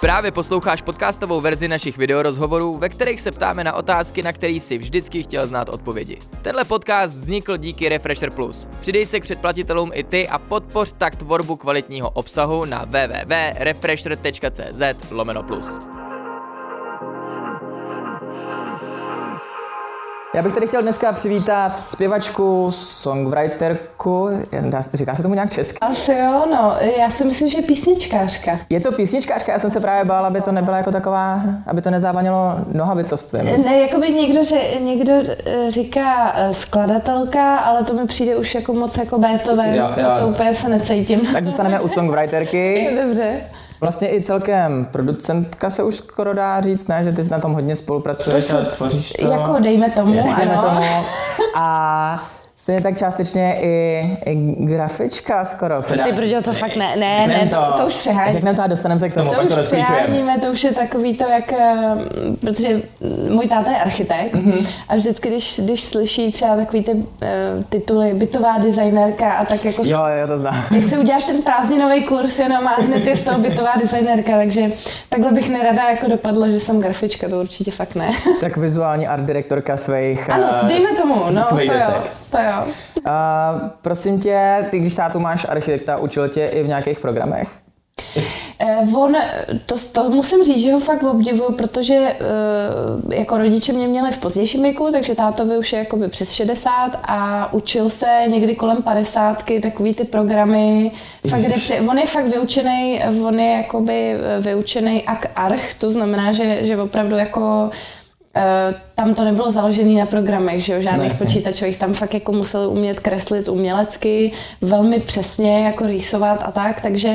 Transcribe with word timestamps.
Právě 0.00 0.32
posloucháš 0.32 0.82
podcastovou 0.82 1.40
verzi 1.40 1.68
našich 1.68 1.98
videorozhovorů, 1.98 2.78
ve 2.78 2.88
kterých 2.88 3.20
se 3.20 3.30
ptáme 3.30 3.64
na 3.64 3.72
otázky, 3.72 4.22
na 4.22 4.32
které 4.32 4.60
si 4.60 4.78
vždycky 4.78 5.22
chtěl 5.22 5.46
znát 5.46 5.68
odpovědi. 5.68 6.18
Tenhle 6.42 6.64
podcast 6.64 7.14
vznikl 7.14 7.56
díky 7.56 7.88
Refresher 7.88 8.30
Plus. 8.30 8.68
Přidej 8.80 9.06
se 9.06 9.20
k 9.20 9.22
předplatitelům 9.22 9.90
i 9.94 10.04
ty 10.04 10.28
a 10.28 10.38
podpoř 10.38 10.94
tak 10.98 11.16
tvorbu 11.16 11.56
kvalitního 11.56 12.10
obsahu 12.10 12.64
na 12.64 12.84
www.refresher.cz 12.84 15.10
lomeno 15.10 15.42
plus. 15.42 15.99
Já 20.34 20.42
bych 20.42 20.52
tady 20.52 20.66
chtěl 20.66 20.82
dneska 20.82 21.12
přivítat 21.12 21.78
zpěvačku, 21.78 22.70
songwriterku, 22.70 24.28
říká 24.94 25.14
se 25.14 25.22
tomu 25.22 25.34
nějak 25.34 25.52
česky? 25.52 25.78
Asi 25.80 26.12
jo, 26.12 26.44
no. 26.50 26.74
Já 26.98 27.08
si 27.08 27.24
myslím, 27.24 27.48
že 27.48 27.62
písničkářka. 27.62 28.58
Je 28.70 28.80
to 28.80 28.92
písničkářka, 28.92 29.52
já 29.52 29.58
jsem 29.58 29.70
se 29.70 29.80
právě 29.80 30.04
bál, 30.04 30.26
aby 30.26 30.40
to 30.40 30.52
nebyla 30.52 30.76
jako 30.76 30.90
taková, 30.90 31.40
aby 31.66 31.82
to 31.82 31.90
nezávanilo 31.90 32.56
nohavicovstvím. 32.72 33.44
Ne, 33.44 33.78
jako 33.78 34.00
by 34.00 34.10
někdo, 34.10 34.44
že, 34.44 34.60
někdo 34.80 35.12
eh, 35.46 35.70
říká 35.70 36.32
eh, 36.36 36.52
skladatelka, 36.52 37.56
ale 37.56 37.84
to 37.84 37.94
mi 37.94 38.06
přijde 38.06 38.36
už 38.36 38.54
jako 38.54 38.72
moc 38.72 38.96
jako 38.96 39.18
Beethoven, 39.18 39.74
jo, 39.74 39.88
jo. 39.96 40.08
to 40.20 40.28
úplně 40.28 40.54
se 40.54 40.68
necítím. 40.68 41.20
Tak 41.32 41.44
zůstaneme 41.44 41.80
u 41.80 41.88
songwriterky. 41.88 42.88
Dobře. 43.04 43.32
Vlastně 43.80 44.14
i 44.14 44.22
celkem 44.22 44.84
producentka 44.84 45.70
se 45.70 45.82
už 45.82 45.96
skoro 45.96 46.34
dá 46.34 46.60
říct, 46.60 46.88
ne? 46.88 47.04
Že 47.04 47.12
ty 47.12 47.22
na 47.30 47.38
tom 47.38 47.52
hodně 47.52 47.76
spolupracuješ 47.76 48.50
a 48.50 48.56
tvoříš 48.64 49.12
to. 49.20 49.26
Jako 49.26 49.58
dejme 49.60 49.90
tomu, 49.90 50.12
Dejme 50.12 50.58
tomu. 50.62 50.80
A 51.56 52.30
Stejně 52.70 52.82
tak 52.82 52.98
částečně 52.98 53.56
i, 53.60 54.04
i 54.26 54.34
grafička 54.58 55.44
skoro. 55.44 55.82
Se 55.82 55.98
Ty 55.98 56.12
brďo, 56.12 56.42
to 56.42 56.52
fakt 56.52 56.76
ne, 56.76 56.96
ne, 56.96 57.26
ne, 57.26 57.46
to, 57.50 57.78
to 57.82 57.86
už 57.86 57.94
přehání. 57.94 58.32
Řekneme 58.32 58.56
to 58.56 58.62
a 58.62 58.66
dostaneme 58.66 58.98
se 58.98 59.08
k 59.08 59.14
tomu, 59.14 59.30
to 59.30 59.36
pak 59.36 59.48
to 59.48 59.56
rozklíčujeme. 59.56 60.38
To 60.40 60.46
už 60.46 60.64
je 60.64 60.72
takový 60.72 61.16
to, 61.16 61.24
jak, 61.28 61.52
eh, 61.52 61.96
protože 62.40 62.82
můj 63.30 63.48
táta 63.48 63.70
je 63.70 63.76
architekt 63.76 64.34
mm-hmm. 64.34 64.66
a 64.88 64.96
vždycky, 64.96 65.28
když, 65.28 65.60
když 65.64 65.82
slyší 65.82 66.32
třeba 66.32 66.56
takový 66.56 66.84
ty 66.84 66.92
uh, 66.92 67.02
tituly 67.68 68.14
bytová 68.14 68.58
designérka 68.58 69.32
a 69.32 69.44
tak 69.44 69.64
jako... 69.64 69.82
Jo, 69.84 70.00
jo, 70.20 70.26
to 70.26 70.36
znám. 70.36 70.64
Jak 70.74 70.84
si 70.84 70.98
uděláš 70.98 71.24
ten 71.24 71.42
prázdninový 71.42 72.04
kurz 72.04 72.38
jenom 72.38 72.68
a 72.68 72.74
hned 72.74 73.06
je 73.06 73.16
z 73.16 73.24
toho 73.24 73.38
bytová 73.38 73.72
designérka, 73.80 74.32
takže 74.36 74.62
takhle 75.08 75.32
bych 75.32 75.50
nerada 75.50 75.90
jako 75.90 76.08
dopadla, 76.08 76.48
že 76.48 76.60
jsem 76.60 76.80
grafička, 76.80 77.28
to 77.28 77.40
určitě 77.40 77.70
fakt 77.70 77.94
ne. 77.94 78.12
tak 78.40 78.56
vizuální 78.56 79.06
art 79.06 79.24
direktorka 79.24 79.76
svých... 79.76 80.30
Ano, 80.30 80.44
uh, 80.62 80.68
dejme 80.68 80.94
tomu, 80.94 81.14
no, 81.14 81.44
to 81.48 81.60
jo, 81.60 81.72
to 82.30 82.38
jo. 82.38 82.59
Uh, 82.64 83.68
prosím 83.82 84.20
tě, 84.20 84.66
ty 84.70 84.78
když 84.78 84.94
tátu 84.94 85.20
máš 85.20 85.46
architekta, 85.48 85.96
učil 85.96 86.28
tě 86.28 86.46
i 86.46 86.62
v 86.62 86.68
nějakých 86.68 87.00
programech? 87.00 87.48
Uh, 88.62 88.98
on, 88.98 89.16
to, 89.66 89.74
to 89.92 90.10
musím 90.10 90.44
říct, 90.44 90.62
že 90.62 90.72
ho 90.72 90.80
fakt 90.80 91.02
obdivuju, 91.02 91.52
protože 91.52 91.94
uh, 91.96 93.12
jako 93.12 93.38
rodiče 93.38 93.72
mě 93.72 93.88
měli 93.88 94.10
v 94.10 94.18
pozdějším 94.18 94.62
věku, 94.62 94.88
takže 94.92 95.14
tátovi 95.14 95.58
už 95.58 95.72
je 95.72 95.78
jakoby 95.78 96.08
přes 96.08 96.32
60 96.32 97.00
a 97.02 97.52
učil 97.52 97.88
se 97.88 98.06
někdy 98.26 98.54
kolem 98.54 98.82
50 98.82 99.44
takový 99.62 99.94
ty 99.94 100.04
programy, 100.04 100.92
fakt, 101.28 101.40
kde, 101.40 101.80
on 101.80 101.98
je 101.98 102.06
fakt 102.06 102.26
vyučený, 102.26 103.00
on 103.24 103.40
je 103.40 103.50
jakoby 103.50 104.14
vyučený 104.40 105.04
ak 105.04 105.26
arch, 105.36 105.74
to 105.74 105.90
znamená, 105.90 106.32
že, 106.32 106.58
že 106.64 106.76
opravdu 106.76 107.16
jako 107.16 107.70
Uh, 108.36 108.74
tam 108.94 109.14
to 109.14 109.24
nebylo 109.24 109.50
založené 109.50 110.00
na 110.00 110.06
programech, 110.06 110.64
že 110.64 110.72
jo, 110.72 110.80
žádných 110.80 111.20
no, 111.20 111.26
počítačových, 111.26 111.78
tam 111.78 111.94
fakt 111.94 112.14
jako 112.14 112.32
museli 112.32 112.66
umět 112.66 113.00
kreslit 113.00 113.48
umělecky, 113.48 114.32
velmi 114.60 115.00
přesně 115.00 115.64
jako 115.64 115.86
rýsovat 115.86 116.42
a 116.44 116.50
tak, 116.50 116.80
takže 116.80 117.08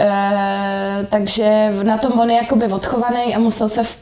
uh, 0.00 1.06
takže 1.10 1.72
na 1.82 1.98
tom 1.98 2.20
on 2.20 2.30
je 2.30 2.36
jakoby 2.36 2.66
odchovaný 2.66 3.34
a 3.34 3.38
musel 3.38 3.68
se, 3.68 3.82
v, 3.82 3.96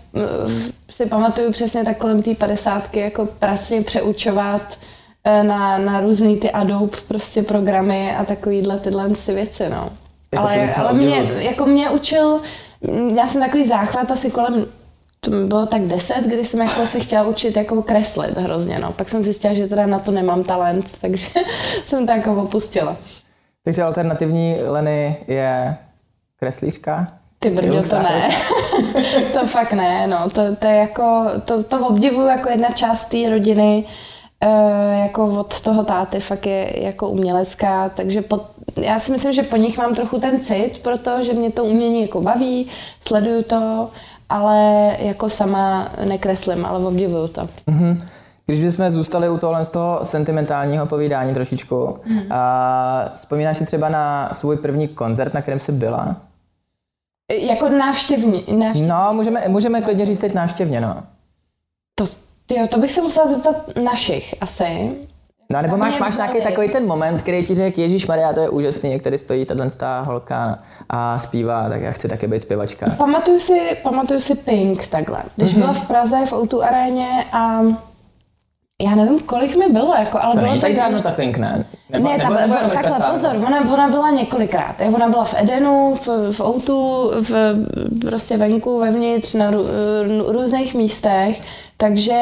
v, 0.47 0.73
si 0.91 1.07
pamatuju 1.07 1.53
přesně 1.53 1.85
tak 1.85 1.97
kolem 1.97 2.23
té 2.23 2.35
padesátky 2.35 3.01
jako 3.01 3.27
prasně 3.27 3.83
přeučovat 3.83 4.79
uh, 5.27 5.47
na, 5.47 5.79
na 5.79 6.01
různý 6.01 6.36
ty 6.36 6.51
Adobe 6.51 6.98
prostě 7.09 7.42
programy 7.42 8.17
a 8.17 8.24
takovýhle 8.24 8.79
tyhle 8.79 9.11
ty 9.11 9.35
věci, 9.35 9.64
no. 9.70 9.91
Jako 10.35 10.47
ale, 10.47 10.74
ale 10.74 10.92
mě, 10.92 11.30
jako 11.39 11.67
mě 11.67 11.91
učil, 11.91 12.41
já 13.17 13.27
jsem 13.27 13.41
takový 13.41 13.69
záchvat 13.69 14.11
asi 14.11 14.30
kolem 14.30 14.67
to 15.25 15.31
mi 15.31 15.47
bylo 15.47 15.67
tak 15.67 15.83
deset, 15.83 16.25
kdy 16.25 16.45
jsem 16.45 16.61
jako 16.61 16.87
se 16.87 17.01
chtěla 17.01 17.23
učit 17.23 17.57
jako 17.57 17.83
kreslit 17.83 18.37
hrozně, 18.39 18.79
no. 18.79 18.93
Pak 18.93 19.09
jsem 19.09 19.23
zjistila, 19.23 19.55
že 19.55 19.69
teda 19.69 19.87
na 19.87 19.99
to 19.99 20.11
nemám 20.11 20.45
talent, 20.45 20.87
takže 21.01 21.27
jsem 21.87 22.07
to 22.07 22.13
jako 22.13 22.43
opustila. 22.43 22.97
Takže 23.65 23.83
alternativní 23.83 24.57
Leny 24.67 25.17
je 25.29 25.77
kreslířka? 26.37 27.07
Ty 27.39 27.51
brďo, 27.51 27.83
to 27.83 28.03
ne. 28.03 28.31
to 29.33 29.47
fakt 29.47 29.73
ne, 29.73 30.07
no. 30.07 30.31
To, 30.31 30.57
to 30.57 30.67
je 30.67 30.77
jako, 30.77 31.27
to, 31.45 31.63
to 31.63 31.87
obdivuju 31.87 32.27
jako 32.27 32.51
jedna 32.51 32.69
část 32.71 33.09
té 33.09 33.31
rodiny, 33.31 33.85
e, 34.41 34.49
jako 34.99 35.27
od 35.27 35.61
toho 35.61 35.85
táty 35.85 36.21
fakt 36.21 36.47
je 36.47 36.85
jako 36.85 37.09
umělecká, 37.09 37.89
takže 37.89 38.23
pod, 38.23 38.43
já 38.77 38.99
si 38.99 39.13
myslím, 39.13 39.33
že 39.33 39.43
po 39.43 39.57
nich 39.57 39.79
mám 39.79 39.95
trochu 39.95 40.21
ten 40.21 40.41
cit, 40.41 40.79
protože 40.83 41.33
mě 41.33 41.51
to 41.51 41.65
umění 41.65 42.01
jako 42.03 42.21
baví, 42.21 42.71
sleduju 43.01 43.43
to, 43.43 43.91
ale 44.33 44.97
jako 44.98 45.31
sama 45.31 45.89
nekreslím, 46.05 46.65
ale 46.65 46.87
obdivuju 46.87 47.29
to. 47.29 47.48
Mm-hmm. 47.67 48.03
Když 48.47 48.65
bychom 48.65 48.91
zůstali 48.91 49.29
u 49.29 49.39
tohle 49.39 49.65
z 49.65 49.70
toho 49.70 50.01
sentimentálního 50.03 50.87
povídání 50.87 51.35
trošičku, 51.35 51.98
mm. 52.07 52.33
a 52.33 53.11
vzpomínáš 53.15 53.59
si 53.59 53.67
třeba 53.67 53.89
na 53.89 54.29
svůj 54.33 54.57
první 54.57 54.89
koncert, 54.89 55.35
na 55.35 55.42
kterém 55.42 55.61
jsi 55.61 55.73
byla? 55.73 56.17
Jako 57.33 57.69
návštěvní. 57.69 58.45
návštěvní. 58.59 58.89
No, 58.89 59.11
můžeme, 59.13 59.48
můžeme 59.48 59.83
klidně 59.83 60.07
říct 60.07 60.21
teď 60.21 60.35
návštěvně, 60.35 60.81
no. 60.81 61.03
To, 61.95 62.05
tyjo, 62.47 62.67
to 62.67 62.79
bych 62.79 62.92
se 62.92 63.03
musela 63.03 63.27
zeptat 63.27 63.77
našich 63.85 64.35
asi. 64.41 64.97
No 65.51 65.63
nebo 65.63 65.77
máš, 65.77 65.98
máš 65.98 66.17
nějaký 66.17 66.41
takový 66.41 66.69
ten 66.69 66.86
moment, 66.86 67.23
který 67.23 67.45
ti 67.45 67.55
řekl, 67.55 67.80
Ježíš 67.80 68.07
Maria, 68.07 68.33
to 68.33 68.41
je 68.41 68.48
úžasný, 68.48 68.92
jak 68.92 69.03
tady 69.03 69.19
stojí 69.19 69.45
tato 69.45 69.64
holka 70.03 70.58
a 70.89 71.19
zpívá, 71.19 71.69
tak 71.69 71.80
já 71.83 71.92
chci 71.92 72.08
také 72.08 72.29
být 72.29 72.42
zpěvačka. 72.42 72.86
Pamatuju 72.97 73.39
si, 73.39 73.61
pamatuju 73.83 74.20
si 74.20 74.35
Pink 74.35 74.86
takhle. 74.86 75.23
Když 75.36 75.55
mm-hmm. 75.55 75.58
byla 75.58 75.73
v 75.73 75.86
Praze 75.86 76.17
v 76.27 76.33
O2 76.33 76.63
aréně 76.63 77.25
a 77.33 77.63
já 78.83 78.95
nevím, 78.95 79.20
kolik 79.20 79.57
mi 79.57 79.69
bylo, 79.69 79.95
jako, 79.95 80.19
ale 80.23 80.35
to 80.35 80.41
bylo 80.41 80.61
tak 80.61 80.75
dávno 80.75 81.03
ta 81.03 81.11
Pink, 81.11 81.39
ne? 81.39 81.64
Nebo, 81.91 82.09
ne, 82.09 82.19
nebo, 82.19 82.35
nebo, 82.35 82.55
nebo 82.55 82.74
takhle, 82.74 83.11
pozor, 83.11 83.36
ona, 83.36 83.73
ona 83.73 83.89
byla 83.89 84.11
několikrát. 84.11 84.77
Ona 84.95 85.09
byla 85.09 85.24
v 85.24 85.35
Edenu, 85.39 85.95
v, 85.95 86.33
v 86.33 86.41
Outu, 86.41 87.11
v, 87.20 87.55
prostě 88.01 88.36
venku, 88.36 88.80
vevnitř, 88.80 89.35
na 89.35 89.51
rů, 89.51 89.67
různých 90.27 90.74
místech, 90.74 91.41
takže 91.77 92.19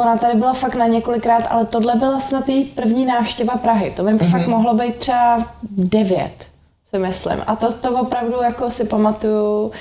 Ona 0.00 0.16
tady 0.16 0.38
byla 0.38 0.52
fakt 0.52 0.74
na 0.74 0.86
několikrát, 0.86 1.46
ale 1.50 1.64
tohle 1.64 1.94
byla 1.94 2.18
snad 2.18 2.48
její 2.48 2.64
první 2.64 3.06
návštěva 3.06 3.56
Prahy. 3.56 3.92
To 3.96 4.02
by 4.02 4.10
mm-hmm. 4.10 4.30
fakt 4.30 4.46
mohlo 4.46 4.74
být 4.74 4.96
třeba 4.96 5.46
devět, 5.70 6.46
si 6.84 6.98
myslím. 6.98 7.42
A 7.46 7.56
to, 7.56 7.72
to 7.72 7.90
opravdu 8.00 8.42
jako 8.42 8.70
si 8.70 8.84
pamatuju, 8.84 9.72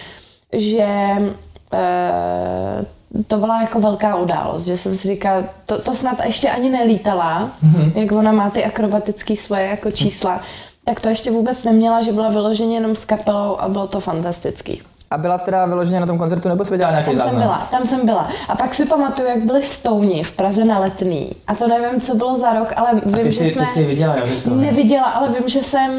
že 0.53 0.87
e, 1.73 3.23
to 3.27 3.37
byla 3.37 3.61
jako 3.61 3.79
velká 3.79 4.15
událost, 4.15 4.65
že 4.65 4.77
jsem 4.77 4.95
si 4.95 5.07
říkala, 5.07 5.43
to, 5.65 5.81
to 5.81 5.93
snad 5.93 6.25
ještě 6.25 6.49
ani 6.49 6.69
nelítala, 6.69 7.51
mm-hmm. 7.63 7.97
jak 7.97 8.11
ona 8.11 8.31
má 8.31 8.49
ty 8.49 8.65
akrobatické 8.65 9.35
svoje 9.35 9.65
jako 9.65 9.91
čísla, 9.91 10.41
tak 10.83 10.99
to 10.99 11.09
ještě 11.09 11.31
vůbec 11.31 11.63
neměla, 11.63 12.01
že 12.01 12.11
byla 12.11 12.29
vyloženě 12.29 12.75
jenom 12.75 12.95
s 12.95 13.05
kapelou 13.05 13.57
a 13.59 13.69
bylo 13.69 13.87
to 13.87 13.99
fantastický. 13.99 14.81
A 15.13 15.17
byla 15.17 15.37
jsi 15.37 15.45
teda 15.45 15.65
vyloženě 15.65 15.99
na 15.99 16.05
tom 16.05 16.17
koncertu 16.17 16.49
nebo 16.49 16.65
jsi 16.65 16.71
viděla 16.71 16.91
nějaký 16.91 17.09
tam 17.09 17.15
záznam? 17.15 17.31
Jsem 17.31 17.41
byla, 17.41 17.67
tam 17.71 17.85
jsem 17.85 18.05
byla. 18.05 18.27
A 18.49 18.55
pak 18.55 18.73
si 18.73 18.85
pamatuju, 18.85 19.27
jak 19.27 19.45
byli 19.45 19.63
stouni 19.63 20.23
v 20.23 20.31
Praze 20.31 20.65
na 20.65 20.79
letný. 20.79 21.31
A 21.47 21.55
to 21.55 21.67
nevím, 21.67 22.01
co 22.01 22.15
bylo 22.15 22.37
za 22.37 22.53
rok, 22.53 22.73
ale 22.75 23.01
vím, 23.05 23.13
ty 23.13 23.31
že 23.31 23.31
jsi, 23.31 23.51
jsme... 23.51 23.61
Ty 23.61 23.67
jsi 23.67 23.83
viděla, 23.83 24.15
jo, 24.17 24.23
že 24.27 24.51
Neviděla, 24.51 25.05
ale 25.05 25.29
vím, 25.29 25.49
že 25.49 25.63
jsem... 25.63 25.91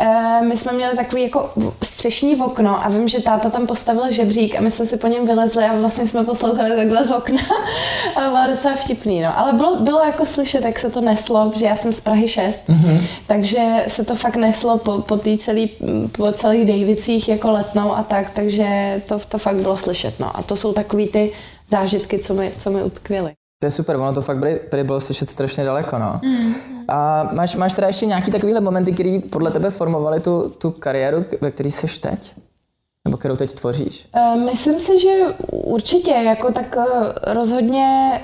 Uh, 0.00 0.46
my 0.46 0.56
jsme 0.56 0.72
měli 0.72 0.96
takový 0.96 1.22
jako 1.22 1.50
střešní 1.82 2.36
okno 2.36 2.84
a 2.84 2.88
vím, 2.88 3.08
že 3.08 3.22
táta 3.22 3.50
tam 3.50 3.66
postavil 3.66 4.10
žebřík 4.10 4.56
a 4.56 4.60
my 4.60 4.70
jsme 4.70 4.86
si 4.86 4.96
po 4.96 5.06
něm 5.06 5.26
vylezli 5.26 5.64
a 5.64 5.76
vlastně 5.76 6.06
jsme 6.06 6.24
poslouchali 6.24 6.76
takhle 6.76 7.04
z 7.04 7.10
okna. 7.10 7.40
a 8.16 8.20
bylo 8.20 8.46
docela 8.48 8.74
vtipný, 8.74 9.20
no. 9.20 9.38
Ale 9.38 9.52
bylo, 9.52 9.76
bylo 9.76 10.00
jako 10.04 10.26
slyšet, 10.26 10.64
jak 10.64 10.78
se 10.78 10.90
to 10.90 11.00
neslo, 11.00 11.52
že 11.56 11.66
já 11.66 11.76
jsem 11.76 11.92
z 11.92 12.00
Prahy 12.00 12.28
6, 12.28 12.68
mm-hmm. 12.68 13.00
takže 13.26 13.84
se 13.86 14.04
to 14.04 14.14
fakt 14.14 14.36
neslo 14.36 14.78
po, 14.78 14.98
po, 14.98 15.18
celý, 15.38 15.70
po 16.12 16.32
celých 16.32 16.66
Davicích 16.66 17.28
jako 17.28 17.50
letnou 17.50 17.96
a 17.96 18.02
tak, 18.02 18.30
takže 18.30 18.49
to 19.08 19.18
to 19.18 19.38
fakt 19.38 19.56
bylo 19.56 19.76
slyšet. 19.76 20.20
No. 20.20 20.36
A 20.36 20.42
to 20.42 20.56
jsou 20.56 20.72
takový 20.72 21.08
ty 21.08 21.32
zážitky, 21.68 22.18
co 22.18 22.34
mi, 22.34 22.52
co 22.58 22.70
mi 22.70 22.82
utkvěly. 22.82 23.32
To 23.60 23.66
je 23.66 23.70
super, 23.70 23.96
ono 23.96 24.12
to 24.12 24.22
fakt 24.22 24.38
by 24.38 24.84
bylo 24.84 25.00
slyšet 25.00 25.28
strašně 25.28 25.64
daleko, 25.64 25.98
no. 25.98 26.20
Mm. 26.24 26.54
A 26.88 27.28
máš, 27.32 27.56
máš 27.56 27.74
teda 27.74 27.86
ještě 27.86 28.06
nějaký 28.06 28.30
takovýhle 28.30 28.60
momenty, 28.60 28.92
které 28.92 29.18
podle 29.30 29.50
tebe 29.50 29.70
formovaly 29.70 30.20
tu, 30.20 30.48
tu 30.48 30.70
kariéru, 30.70 31.24
ve 31.40 31.50
které 31.50 31.70
jsi 31.70 32.00
teď? 32.00 32.34
Nebo 33.04 33.16
kterou 33.16 33.36
teď 33.36 33.52
tvoříš? 33.52 34.08
Uh, 34.16 34.44
myslím 34.44 34.80
si, 34.80 35.00
že 35.00 35.18
určitě, 35.52 36.10
jako 36.10 36.52
tak 36.52 36.76
uh, 36.76 36.84
rozhodně 37.34 38.20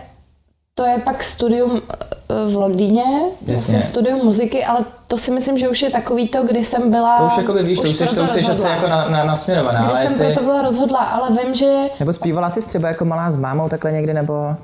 to 0.78 0.84
je 0.84 0.98
pak 0.98 1.22
studium 1.22 1.82
eh, 1.88 2.50
v 2.50 2.56
Londýně, 2.56 3.04
vlastně 3.46 3.82
studium 3.82 4.24
muziky, 4.24 4.64
ale 4.64 4.84
to 5.06 5.18
si 5.18 5.30
myslím, 5.30 5.58
že 5.58 5.68
už 5.68 5.82
je 5.82 5.90
takový 5.90 6.28
to, 6.28 6.42
kdy 6.42 6.64
jsem 6.64 6.90
byla... 6.90 7.16
To 7.16 7.24
už 7.24 7.36
jako 7.36 7.52
by 7.52 7.62
víš, 7.62 7.78
to 7.78 7.88
už 7.88 7.96
jsi, 7.96 8.14
to 8.14 8.22
už 8.22 8.30
jsi 8.30 8.40
asi 8.40 8.66
jako 8.66 8.88
na, 8.88 9.08
na, 9.08 9.24
nasměrovaná. 9.24 9.80
Kdy 9.80 9.92
ale 9.92 10.08
jsem 10.08 10.26
jestli... 10.26 10.34
to 10.34 10.44
byla 10.44 10.62
rozhodla, 10.62 10.98
ale 10.98 11.28
vím, 11.30 11.54
že... 11.54 11.84
Nebo 12.00 12.12
zpívala 12.12 12.50
jsi 12.50 12.68
třeba 12.68 12.88
jako 12.88 13.04
malá 13.04 13.30
s 13.30 13.36
mámou 13.36 13.68
takhle 13.68 13.92
někdy, 13.92 14.14
nebo... 14.14 14.56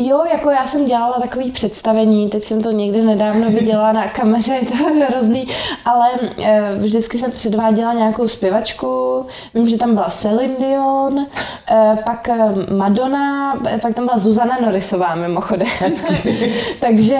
Jo, 0.00 0.24
jako 0.32 0.50
já 0.50 0.64
jsem 0.64 0.84
dělala 0.84 1.20
takový 1.20 1.50
představení, 1.50 2.28
teď 2.28 2.44
jsem 2.44 2.62
to 2.62 2.70
někdy 2.70 3.02
nedávno 3.02 3.50
viděla 3.50 3.92
na 3.92 4.08
kameře, 4.08 4.58
to 4.68 4.88
je 4.88 5.04
hrozný, 5.10 5.48
ale 5.84 6.08
e, 6.38 6.74
vždycky 6.74 7.18
jsem 7.18 7.30
předváděla 7.30 7.92
nějakou 7.92 8.28
zpěvačku, 8.28 9.24
vím, 9.54 9.68
že 9.68 9.78
tam 9.78 9.94
byla 9.94 10.08
Celine 10.08 10.54
Dion, 10.58 11.26
e, 11.70 11.98
pak 12.04 12.28
Madonna, 12.70 13.54
pak 13.82 13.94
tam 13.94 14.04
byla 14.04 14.18
Zuzana 14.18 14.58
Norisová 14.62 15.14
mimochodem. 15.14 15.68
Takže 16.80 17.18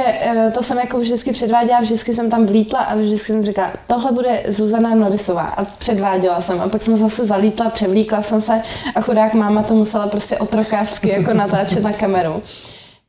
to 0.54 0.62
jsem 0.62 0.78
jako 0.78 0.98
vždycky 0.98 1.32
předváděla, 1.32 1.80
vždycky 1.80 2.14
jsem 2.14 2.30
tam 2.30 2.46
vlítla 2.46 2.78
a 2.78 2.94
vždycky 2.94 3.32
jsem 3.32 3.42
říkala, 3.42 3.70
tohle 3.86 4.12
bude 4.12 4.42
Zuzana 4.48 4.94
Norisová 4.94 5.42
a 5.42 5.64
předváděla 5.64 6.40
jsem 6.40 6.60
a 6.60 6.68
pak 6.68 6.82
jsem 6.82 6.96
zase 6.96 7.26
zalítla, 7.26 7.70
převlíkla 7.70 8.22
jsem 8.22 8.40
se 8.40 8.62
a 8.94 9.00
chudák 9.00 9.34
máma 9.34 9.62
to 9.62 9.74
musela 9.74 10.06
prostě 10.06 10.38
otrokářsky 10.38 11.10
jako 11.10 11.34
natáčet 11.34 11.82
na 11.82 11.92
kameru. 11.92 12.42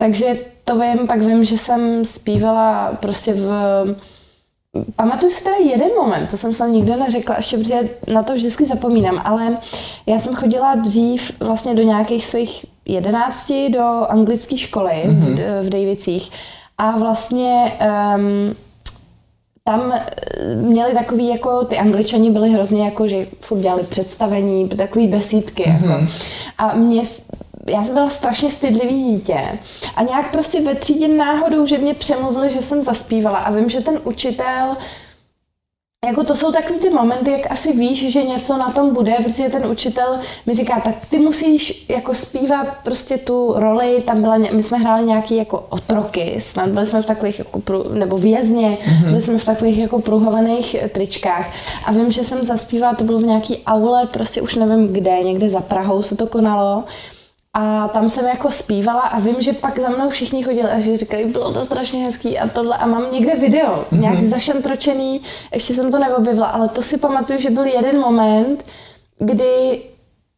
Takže 0.01 0.25
to 0.63 0.79
vím, 0.79 1.07
pak 1.07 1.19
vím, 1.19 1.43
že 1.43 1.57
jsem 1.57 2.05
zpívala 2.05 2.91
prostě 2.99 3.33
v... 3.33 3.49
Pamatuju 4.95 5.31
si 5.31 5.43
teda 5.43 5.55
jeden 5.55 5.89
moment, 5.97 6.29
co 6.29 6.37
jsem 6.37 6.53
se 6.53 6.69
nikdy 6.69 6.95
neřekla, 6.95 7.35
ještě 7.35 7.57
protože 7.57 7.89
na 8.13 8.23
to 8.23 8.33
vždycky 8.33 8.65
zapomínám, 8.65 9.21
ale 9.25 9.57
já 10.05 10.17
jsem 10.17 10.35
chodila 10.35 10.75
dřív 10.75 11.31
vlastně 11.39 11.75
do 11.75 11.81
nějakých 11.81 12.25
svých 12.25 12.65
jedenácti 12.85 13.69
do 13.69 14.05
anglické 14.09 14.57
školy 14.57 14.91
mm-hmm. 15.05 15.35
v, 15.35 15.65
v 15.65 15.69
Davicích 15.69 16.31
a 16.77 16.97
vlastně 16.97 17.73
um, 18.15 18.55
tam 19.63 19.93
měli 20.55 20.93
takový, 20.93 21.27
jako 21.27 21.65
ty 21.65 21.77
angličani 21.77 22.31
byli 22.31 22.49
hrozně 22.49 22.85
jako, 22.85 23.07
že 23.07 23.27
furt 23.39 23.59
dělali 23.59 23.83
představení, 23.83 24.69
takový 24.69 25.07
besídky. 25.07 25.63
Mm-hmm. 25.63 25.73
Jako. 25.73 26.01
Mhm. 26.01 26.09
A 26.57 26.75
mě 26.75 27.01
já 27.67 27.83
jsem 27.83 27.93
byla 27.93 28.09
strašně 28.09 28.49
stydlivý 28.49 29.03
dítě 29.03 29.59
a 29.95 30.03
nějak 30.03 30.31
prostě 30.31 30.61
ve 30.61 30.75
třídě 30.75 31.07
náhodou, 31.07 31.65
že 31.65 31.77
mě 31.77 31.93
přemluvili, 31.93 32.49
že 32.49 32.61
jsem 32.61 32.81
zaspívala 32.81 33.37
a 33.37 33.51
vím, 33.51 33.69
že 33.69 33.81
ten 33.81 33.99
učitel 34.03 34.77
jako 36.05 36.23
to 36.23 36.35
jsou 36.35 36.51
takový 36.51 36.79
ty 36.79 36.89
momenty, 36.89 37.31
jak 37.31 37.51
asi 37.51 37.73
víš, 37.73 38.11
že 38.11 38.23
něco 38.23 38.57
na 38.57 38.71
tom 38.71 38.93
bude, 38.93 39.15
protože 39.23 39.49
ten 39.49 39.65
učitel 39.65 40.19
mi 40.45 40.55
říká, 40.55 40.79
tak 40.79 40.95
ty 41.09 41.17
musíš 41.17 41.85
jako 41.89 42.13
zpívat 42.13 42.67
prostě 42.83 43.17
tu 43.17 43.53
roli, 43.55 44.03
tam 44.05 44.21
byla, 44.21 44.37
my 44.37 44.63
jsme 44.63 44.77
hráli 44.77 45.05
nějaký 45.05 45.35
jako 45.35 45.59
otroky, 45.69 46.35
snad 46.39 46.69
byli 46.69 46.85
jsme 46.85 47.01
v 47.01 47.05
takových 47.05 47.39
jako, 47.39 47.59
prů, 47.59 47.83
nebo 47.93 48.17
vězně, 48.17 48.77
mm-hmm. 48.81 49.05
byli 49.05 49.21
jsme 49.21 49.37
v 49.37 49.45
takových 49.45 49.77
jako 49.77 49.99
pruhovaných 49.99 50.75
tričkách 50.93 51.53
a 51.85 51.91
vím, 51.91 52.11
že 52.11 52.23
jsem 52.23 52.43
zaspívala, 52.43 52.95
to 52.95 53.03
bylo 53.03 53.19
v 53.19 53.23
nějaký 53.23 53.57
aule, 53.65 54.05
prostě 54.05 54.41
už 54.41 54.55
nevím 54.55 54.93
kde, 54.93 55.23
někde 55.23 55.49
za 55.49 55.61
Prahou 55.61 56.01
se 56.01 56.15
to 56.15 56.27
konalo 56.27 56.83
a 57.53 57.87
tam 57.87 58.09
jsem 58.09 58.25
jako 58.25 58.51
zpívala 58.51 59.01
a 59.01 59.19
vím, 59.19 59.35
že 59.39 59.53
pak 59.53 59.79
za 59.79 59.89
mnou 59.89 60.09
všichni 60.09 60.43
chodili 60.43 60.69
a 60.69 60.79
že 60.79 60.97
říkají, 60.97 61.25
bylo 61.25 61.53
to 61.53 61.65
strašně 61.65 62.03
hezký 62.03 62.39
a 62.39 62.47
tohle. 62.47 62.77
A 62.77 62.85
mám 62.85 63.11
někde 63.11 63.35
video, 63.35 63.67
mm-hmm. 63.67 63.99
nějak 63.99 64.23
zašantročený, 64.23 65.21
ještě 65.53 65.73
jsem 65.73 65.91
to 65.91 65.99
neobjevila, 65.99 66.47
ale 66.47 66.69
to 66.69 66.81
si 66.81 66.97
pamatuju, 66.97 67.39
že 67.39 67.49
byl 67.49 67.65
jeden 67.65 67.99
moment, 67.99 68.65
kdy 69.19 69.81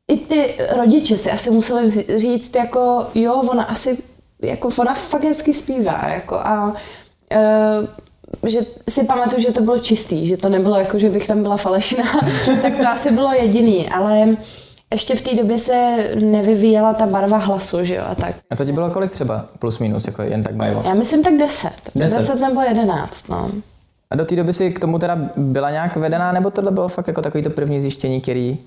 i 0.07 0.17
ty 0.17 0.55
rodiče 0.75 1.17
si 1.17 1.31
asi 1.31 1.49
museli 1.49 1.89
říct 2.15 2.55
jako, 2.55 3.05
jo, 3.15 3.33
ona 3.33 3.63
asi, 3.63 3.97
jako 4.41 4.69
ona 4.77 4.93
fakt 4.93 5.23
hezky 5.23 5.53
zpívá, 5.53 6.01
jako 6.07 6.35
a 6.35 6.73
uh, 8.43 8.49
že 8.49 8.59
si 8.89 9.03
pamatuju, 9.03 9.41
že 9.41 9.51
to 9.51 9.61
bylo 9.61 9.79
čistý, 9.79 10.25
že 10.25 10.37
to 10.37 10.49
nebylo 10.49 10.75
jako, 10.75 10.99
že 10.99 11.09
bych 11.09 11.27
tam 11.27 11.41
byla 11.41 11.57
falešná, 11.57 12.03
tak 12.61 12.77
to 12.77 12.87
asi 12.87 13.11
bylo 13.11 13.33
jediný, 13.33 13.89
ale 13.89 14.37
ještě 14.91 15.15
v 15.15 15.21
té 15.21 15.35
době 15.35 15.57
se 15.57 16.07
nevyvíjela 16.19 16.93
ta 16.93 17.05
barva 17.05 17.37
hlasu, 17.37 17.83
že 17.83 17.95
jo, 17.95 18.03
a 18.09 18.15
tak. 18.15 18.35
A 18.49 18.55
to 18.55 18.65
ti 18.65 18.71
bylo 18.71 18.89
kolik 18.89 19.11
třeba, 19.11 19.45
plus 19.59 19.79
minus, 19.79 20.07
jako 20.07 20.21
jen 20.21 20.43
tak 20.43 20.55
mají? 20.55 20.75
Já 20.83 20.93
myslím 20.93 21.23
tak 21.23 21.33
10. 21.33 21.69
10, 21.95 22.17
10 22.17 22.39
nebo 22.39 22.61
11, 22.61 23.29
no. 23.29 23.51
A 24.11 24.15
do 24.15 24.25
té 24.25 24.35
doby 24.35 24.53
si 24.53 24.71
k 24.71 24.79
tomu 24.79 24.99
teda 24.99 25.17
byla 25.37 25.71
nějak 25.71 25.95
vedená, 25.95 26.31
nebo 26.31 26.51
tohle 26.51 26.71
bylo 26.71 26.87
fakt 26.87 27.07
jako 27.07 27.21
takový 27.21 27.43
to 27.43 27.49
první 27.49 27.79
zjištění, 27.79 28.21
který... 28.21 28.57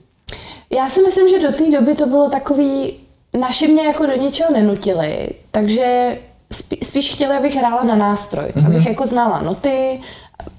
Já 0.71 0.89
si 0.89 1.03
myslím, 1.03 1.29
že 1.29 1.51
do 1.51 1.53
té 1.53 1.71
doby 1.71 1.95
to 1.95 2.07
bylo 2.07 2.31
takový, 2.31 2.95
naši 3.41 3.69
mě 3.69 3.87
jako 3.87 4.07
do 4.07 4.17
ničeho 4.17 4.53
nenutili, 4.53 5.29
takže 5.51 6.19
spíš 6.83 7.15
chtěli, 7.15 7.37
abych 7.37 7.57
hrála 7.57 7.85
na 7.85 7.95
nástroj, 7.95 8.45
mm-hmm. 8.45 8.67
abych 8.67 8.87
jako 8.87 9.07
znala 9.07 9.43
noty, 9.43 10.01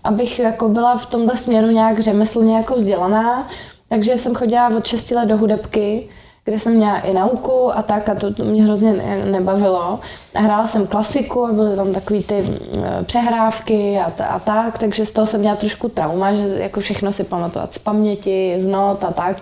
abych 0.03 0.39
jako 0.39 0.69
byla 0.69 0.97
v 0.97 1.05
tomto 1.05 1.35
směru 1.35 1.67
nějak 1.67 1.99
řemeslně 1.99 2.55
jako 2.55 2.75
vzdělaná, 2.75 3.47
takže 3.89 4.17
jsem 4.17 4.35
chodila 4.35 4.67
od 4.77 4.85
6 4.85 5.11
let 5.11 5.25
do 5.25 5.37
hudebky, 5.37 6.09
kde 6.45 6.59
jsem 6.59 6.73
měla 6.73 6.99
i 6.99 7.13
nauku 7.13 7.77
a 7.77 7.81
tak 7.81 8.09
a 8.09 8.15
to, 8.15 8.33
to 8.33 8.43
mě 8.43 8.63
hrozně 8.63 8.93
nebavilo. 9.31 9.99
A 10.35 10.39
hrála 10.39 10.67
jsem 10.67 10.87
klasiku 10.87 11.45
a 11.45 11.51
byly 11.51 11.75
tam 11.75 11.93
takové 11.93 12.21
ty 12.21 12.43
eh, 12.43 13.03
přehrávky 13.03 13.99
a, 13.99 14.23
a 14.23 14.39
tak, 14.39 14.77
takže 14.77 15.05
z 15.05 15.13
toho 15.13 15.27
jsem 15.27 15.39
měla 15.39 15.55
trošku 15.55 15.89
trauma, 15.89 16.35
že 16.35 16.55
jako 16.57 16.79
všechno 16.79 17.11
si 17.11 17.23
pamatovat 17.23 17.73
z 17.73 17.79
paměti, 17.79 18.55
z 18.57 18.67
not 18.67 19.03
a 19.03 19.11
tak. 19.11 19.37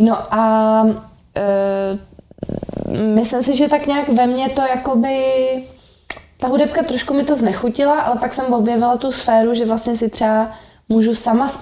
No 0.00 0.34
a 0.34 0.84
e, 1.36 1.98
myslím 2.94 3.42
si, 3.42 3.56
že 3.56 3.68
tak 3.68 3.86
nějak 3.86 4.08
ve 4.08 4.26
mně 4.26 4.48
to 4.48 4.60
jakoby 4.60 5.24
ta 6.36 6.48
hudebka 6.48 6.82
trošku 6.82 7.14
mi 7.14 7.24
to 7.24 7.36
znechutila, 7.36 8.00
ale 8.00 8.16
pak 8.20 8.32
jsem 8.32 8.54
objevila 8.54 8.96
tu 8.96 9.12
sféru, 9.12 9.54
že 9.54 9.66
vlastně 9.66 9.96
si 9.96 10.08
třeba 10.08 10.50
můžu 10.90 11.14
sama 11.14 11.52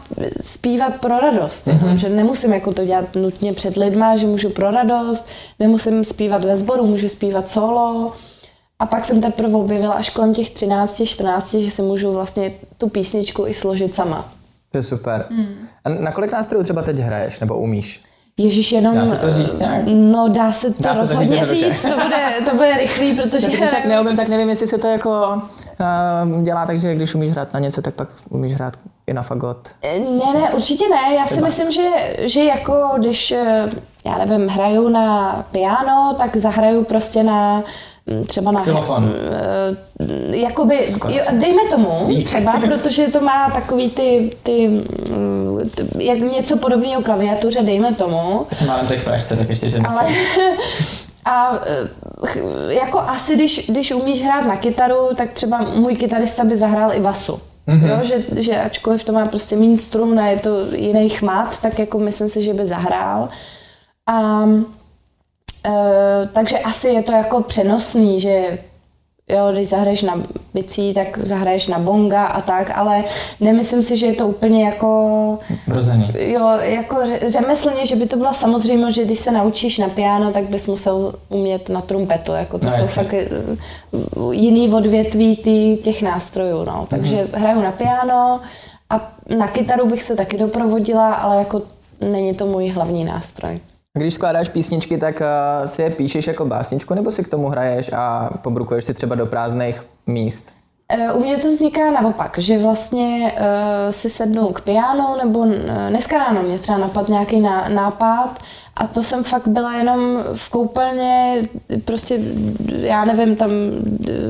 zpívat 0.41 1.01
pro 1.01 1.19
radost. 1.19 1.67
Mm-hmm. 1.67 1.95
Že 1.95 2.09
nemusím 2.09 2.53
jako 2.53 2.73
to 2.73 2.85
dělat 2.85 3.15
nutně 3.15 3.53
před 3.53 3.77
lidma, 3.77 4.17
že 4.17 4.27
můžu 4.27 4.51
pro 4.51 4.71
radost, 4.71 5.27
nemusím 5.59 6.05
zpívat 6.05 6.45
ve 6.45 6.57
sboru, 6.57 6.87
můžu 6.87 7.09
zpívat 7.09 7.49
solo. 7.49 8.13
A 8.79 8.87
pak 8.87 9.05
jsem 9.05 9.21
teprve 9.21 9.55
objevila 9.55 9.95
až 9.95 10.11
kolem 10.11 10.35
těch 10.35 10.51
13, 10.51 11.03
14, 11.05 11.55
že 11.55 11.71
si 11.71 11.83
můžu 11.83 12.13
vlastně 12.13 12.53
tu 12.79 12.89
písničku 12.89 13.47
i 13.47 13.55
složit 13.55 13.95
sama. 13.95 14.29
To 14.73 14.79
je 14.79 14.83
super. 14.83 15.27
Mm. 15.31 15.55
A 15.85 15.89
na 15.89 16.13
kolik 16.13 16.33
nástrojů 16.33 16.65
třeba 16.65 16.83
teď 16.83 16.99
hraješ 16.99 17.41
nebo 17.41 17.59
umíš? 17.59 18.03
Ježíš, 18.39 18.73
jenom... 18.73 18.95
Dá 18.95 19.07
se 19.07 19.17
to 19.17 19.31
říct 19.31 19.59
nějak? 19.59 19.83
No, 19.87 20.29
dá 20.29 20.53
se 20.53 20.75
to 20.75 20.83
dá 20.83 20.93
rozhodně 20.93 21.29
se 21.29 21.39
to 21.39 21.55
říct, 21.55 21.65
říct, 21.65 21.83
to 21.83 21.89
bude, 21.89 22.51
to 22.51 22.57
bude 22.57 22.77
rychlý, 22.79 23.17
protože... 23.17 23.47
Tak 23.47 23.57
když 23.57 23.71
tak 23.71 23.85
neumím, 23.85 24.17
tak 24.17 24.29
nevím, 24.29 24.49
jestli 24.49 24.67
se 24.67 24.79
to 24.79 24.87
jako 24.87 25.43
uh, 26.35 26.43
dělá 26.43 26.67
tak, 26.67 26.79
že 26.79 26.95
když 26.95 27.15
umíš 27.15 27.31
hrát 27.31 27.55
na 27.55 27.61
něco, 27.61 27.83
tak 27.83 27.95
pak 27.95 28.09
umíš 28.31 28.53
hrát 28.53 28.77
i 29.07 29.13
na 29.13 29.23
fagot. 29.23 29.69
Ne, 29.83 30.41
ne, 30.41 30.51
určitě 30.51 30.85
ne. 30.89 31.15
Já 31.15 31.25
Třeba. 31.25 31.37
si 31.37 31.45
myslím, 31.45 31.73
že, 31.73 32.17
že 32.29 32.45
jako 32.45 32.91
když, 32.97 33.31
eh, 33.31 33.71
já 34.05 34.19
nevím, 34.19 34.49
hraju 34.49 34.89
na 34.89 35.33
piano, 35.53 36.15
tak 36.19 36.37
zahraju 36.37 36.85
prostě 36.85 37.23
na 37.23 37.65
třeba 38.27 38.53
na... 38.53 38.61
Xylofon. 38.61 39.13
Eh, 39.15 40.37
jakoby, 40.37 40.87
jo, 41.09 41.25
dejme 41.33 41.63
tomu 41.71 42.23
třeba, 42.25 42.61
protože 42.69 43.07
to 43.07 43.21
má 43.21 43.51
takový 43.51 43.91
ty, 43.91 44.37
ty, 44.43 44.69
mm, 44.69 45.71
jak 45.99 46.19
něco 46.19 46.57
podobného 46.57 47.03
klaviatuře, 47.03 47.63
dejme 47.63 47.95
tomu. 47.95 48.47
Já 48.51 48.57
jsem 48.57 48.67
mám 48.67 48.87
těch 48.87 49.05
pražce, 49.05 49.37
tak 49.37 49.49
ještě, 49.49 49.71
že 49.71 49.79
Ale, 49.79 50.03
a 51.25 51.61
eh, 51.67 52.75
jako 52.75 52.99
asi, 52.99 53.35
když, 53.35 53.67
když 53.69 53.93
umíš 53.93 54.25
hrát 54.25 54.47
na 54.47 54.57
kytaru, 54.57 55.09
tak 55.17 55.31
třeba 55.31 55.67
můj 55.75 55.97
kytarista 55.97 56.45
by 56.45 56.57
zahrál 56.57 56.93
i 56.93 57.01
basu. 57.01 57.41
Mm-hmm. 57.69 57.89
Jo, 57.89 57.99
že, 58.03 58.43
že 58.43 58.61
ačkoliv 58.61 59.05
to 59.05 59.13
má 59.13 59.27
prostě 59.27 59.57
méně 59.57 59.79
strun 59.79 60.21
a 60.21 60.27
je 60.27 60.39
to 60.39 60.75
jiný 60.75 61.09
chmat, 61.09 61.63
tak 61.63 61.79
jako 61.79 61.99
myslím 61.99 62.29
si, 62.29 62.43
že 62.45 62.55
by 62.55 62.67
zahrál. 62.67 63.29
A 64.07 64.45
e, 64.45 64.78
takže 66.33 66.59
asi 66.59 66.89
je 66.89 67.03
to 67.03 67.13
jako 67.13 67.43
přenosný, 67.43 68.21
že 68.21 68.59
jo, 69.29 69.53
když 69.53 69.69
zahraješ 69.69 70.03
na 70.03 70.23
bicí, 70.55 70.95
tak 70.95 71.19
zahraješ 71.19 71.67
na 71.67 71.79
bonga 71.79 72.25
a 72.25 72.41
tak, 72.41 72.73
ale 72.75 73.05
nemyslím 73.41 73.83
si, 73.83 73.97
že 73.97 74.07
je 74.07 74.15
to 74.15 74.27
úplně 74.27 74.65
jako... 74.65 75.39
Vrozený. 75.67 76.09
Jo, 76.19 76.49
jako 76.61 76.97
řemeslně, 77.27 77.87
že 77.87 77.97
by 77.97 78.07
to 78.07 78.17
bylo 78.17 78.33
samozřejmě, 78.33 78.93
že 78.93 79.05
když 79.05 79.19
se 79.19 79.33
naučíš 79.33 79.79
na 79.79 79.89
piano, 79.89 80.33
tak 80.33 80.45
bys 80.45 80.67
musel 80.67 81.15
umět 81.29 81.69
na 81.69 81.81
trumpetu, 81.81 82.33
jako 82.33 82.59
to 82.59 82.67
no, 82.67 82.73
jsou 82.73 82.79
jasný. 82.79 83.03
fakt 83.03 83.15
eh, 83.15 83.29
jiný 84.33 84.75
odvětví 84.75 85.37
tý, 85.37 85.77
těch 85.77 86.03
nástrojů, 86.03 86.65
no. 86.65 86.87
Takže 86.91 87.17
mm-hmm. 87.17 87.39
hraju 87.39 87.63
na 87.63 87.73
piano 87.73 88.41
a 88.91 89.13
na 89.37 89.49
kytaru 89.49 89.87
bych 89.87 90.03
se 90.03 90.17
taky 90.17 90.39
doprovodila, 90.39 91.15
ale 91.15 91.37
jako 91.37 91.63
není 92.01 92.35
to 92.35 92.47
můj 92.47 92.69
hlavní 92.69 93.05
nástroj. 93.05 93.61
Když 93.97 94.15
skládáš 94.15 94.49
písničky, 94.49 94.99
tak 94.99 95.21
uh, 95.21 95.67
si 95.67 95.83
je 95.83 95.91
píšeš 95.91 96.27
jako 96.27 96.45
básničku, 96.45 96.95
nebo 96.95 97.11
si 97.11 97.25
k 97.25 97.29
tomu 97.29 97.49
hraješ 97.49 97.91
a 97.93 98.31
pobrukuješ 98.43 98.85
si 98.85 98.95
třeba 98.95 99.15
do 99.15 99.27
prázdných 99.27 99.83
míst? 100.07 100.55
Eh, 100.93 101.13
U 101.13 101.21
mě 101.21 101.37
to 101.37 101.49
vzniká 101.49 101.91
naopak, 101.91 102.39
že 102.39 102.59
vlastně 102.59 103.33
uh, 103.33 103.91
si 103.91 104.11
sednu 104.11 104.47
k 104.47 104.61
pianu, 104.61 105.17
nebo 105.25 105.39
uh, 105.39 105.55
dneska 105.89 106.19
ráno 106.19 106.43
mě 106.43 106.59
třeba 106.59 106.79
napad 106.79 107.09
nějaký 107.09 107.41
ná, 107.41 107.69
nápad 107.69 108.39
a 108.77 108.87
to 108.87 109.03
jsem 109.03 109.25
fakt 109.25 109.49
byla 109.49 109.75
jenom 109.75 110.25
v 110.35 110.51
koupelně, 110.51 111.49
prostě, 111.85 112.19
já 112.69 113.05
nevím, 113.05 113.37
tam 113.37 113.51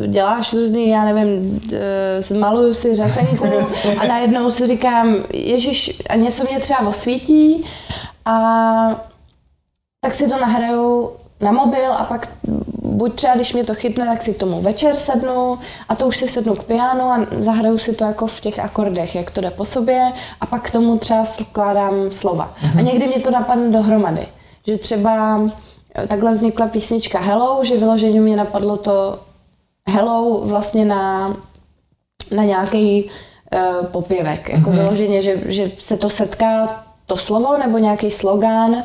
děláš 0.07 0.53
různý, 0.53 0.89
já 0.89 1.05
nevím, 1.05 1.61
zmaluju 2.19 2.75
si 2.75 2.95
řasenku 2.95 3.47
a 3.99 4.07
najednou 4.07 4.51
si 4.51 4.67
říkám, 4.67 5.17
ježiš, 5.33 6.03
a 6.11 6.17
něco 6.17 6.45
mě 6.45 6.61
třeba 6.61 6.89
osvítí 6.89 7.65
a 8.25 9.08
tak 10.09 10.15
si 10.15 10.29
to 10.29 10.41
nahraju 10.41 11.11
na 11.41 11.53
mobil 11.53 11.93
a 11.93 12.05
pak 12.05 12.29
buď 12.83 13.15
třeba, 13.15 13.35
když 13.35 13.53
mě 13.53 13.65
to 13.65 13.75
chytne, 13.75 14.07
tak 14.07 14.23
si 14.23 14.35
k 14.35 14.39
tomu 14.39 14.63
večer 14.63 14.97
sednu 14.97 15.59
a 15.89 15.95
to 15.95 16.07
už 16.07 16.17
si 16.17 16.29
sednu 16.29 16.55
k 16.55 16.65
pianu 16.65 17.05
a 17.05 17.27
zahraju 17.39 17.79
si 17.79 17.95
to 17.95 18.05
jako 18.05 18.27
v 18.27 18.41
těch 18.41 18.59
akordech, 18.59 19.15
jak 19.15 19.31
to 19.31 19.41
jde 19.41 19.51
po 19.51 19.65
sobě 19.65 20.13
a 20.41 20.47
pak 20.47 20.63
k 20.63 20.71
tomu 20.71 20.99
třeba 20.99 21.25
skládám 21.25 21.95
slova. 22.11 22.55
A 22.79 22.81
někdy 22.81 23.07
mě 23.07 23.21
to 23.21 23.31
napadne 23.31 23.71
dohromady. 23.71 24.27
Že 24.67 24.79
třeba 24.79 25.41
eh, 25.95 26.07
takhle 26.07 26.31
vznikla 26.31 26.67
písnička 26.67 27.21
Hello, 27.21 27.65
že 27.65 27.77
vyloženě 27.77 28.21
mě 28.21 28.37
napadlo 28.37 28.77
to 28.77 29.19
Hello 29.89 30.41
vlastně 30.45 30.85
na, 30.85 31.37
na 32.37 32.45
nějaký 32.45 33.11
uh, 33.55 33.87
popěvek. 33.87 34.49
Jako 34.49 34.71
mm-hmm. 34.71 34.75
vyloženě, 34.75 35.23
že, 35.23 35.37
že 35.47 35.71
se 35.79 35.97
to 35.97 36.09
setká 36.09 36.85
to 37.07 37.17
slovo 37.17 37.59
nebo 37.59 37.79
nějaký 37.79 38.11
slogán 38.11 38.85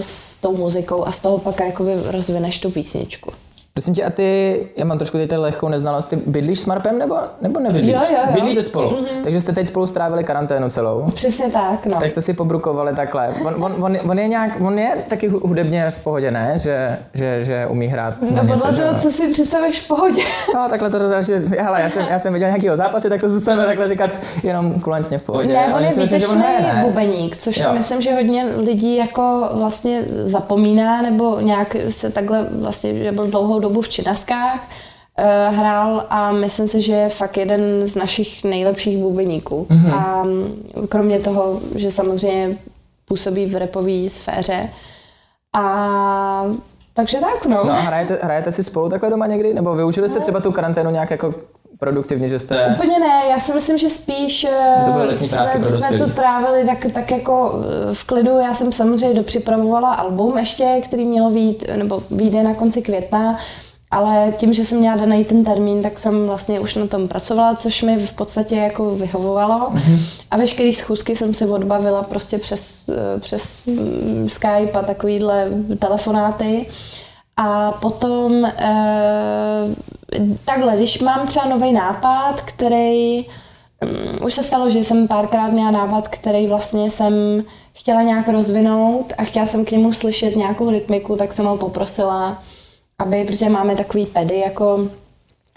s 0.00 0.36
tou 0.36 0.56
muzikou 0.56 1.06
a 1.06 1.12
z 1.12 1.20
toho 1.20 1.38
pak 1.38 1.60
jakoby 1.60 1.92
rozvineš 2.04 2.60
tu 2.60 2.70
písničku. 2.70 3.32
Prosím 3.76 3.94
tě, 3.94 4.04
a 4.04 4.10
ty, 4.10 4.66
já 4.76 4.84
mám 4.84 4.98
trošku 4.98 5.18
tady 5.18 5.36
lehkou 5.36 5.68
neznalost, 5.68 6.08
ty 6.08 6.16
bydlíš 6.16 6.60
s 6.60 6.66
Marpem 6.66 6.98
nebo, 6.98 7.16
nebo 7.42 7.60
nebydlíš? 7.60 7.94
Jo, 7.94 8.00
jo, 8.10 8.18
jo. 8.26 8.32
Bydlíte 8.34 8.62
spolu, 8.62 8.90
mm-hmm. 8.90 9.22
takže 9.22 9.40
jste 9.40 9.52
teď 9.52 9.66
spolu 9.66 9.86
strávili 9.86 10.24
karanténu 10.24 10.70
celou. 10.70 11.10
Přesně 11.14 11.50
tak, 11.50 11.86
no. 11.86 12.00
Tak 12.00 12.10
jste 12.10 12.22
si 12.22 12.34
pobrukovali 12.34 12.94
takhle. 12.94 13.34
On, 13.44 13.64
on, 13.64 13.74
on, 13.84 13.96
on, 14.10 14.18
je 14.18 14.28
nějak, 14.28 14.60
on 14.60 14.78
je 14.78 14.96
taky 15.08 15.28
hudebně 15.28 15.90
v 15.90 16.04
pohodě, 16.04 16.30
ne? 16.30 16.54
Že, 16.56 16.98
že, 17.14 17.44
že 17.44 17.66
umí 17.66 17.86
hrát 17.86 18.14
No 18.20 18.40
podle 18.46 18.72
toho, 18.72 18.98
co 18.98 19.10
si 19.10 19.32
představíš 19.32 19.80
v 19.80 19.88
pohodě. 19.88 20.22
No, 20.54 20.66
takhle 20.68 20.90
to 20.90 20.98
rozhodně, 20.98 21.42
hele, 21.60 21.80
já 21.80 21.90
jsem, 21.90 22.06
já 22.10 22.18
jsem 22.18 22.32
viděl 22.32 22.48
nějakýho 22.48 22.76
zápasy, 22.76 23.08
tak 23.08 23.20
to 23.20 23.28
zůstaneme 23.28 23.66
takhle 23.66 23.88
říkat 23.88 24.10
jenom 24.42 24.80
kulantně 24.80 25.18
v 25.18 25.22
pohodě. 25.22 25.52
Ne, 25.52 25.74
on 25.74 25.82
že 25.82 25.88
je 25.88 26.06
výtečný 26.06 26.44
bubeník, 26.82 27.36
což 27.36 27.56
Jo. 27.56 27.64
si 27.68 27.72
myslím, 27.74 28.00
že 28.00 28.14
hodně 28.14 28.46
lidí 28.56 28.96
jako 28.96 29.48
vlastně 29.52 30.02
zapomíná, 30.08 31.02
nebo 31.02 31.40
nějak 31.40 31.76
se 31.88 32.10
takhle 32.10 32.46
vlastně, 32.50 32.94
že 32.94 33.12
byl 33.12 33.26
dlouhou 33.26 33.63
dobu 33.64 33.82
v 33.82 33.88
činaskách, 33.88 34.60
eh, 35.18 35.48
hrál 35.50 36.06
a 36.10 36.32
myslím 36.32 36.68
si, 36.68 36.82
že 36.82 36.92
je 36.92 37.08
fakt 37.08 37.36
jeden 37.36 37.86
z 37.86 37.94
našich 37.96 38.44
nejlepších 38.44 38.98
bubeníků. 38.98 39.66
Mhm. 39.70 39.94
A 39.94 40.24
mm, 40.24 40.88
kromě 40.88 41.18
toho, 41.20 41.60
že 41.76 41.90
samozřejmě 41.90 42.56
působí 43.04 43.46
v 43.46 43.56
repové 43.56 44.08
sféře. 44.08 44.68
A 45.56 46.44
takže 46.94 47.18
tak, 47.20 47.46
no. 47.46 47.64
No 47.64 47.72
a 47.72 47.80
hrajete, 47.80 48.18
hrajete 48.22 48.52
si 48.52 48.64
spolu 48.64 48.88
takhle 48.88 49.10
doma 49.10 49.26
někdy? 49.26 49.54
Nebo 49.54 49.74
využili 49.74 50.08
jste 50.08 50.20
třeba 50.20 50.40
tu 50.40 50.52
karanténu 50.52 50.90
nějak 50.90 51.10
jako 51.10 51.34
produktivně, 51.78 52.28
že 52.28 52.38
jste... 52.38 52.66
Úplně 52.74 52.98
ne, 52.98 53.22
já 53.30 53.38
si 53.38 53.54
myslím, 53.54 53.78
že 53.78 53.88
spíš 53.88 54.40
Že 54.40 54.84
to 54.84 54.90
byly 54.90 55.04
eh, 55.04 55.08
letní 55.08 55.28
prázdky 55.28 55.58
pro 55.58 55.68
jsme, 55.68 55.78
jsme 55.78 55.98
to 55.98 56.10
trávili 56.10 56.66
tak, 56.66 56.86
tak 56.94 57.10
jako 57.10 57.52
eh, 57.90 57.94
v 57.94 58.04
klidu. 58.04 58.38
Já 58.38 58.52
jsem 58.52 58.72
samozřejmě 58.72 59.14
dopřipravovala 59.14 59.94
album 59.94 60.38
ještě, 60.38 60.80
který 60.84 61.04
mělo 61.04 61.30
být, 61.30 61.66
nebo 61.76 62.02
vyjde 62.10 62.42
na 62.42 62.54
konci 62.54 62.82
května, 62.82 63.38
ale 63.90 64.32
tím, 64.36 64.52
že 64.52 64.64
jsem 64.64 64.78
měla 64.78 64.96
daný 64.96 65.24
ten 65.24 65.44
termín, 65.44 65.82
tak 65.82 65.98
jsem 65.98 66.26
vlastně 66.26 66.60
už 66.60 66.74
na 66.74 66.86
tom 66.86 67.08
pracovala, 67.08 67.54
což 67.54 67.82
mi 67.82 68.06
v 68.06 68.12
podstatě 68.12 68.56
jako 68.56 68.94
vyhovovalo. 68.94 69.72
A 70.30 70.36
veškeré 70.36 70.72
schůzky 70.72 71.16
jsem 71.16 71.34
si 71.34 71.46
odbavila 71.46 72.02
prostě 72.02 72.38
přes, 72.38 72.88
eh, 72.88 73.20
přes 73.20 73.66
mm, 73.66 74.28
Skype 74.28 74.72
a 74.72 74.82
takovýhle 74.82 75.48
telefonáty. 75.78 76.66
A 77.36 77.72
potom 77.72 78.44
e, 78.44 78.52
takhle, 80.44 80.76
když 80.76 81.00
mám 81.00 81.26
třeba 81.26 81.48
nový 81.48 81.72
nápad, 81.72 82.40
který 82.40 83.26
um, 83.26 84.26
už 84.26 84.34
se 84.34 84.42
stalo, 84.42 84.68
že 84.68 84.84
jsem 84.84 85.08
párkrát 85.08 85.48
měla 85.48 85.70
nápad, 85.70 86.08
který 86.08 86.46
vlastně 86.46 86.90
jsem 86.90 87.44
chtěla 87.72 88.02
nějak 88.02 88.28
rozvinout 88.28 89.12
a 89.18 89.24
chtěla 89.24 89.46
jsem 89.46 89.64
k 89.64 89.70
němu 89.70 89.92
slyšet 89.92 90.36
nějakou 90.36 90.70
rytmiku, 90.70 91.16
tak 91.16 91.32
jsem 91.32 91.46
ho 91.46 91.56
poprosila, 91.56 92.42
aby, 92.98 93.24
protože 93.24 93.48
máme 93.48 93.76
takový 93.76 94.06
pedy, 94.06 94.38
jako, 94.38 94.88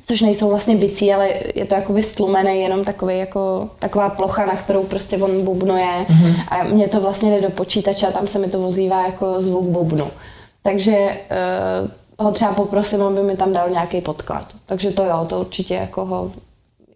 což 0.05 0.21
nejsou 0.21 0.49
vlastně 0.49 0.75
bicí, 0.75 1.13
ale 1.13 1.29
je 1.55 1.65
to 1.65 1.75
jakoby 1.75 2.03
stlumený, 2.03 2.61
jenom 2.61 2.83
takový 2.85 3.17
jako, 3.17 3.69
taková 3.79 4.09
plocha, 4.09 4.45
na 4.45 4.55
kterou 4.55 4.83
prostě 4.83 5.17
on 5.17 5.45
bubnuje 5.45 6.05
mm-hmm. 6.09 6.35
a 6.47 6.63
mě 6.63 6.87
to 6.87 7.01
vlastně 7.01 7.31
jde 7.31 7.41
do 7.41 7.49
počítače 7.49 8.07
a 8.07 8.11
tam 8.11 8.27
se 8.27 8.39
mi 8.39 8.47
to 8.47 8.59
vozívá 8.59 9.05
jako 9.05 9.41
zvuk 9.41 9.65
bubnu. 9.65 10.07
Takže 10.61 10.97
uh, 10.97 11.91
ho 12.19 12.31
třeba 12.31 12.53
poprosím, 12.53 13.01
aby 13.01 13.23
mi 13.23 13.37
tam 13.37 13.53
dal 13.53 13.69
nějaký 13.69 14.01
podklad. 14.01 14.55
Takže 14.65 14.91
to 14.91 15.03
jo, 15.05 15.25
to 15.29 15.39
určitě 15.39 15.73
jako 15.73 16.05
ho, 16.05 16.31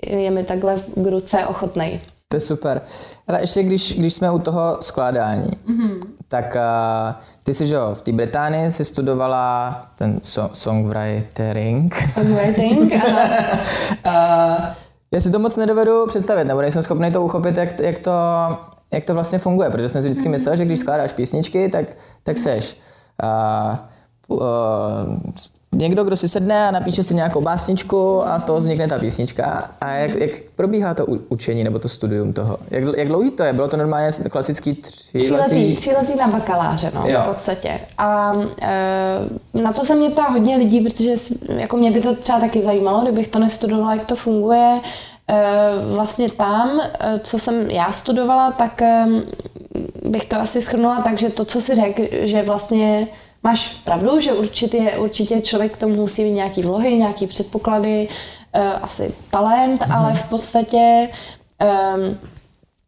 je 0.07 0.31
mi 0.31 0.43
takhle 0.43 0.75
k 0.95 1.09
ruce 1.09 1.45
ochotnej. 1.45 1.99
To 2.27 2.37
je 2.37 2.41
super. 2.41 2.81
Ale 3.27 3.41
ještě 3.41 3.63
když, 3.63 3.99
když 3.99 4.13
jsme 4.13 4.31
u 4.31 4.39
toho 4.39 4.77
skládání, 4.81 5.51
mm-hmm. 5.69 5.99
tak 6.27 6.55
uh, 6.55 7.21
ty 7.43 7.53
jsi, 7.53 7.67
že 7.67 7.75
jo, 7.75 7.89
v 7.93 8.01
té 8.01 8.11
Británii 8.11 8.71
si 8.71 8.85
studovala 8.85 9.81
ten 9.95 10.19
so, 10.23 10.55
songwritering. 10.55 11.95
Songwriting, 12.13 12.93
aha. 13.05 13.27
uh, 14.05 14.65
já 15.11 15.21
si 15.21 15.31
to 15.31 15.39
moc 15.39 15.55
nedovedu 15.55 16.07
představit, 16.07 16.45
nebo 16.45 16.61
nejsem 16.61 16.83
schopný 16.83 17.11
to 17.11 17.21
uchopit, 17.21 17.57
jak, 17.57 17.79
jak, 17.79 17.99
to, 17.99 18.11
jak 18.93 19.03
to 19.03 19.13
vlastně 19.13 19.39
funguje, 19.39 19.69
protože 19.69 19.89
jsem 19.89 20.01
si 20.01 20.07
vždycky 20.07 20.29
myslel, 20.29 20.55
že 20.55 20.65
když 20.65 20.79
skládáš 20.79 21.13
písničky, 21.13 21.69
tak, 21.69 21.85
tak 22.23 22.37
seš 22.37 22.77
uh, 23.23 23.75
uh, 24.35 24.41
někdo, 25.75 26.03
kdo 26.03 26.15
si 26.17 26.29
sedne 26.29 26.67
a 26.67 26.71
napíše 26.71 27.03
si 27.03 27.15
nějakou 27.15 27.41
básničku 27.41 28.27
a 28.27 28.39
z 28.39 28.43
toho 28.43 28.59
vznikne 28.59 28.87
ta 28.87 28.99
písnička. 28.99 29.71
A 29.81 29.91
jak, 29.91 30.15
jak 30.15 30.31
probíhá 30.55 30.93
to 30.93 31.05
učení 31.29 31.63
nebo 31.63 31.79
to 31.79 31.89
studium 31.89 32.33
toho? 32.33 32.57
Jak, 32.71 32.83
jak 32.97 33.07
dlouhý 33.07 33.31
to 33.31 33.43
je? 33.43 33.53
Bylo 33.53 33.67
to 33.67 33.77
normálně 33.77 34.11
klasický 34.31 34.73
Tříletý, 34.73 35.23
tříletý? 35.23 35.75
tříletý 35.75 36.15
na 36.15 36.27
bakaláře, 36.27 36.91
no, 36.95 37.03
Jo. 37.07 37.19
v 37.23 37.27
podstatě. 37.27 37.79
A 37.97 38.33
e, 38.61 39.19
na 39.53 39.73
to 39.73 39.85
se 39.85 39.95
mě 39.95 40.09
ptá 40.09 40.23
hodně 40.29 40.55
lidí, 40.57 40.81
protože 40.81 41.13
jako 41.57 41.77
mě 41.77 41.91
by 41.91 42.01
to 42.01 42.15
třeba 42.15 42.39
taky 42.39 42.61
zajímalo, 42.61 43.01
kdybych 43.01 43.27
to 43.27 43.39
nestudovala, 43.39 43.93
jak 43.95 44.05
to 44.05 44.15
funguje. 44.15 44.79
E, 45.27 45.41
vlastně 45.95 46.29
tam, 46.31 46.81
e, 46.99 47.19
co 47.19 47.39
jsem 47.39 47.69
já 47.71 47.91
studovala, 47.91 48.51
tak 48.51 48.81
e, 48.81 49.07
bych 50.05 50.25
to 50.25 50.35
asi 50.39 50.61
schrnula 50.61 51.01
tak, 51.01 51.17
že 51.19 51.29
to, 51.29 51.45
co 51.45 51.61
si 51.61 51.75
řekl, 51.75 52.01
že 52.11 52.43
vlastně 52.43 53.07
máš 53.43 53.67
pravdu, 53.83 54.19
že 54.19 54.33
určitě, 54.33 54.97
určitě 54.97 55.41
člověk 55.41 55.73
k 55.73 55.77
tomu 55.77 55.95
musí 55.95 56.23
mít 56.23 56.31
nějaký 56.31 56.61
vlohy, 56.61 56.95
nějaký 56.95 57.27
předpoklady, 57.27 58.07
e, 58.53 58.59
asi 58.61 59.13
talent, 59.31 59.81
mm-hmm. 59.81 59.97
ale 59.97 60.13
v 60.13 60.29
podstatě 60.29 61.09
e, 61.61 61.71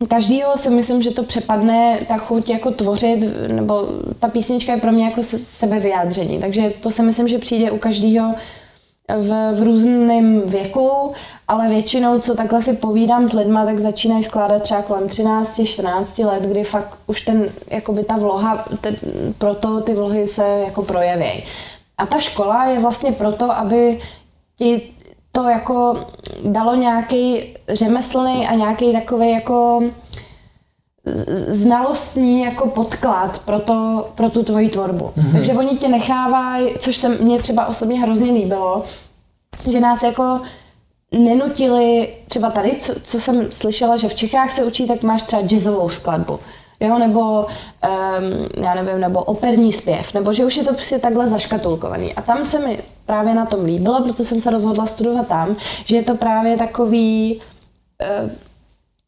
Každýho 0.08 0.58
si 0.58 0.70
myslím, 0.70 1.02
že 1.02 1.12
to 1.12 1.24
přepadne 1.24 2.00
ta 2.08 2.18
chuť 2.18 2.50
jako 2.50 2.72
tvořit, 2.72 3.20
nebo 3.48 3.88
ta 4.20 4.28
písnička 4.28 4.74
je 4.74 4.82
pro 4.82 4.92
mě 4.92 5.06
jako 5.06 5.24
se- 5.24 5.40
sebevyjádření. 5.40 6.40
Takže 6.40 6.74
to 6.82 6.92
si 6.92 7.04
myslím, 7.04 7.28
že 7.28 7.40
přijde 7.40 7.72
u 7.72 7.78
každého 7.78 8.34
v, 9.10 9.56
v 9.56 9.64
různém 9.64 10.42
věku, 10.42 11.14
ale 11.48 11.70
většinou, 11.70 12.20
co 12.20 12.36
takhle 12.36 12.62
si 12.62 12.74
povídám 12.74 13.30
s 13.30 13.34
lidma, 13.34 13.66
tak 13.66 13.80
začínají 13.80 14.24
skládat 14.24 14.62
třeba 14.62 14.82
kolem 14.82 15.08
13-14 15.08 16.28
let, 16.28 16.44
kdy 16.44 16.64
fakt 16.64 16.98
už 17.08 17.22
ten, 17.22 17.50
jakoby 17.68 18.04
ta 18.04 18.18
vloha, 18.18 18.66
ten, 18.82 18.96
proto 19.38 19.82
ty 19.82 19.94
vlohy 19.94 20.28
se 20.28 20.64
jako 20.66 20.84
projeví. 20.84 21.44
A 21.98 22.06
ta 22.06 22.20
škola 22.20 22.66
je 22.66 22.80
vlastně 22.80 23.12
proto, 23.12 23.52
aby 23.52 24.00
ti 24.58 24.82
to 25.32 25.44
jako 25.44 26.06
dalo 26.46 26.76
nějaký 26.76 27.54
řemeslný 27.70 28.48
a 28.48 28.56
nějaký 28.56 28.94
takový 28.94 29.32
jako 29.32 29.84
znalostní 31.48 32.42
jako 32.42 32.70
podklad 32.70 33.40
pro, 33.40 33.60
to, 33.60 34.08
pro 34.16 34.30
tu 34.30 34.44
tvoji 34.44 34.70
tvorbu. 34.70 35.06
Mm-hmm. 35.06 35.32
Takže 35.32 35.54
oni 35.54 35.78
tě 35.78 35.88
nechávají, 35.88 36.70
což 36.80 36.98
se 36.98 37.10
mně 37.10 37.40
třeba 37.40 37.66
osobně 37.66 38.00
hrozně 38.00 38.32
líbilo, 38.32 38.84
že 39.72 39.80
nás 39.80 40.04
jako 40.04 40.42
nenutili, 41.12 42.08
třeba 42.28 42.52
tady, 42.52 42.76
co, 42.80 42.94
co 43.04 43.20
jsem 43.20 43.52
slyšela, 43.52 43.96
že 43.96 44.10
v 44.10 44.14
Čechách 44.14 44.52
se 44.52 44.64
učí, 44.64 44.88
tak 44.88 45.04
máš 45.04 45.24
třeba 45.24 45.42
jazzovou 45.42 45.90
skladbu. 45.90 46.40
Jo, 46.80 47.00
nebo, 47.00 47.22
um, 47.22 48.64
já 48.64 48.74
nevím, 48.74 49.00
nebo 49.00 49.24
operní 49.24 49.74
zpěv, 49.74 50.14
nebo 50.14 50.34
že 50.34 50.46
už 50.46 50.58
je 50.58 50.64
to 50.64 50.74
prostě 50.74 51.00
takhle 51.00 51.28
zaškatulkovaný. 51.28 52.14
A 52.14 52.22
tam 52.22 52.46
se 52.46 52.60
mi 52.60 52.84
právě 53.06 53.34
na 53.34 53.46
tom 53.46 53.66
líbilo, 53.66 54.04
proto 54.04 54.24
jsem 54.24 54.42
se 54.42 54.50
rozhodla 54.50 54.86
studovat 54.86 55.28
tam, 55.28 55.56
že 55.86 55.96
je 55.96 56.04
to 56.04 56.16
právě 56.16 56.58
takový 56.58 57.42
uh, 58.24 58.30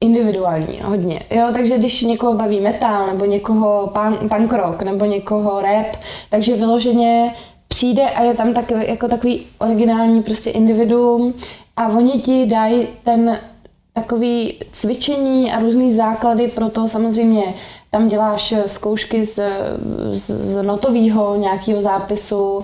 individuální 0.06 0.80
hodně. 0.84 1.22
Jo, 1.32 1.48
takže 1.54 1.78
když 1.78 2.02
někoho 2.02 2.34
baví 2.34 2.62
metal, 2.62 3.08
nebo 3.08 3.26
někoho 3.26 3.94
punk, 3.94 4.34
punk 4.36 4.54
rock, 4.54 4.82
nebo 4.82 5.06
někoho 5.06 5.62
rap, 5.62 5.88
takže 6.30 6.56
vyloženě 6.56 7.36
přijde 7.68 8.10
a 8.10 8.24
je 8.24 8.34
tam 8.34 8.54
takový, 8.54 8.88
jako 8.88 9.08
takový 9.08 9.46
originální 9.60 10.24
prostě 10.24 10.50
individuum 10.50 11.34
a 11.78 11.88
oni 11.88 12.12
ti 12.12 12.46
dají 12.46 12.88
ten 13.04 13.40
takový 13.96 14.54
cvičení 14.72 15.52
a 15.52 15.60
různý 15.60 15.94
základy 15.94 16.48
pro 16.48 16.70
to. 16.70 16.88
Samozřejmě 16.88 17.44
tam 17.92 18.08
děláš 18.08 18.54
zkoušky 18.66 19.26
z, 19.26 19.40
z, 20.12 20.30
z 20.30 20.64
notového 20.64 21.36
nějakého 21.36 21.82
zápisu, 21.82 22.58
um, 22.58 22.64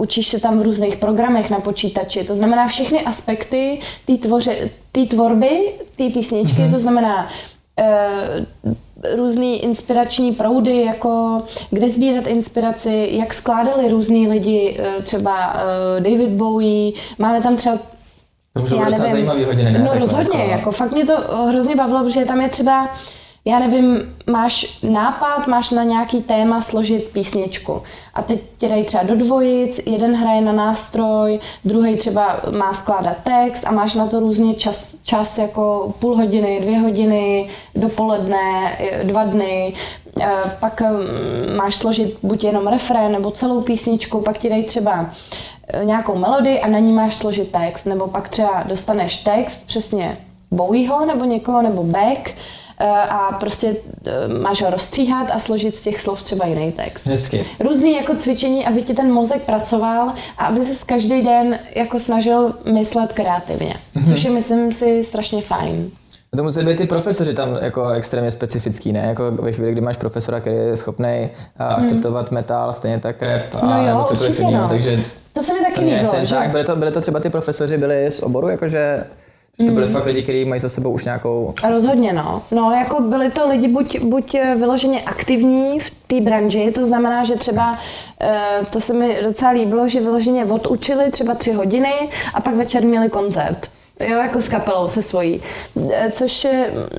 učíš 0.00 0.28
se 0.28 0.40
tam 0.40 0.58
v 0.58 0.62
různých 0.62 0.96
programech 0.96 1.50
na 1.50 1.60
počítači, 1.60 2.24
to 2.24 2.34
znamená 2.34 2.66
všechny 2.66 3.00
aspekty 3.00 3.80
té 4.92 5.06
tvorby, 5.06 5.72
té 5.96 6.10
písničky, 6.10 6.62
mm-hmm. 6.62 6.70
to 6.70 6.78
znamená 6.78 7.28
uh, 7.78 8.44
různý 9.16 9.62
inspirační 9.62 10.32
proudy, 10.32 10.82
jako 10.82 11.42
kde 11.70 11.90
sbírat 11.90 12.26
inspiraci, 12.26 13.08
jak 13.10 13.34
skládali 13.34 13.88
různí 13.88 14.28
lidi, 14.28 14.78
uh, 14.78 15.04
třeba 15.04 15.56
David 15.98 16.30
Bowie, 16.30 16.92
máme 17.18 17.42
tam 17.42 17.56
třeba 17.56 17.78
to 18.56 18.60
můžou 18.60 18.84
být 18.84 18.96
zajímavý 18.96 19.44
hodiny, 19.44 19.72
ne? 19.72 19.78
No 19.78 19.98
rozhodně, 19.98 20.38
jako... 20.38 20.50
jako 20.50 20.72
fakt 20.72 20.92
mě 20.92 21.06
to 21.06 21.16
hrozně 21.48 21.76
bavilo, 21.76 22.04
protože 22.04 22.24
tam 22.24 22.40
je 22.40 22.48
třeba 22.48 22.88
já 23.48 23.58
nevím, 23.58 24.14
máš 24.30 24.78
nápad, 24.82 25.46
máš 25.46 25.70
na 25.70 25.82
nějaký 25.82 26.22
téma 26.22 26.60
složit 26.60 27.04
písničku. 27.12 27.82
A 28.14 28.22
teď 28.22 28.40
tě 28.58 28.68
dají 28.68 28.84
třeba 28.84 29.02
do 29.02 29.16
dvojic, 29.16 29.80
jeden 29.86 30.16
hraje 30.16 30.40
na 30.40 30.52
nástroj, 30.52 31.38
druhý 31.64 31.96
třeba 31.96 32.40
má 32.50 32.72
skládat 32.72 33.16
text 33.24 33.66
a 33.66 33.72
máš 33.72 33.94
na 33.94 34.06
to 34.06 34.20
různě 34.20 34.54
čas, 34.54 34.96
čas 35.02 35.38
jako 35.38 35.94
půl 35.98 36.16
hodiny, 36.16 36.58
dvě 36.60 36.78
hodiny, 36.78 37.48
dopoledne, 37.74 38.78
dva 39.04 39.24
dny, 39.24 39.74
e, 40.20 40.28
pak 40.60 40.80
mm, 40.80 41.56
máš 41.56 41.76
složit 41.76 42.18
buď 42.22 42.44
jenom 42.44 42.66
refrén 42.66 43.12
nebo 43.12 43.30
celou 43.30 43.60
písničku, 43.60 44.20
pak 44.20 44.38
ti 44.38 44.48
dají 44.50 44.64
třeba 44.64 45.10
nějakou 45.82 46.18
melodii 46.18 46.60
a 46.60 46.68
na 46.68 46.78
ní 46.78 46.92
máš 46.92 47.16
složit 47.16 47.52
text, 47.52 47.84
nebo 47.84 48.08
pak 48.08 48.28
třeba 48.28 48.62
dostaneš 48.62 49.16
text 49.16 49.66
přesně 49.66 50.18
Bowieho 50.50 51.06
nebo 51.06 51.24
někoho, 51.24 51.62
nebo 51.62 51.82
back 51.82 52.34
Eh, 52.78 52.84
a 52.88 53.32
prostě 53.40 53.76
eh, 54.06 54.28
máš 54.28 54.62
ho 54.62 54.70
rozstříhat 54.70 55.30
a 55.30 55.38
složit 55.38 55.74
z 55.74 55.80
těch 55.80 56.00
slov 56.00 56.22
třeba 56.22 56.46
jiný 56.46 56.72
text. 56.72 57.06
Hezky. 57.06 57.44
Různý 57.60 57.96
jako 57.96 58.14
cvičení, 58.14 58.66
aby 58.66 58.82
ti 58.82 58.94
ten 58.94 59.12
mozek 59.12 59.42
pracoval 59.42 60.12
a 60.38 60.46
aby 60.46 60.64
se 60.64 60.84
každý 60.86 61.22
den 61.22 61.58
jako 61.74 61.98
snažil 61.98 62.54
myslet 62.72 63.12
kreativně, 63.12 63.74
mm-hmm. 63.96 64.08
což 64.08 64.24
je 64.24 64.30
myslím 64.30 64.72
si 64.72 65.02
strašně 65.02 65.42
fajn. 65.42 65.90
To 66.36 66.42
musí 66.42 66.60
být 66.60 66.78
ty 66.78 66.86
profesoři 66.86 67.34
tam 67.34 67.58
jako 67.62 67.88
extrémně 67.88 68.30
specifický, 68.30 68.92
ne? 68.92 69.00
Jako 69.00 69.30
ve 69.30 69.52
chvíli, 69.52 69.72
kdy 69.72 69.80
máš 69.80 69.96
profesora, 69.96 70.40
který 70.40 70.56
je 70.56 70.76
schopný 70.76 71.08
eh, 71.08 71.28
mhm. 71.58 71.84
akceptovat 71.84 72.30
metal, 72.30 72.72
stejně 72.72 72.98
tak 72.98 73.22
rap 73.22 73.54
a 73.62 73.66
no 73.66 73.88
jo, 73.88 74.04
cokoliv 74.08 74.40
jiného, 74.40 74.62
no. 74.62 74.68
takže 74.68 75.00
to 75.36 75.42
se 75.42 75.54
mi 75.54 75.60
taky 75.60 75.80
líbilo. 75.80 76.14
Že... 76.22 76.34
Tak, 76.34 76.50
byly 76.50 76.64
to, 76.64 76.76
byly 76.76 76.90
to 76.90 77.00
třeba 77.00 77.20
ty 77.20 77.30
profesoři 77.30 77.78
byli 77.78 78.10
z 78.10 78.22
oboru, 78.22 78.48
jakože 78.48 79.04
že 79.58 79.66
to 79.66 79.72
byly 79.72 79.86
mm. 79.86 79.92
fakt 79.92 80.06
lidi, 80.06 80.22
kteří 80.22 80.44
mají 80.44 80.60
za 80.60 80.68
sebou 80.68 80.90
už 80.90 81.04
nějakou... 81.04 81.54
Rozhodně, 81.68 82.12
no. 82.12 82.42
No, 82.50 82.72
jako 82.72 83.02
byli 83.02 83.30
to 83.30 83.48
lidi 83.48 83.68
buď, 83.68 84.00
buď 84.00 84.36
vyloženě 84.56 85.02
aktivní 85.02 85.80
v 85.80 85.90
té 86.06 86.20
branži, 86.20 86.72
to 86.74 86.84
znamená, 86.84 87.24
že 87.24 87.34
třeba, 87.34 87.78
eh, 88.20 88.60
to 88.72 88.80
se 88.80 88.92
mi 88.92 89.18
docela 89.22 89.50
líbilo, 89.50 89.88
že 89.88 90.00
vyloženě 90.00 90.44
odučili 90.44 91.10
třeba 91.10 91.34
tři 91.34 91.52
hodiny 91.52 91.92
a 92.34 92.40
pak 92.40 92.54
večer 92.54 92.82
měli 92.82 93.08
koncert. 93.08 93.70
Jo, 94.00 94.18
jako 94.18 94.40
s 94.40 94.48
kapelou 94.48 94.88
se 94.88 95.02
svojí. 95.02 95.42
E, 95.90 96.10
což 96.10 96.46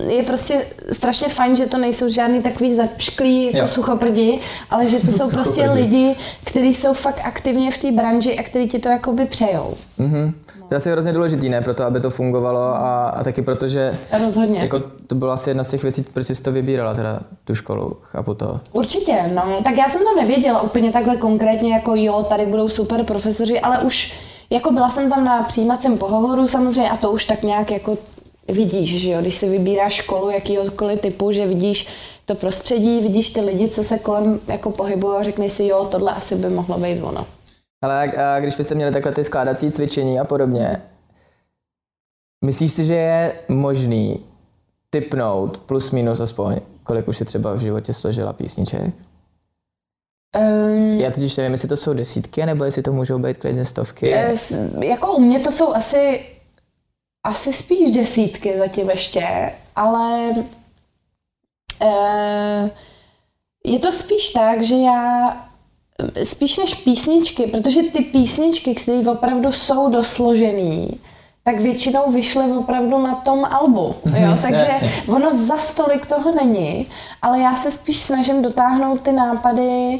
je 0.08 0.24
prostě 0.24 0.66
strašně 0.92 1.28
fajn, 1.28 1.56
že 1.56 1.66
to 1.66 1.78
nejsou 1.78 2.10
žádný 2.10 2.42
takový 2.42 2.76
zapšklý 2.76 3.46
jako 3.46 3.58
jo. 3.58 3.68
suchoprdi, 3.68 4.40
ale 4.70 4.90
že 4.90 5.00
to 5.00 5.08
jsou 5.18 5.32
prostě 5.32 5.70
lidi, 5.70 6.16
kteří 6.44 6.74
jsou 6.74 6.94
fakt 6.94 7.22
aktivně 7.24 7.72
v 7.72 7.78
té 7.78 7.92
branži 7.92 8.40
a 8.40 8.44
kteří 8.44 8.70
ti 8.70 8.80
to 8.80 8.90
jakoby 8.90 9.26
přejou. 9.26 9.74
Mm-hmm. 10.00 10.34
To 10.68 10.74
je 10.74 10.78
asi 10.78 10.92
hrozně 10.92 11.14
důležitý, 11.14 11.50
ne? 11.50 11.62
Proto, 11.62 11.84
aby 11.84 12.00
to 12.00 12.10
fungovalo 12.10 12.60
a, 12.60 13.10
a 13.10 13.24
taky 13.24 13.42
protože 13.42 13.98
Rozhodně. 14.26 14.60
Jako, 14.60 14.80
to 15.08 15.16
byla 15.16 15.34
asi 15.34 15.50
jedna 15.50 15.64
z 15.64 15.70
těch 15.70 15.84
věcí, 15.84 16.04
proč 16.14 16.28
jsi 16.28 16.44
to 16.44 16.52
vybírala, 16.52 16.94
teda 16.94 17.20
tu 17.46 17.56
školu, 17.56 17.98
chápu 18.02 18.34
to. 18.34 18.60
Určitě, 18.72 19.32
no. 19.34 19.62
Tak 19.64 19.78
já 19.78 19.88
jsem 19.90 20.02
to 20.04 20.22
nevěděla 20.22 20.62
úplně 20.62 20.92
takhle 20.92 21.18
konkrétně, 21.18 21.74
jako 21.74 21.96
jo, 21.96 22.26
tady 22.30 22.46
budou 22.46 22.70
super 22.70 23.04
profesoři, 23.04 23.60
ale 23.60 23.80
už 23.80 24.14
jako 24.50 24.72
byla 24.72 24.90
jsem 24.90 25.10
tam 25.10 25.26
na 25.26 25.44
přijímacím 25.44 25.98
pohovoru 25.98 26.48
samozřejmě 26.48 26.90
a 26.90 26.98
to 26.98 27.12
už 27.12 27.26
tak 27.26 27.44
nějak 27.44 27.72
jako 27.72 27.98
vidíš, 28.50 29.02
že 29.02 29.12
jo, 29.12 29.22
když 29.22 29.36
si 29.36 29.50
vybíráš 29.50 29.94
školu 29.94 30.30
jakýkoliv 30.30 31.02
typu, 31.02 31.32
že 31.32 31.48
vidíš 31.48 31.88
to 32.26 32.36
prostředí, 32.36 33.02
vidíš 33.02 33.34
ty 33.34 33.42
lidi, 33.42 33.70
co 33.70 33.84
se 33.84 34.00
kolem 34.00 34.40
jako 34.48 34.72
pohybují 34.72 35.18
a 35.18 35.24
řekneš 35.24 35.52
si, 35.52 35.66
jo, 35.66 35.88
tohle 35.92 36.12
asi 36.12 36.36
by 36.36 36.50
mohlo 36.50 36.78
být 36.78 37.02
ono. 37.02 37.28
Ale 37.84 38.12
a 38.12 38.40
když 38.40 38.56
byste 38.56 38.76
měli 38.76 38.92
takhle 38.92 39.12
ty 39.12 39.24
skládací 39.24 39.72
cvičení 39.72 40.20
a 40.20 40.24
podobně, 40.24 40.82
myslíš 42.46 42.74
si, 42.74 42.86
že 42.86 42.94
je 42.94 43.40
možný 43.48 44.26
typnout 44.90 45.58
plus 45.58 45.92
minus 45.92 46.20
aspoň, 46.20 46.56
kolik 46.84 47.08
už 47.08 47.18
si 47.18 47.26
třeba 47.26 47.54
v 47.54 47.60
životě 47.60 47.94
složila 47.94 48.34
písniček? 48.34 48.94
Um, 50.36 51.00
Já 51.00 51.12
totiž 51.12 51.36
nevím, 51.36 51.52
jestli 51.52 51.68
to 51.68 51.78
jsou 51.78 51.94
desítky, 51.94 52.46
nebo 52.46 52.64
jestli 52.64 52.82
to 52.84 52.92
můžou 52.92 53.20
být 53.20 53.38
klidně 53.38 53.66
stovky. 53.66 54.14
S, 54.16 54.72
jako 54.82 55.14
u 55.14 55.20
mě 55.20 55.40
to 55.40 55.52
jsou 55.52 55.74
asi, 55.74 56.26
asi 57.24 57.54
spíš 57.54 57.92
desítky 57.92 58.58
zatím 58.58 58.90
ještě, 58.90 59.54
ale 59.76 60.30
uh, 61.82 62.70
je 63.66 63.80
to 63.80 63.92
spíš 63.92 64.30
tak, 64.30 64.62
že 64.62 64.76
já 64.76 65.32
spíš 66.24 66.58
než 66.58 66.74
písničky, 66.74 67.48
protože 67.48 67.84
ty 67.84 68.04
písničky, 68.04 68.76
které 68.76 69.00
opravdu 69.12 69.52
jsou 69.52 69.90
dosložený, 69.90 71.00
tak 71.44 71.60
většinou 71.60 72.12
vyšly 72.12 72.52
opravdu 72.52 73.00
na 73.00 73.16
tom 73.16 73.46
albu. 73.46 73.96
Mhm, 74.06 74.24
jo? 74.24 74.38
Takže 74.42 74.62
Jasně. 74.70 74.92
ono 75.08 75.34
za 75.34 75.58
stolik 75.58 76.06
toho 76.06 76.36
není, 76.36 76.88
ale 77.22 77.40
já 77.40 77.56
se 77.56 77.72
spíš 77.72 78.00
snažím 78.00 78.42
dotáhnout 78.42 79.02
ty 79.02 79.12
nápady 79.12 80.00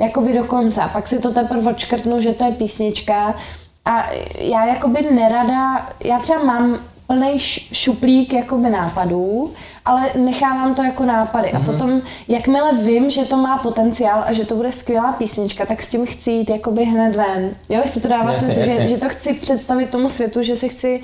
jakoby 0.00 0.32
do 0.32 0.44
konce. 0.44 0.82
A 0.82 0.88
pak 0.88 1.06
si 1.06 1.18
to 1.18 1.30
teprve 1.30 1.70
odškrtnu, 1.70 2.20
že 2.20 2.32
to 2.32 2.44
je 2.44 2.52
písnička. 2.52 3.34
A 3.84 4.10
já 4.38 4.66
jakoby 4.66 5.02
nerada, 5.14 5.88
já 6.04 6.18
třeba 6.18 6.44
mám 6.44 6.78
plný 7.06 7.38
šuplík 7.72 8.32
jakoby 8.32 8.70
nápadů, 8.70 9.52
ale 9.84 10.10
nechávám 10.14 10.74
to 10.74 10.82
jako 10.82 11.04
nápady. 11.04 11.48
Mm-hmm. 11.48 11.56
A 11.56 11.58
mhm. 11.58 11.66
potom, 11.66 12.02
jakmile 12.28 12.72
vím, 12.78 13.10
že 13.10 13.24
to 13.24 13.36
má 13.36 13.58
potenciál 13.58 14.24
a 14.26 14.32
že 14.32 14.44
to 14.44 14.54
bude 14.54 14.72
skvělá 14.72 15.12
písnička, 15.12 15.66
tak 15.66 15.82
s 15.82 15.90
tím 15.90 16.06
chci 16.06 16.30
jít 16.30 16.50
jakoby 16.50 16.84
hned 16.84 17.16
ven. 17.16 17.50
Jo, 17.68 17.80
jestli 17.80 18.00
to 18.00 18.08
dává 18.08 18.32
smysl, 18.32 18.60
že, 18.66 18.86
že 18.86 18.96
to 18.98 19.08
chci 19.08 19.34
představit 19.34 19.90
tomu 19.90 20.08
světu, 20.08 20.42
že 20.42 20.56
se 20.56 20.68
chci 20.68 21.02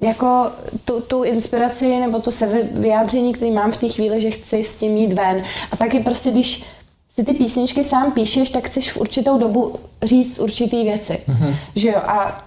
jako 0.00 0.50
tu, 0.84 1.00
tu 1.00 1.22
inspiraci 1.22 2.00
nebo 2.00 2.20
to 2.20 2.30
se 2.30 2.46
vyjádření, 2.72 3.32
který 3.32 3.50
mám 3.50 3.72
v 3.72 3.76
té 3.76 3.88
chvíli, 3.88 4.20
že 4.20 4.30
chci 4.30 4.62
s 4.62 4.76
tím 4.76 4.96
jít 4.96 5.12
ven. 5.12 5.42
A 5.72 5.76
taky 5.76 6.00
prostě, 6.00 6.30
když 6.30 6.64
si 7.16 7.24
ty 7.24 7.34
písničky 7.34 7.84
sám 7.84 8.12
píšeš, 8.12 8.50
tak 8.50 8.66
chceš 8.66 8.92
v 8.92 8.96
určitou 8.96 9.38
dobu 9.38 9.74
říct 10.02 10.38
určitý 10.38 10.84
věci. 10.84 11.18
Mm-hmm. 11.28 11.54
Že 11.76 11.88
jo? 11.88 11.96
A 11.96 12.44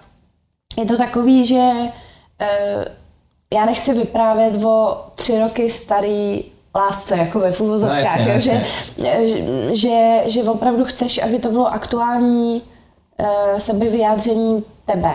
je 0.77 0.85
to 0.85 0.97
takový, 0.97 1.45
že 1.45 1.55
uh, 1.55 2.83
já 3.53 3.65
nechci 3.65 3.93
vyprávět 3.93 4.63
o 4.63 5.05
tři 5.15 5.39
roky 5.39 5.69
starý 5.69 6.43
lásce, 6.75 7.17
jako 7.17 7.39
ve 7.39 7.51
fuvozovkách, 7.51 8.19
no, 8.19 8.39
že, 8.39 8.39
že, 8.39 8.63
že, 9.73 10.23
že 10.25 10.43
opravdu 10.43 10.85
chceš, 10.85 11.23
aby 11.23 11.39
to 11.39 11.49
bylo 11.49 11.73
aktuální 11.73 12.61
uh, 12.61 13.57
sebevyjádření 13.57 14.63
tebe. 14.85 15.11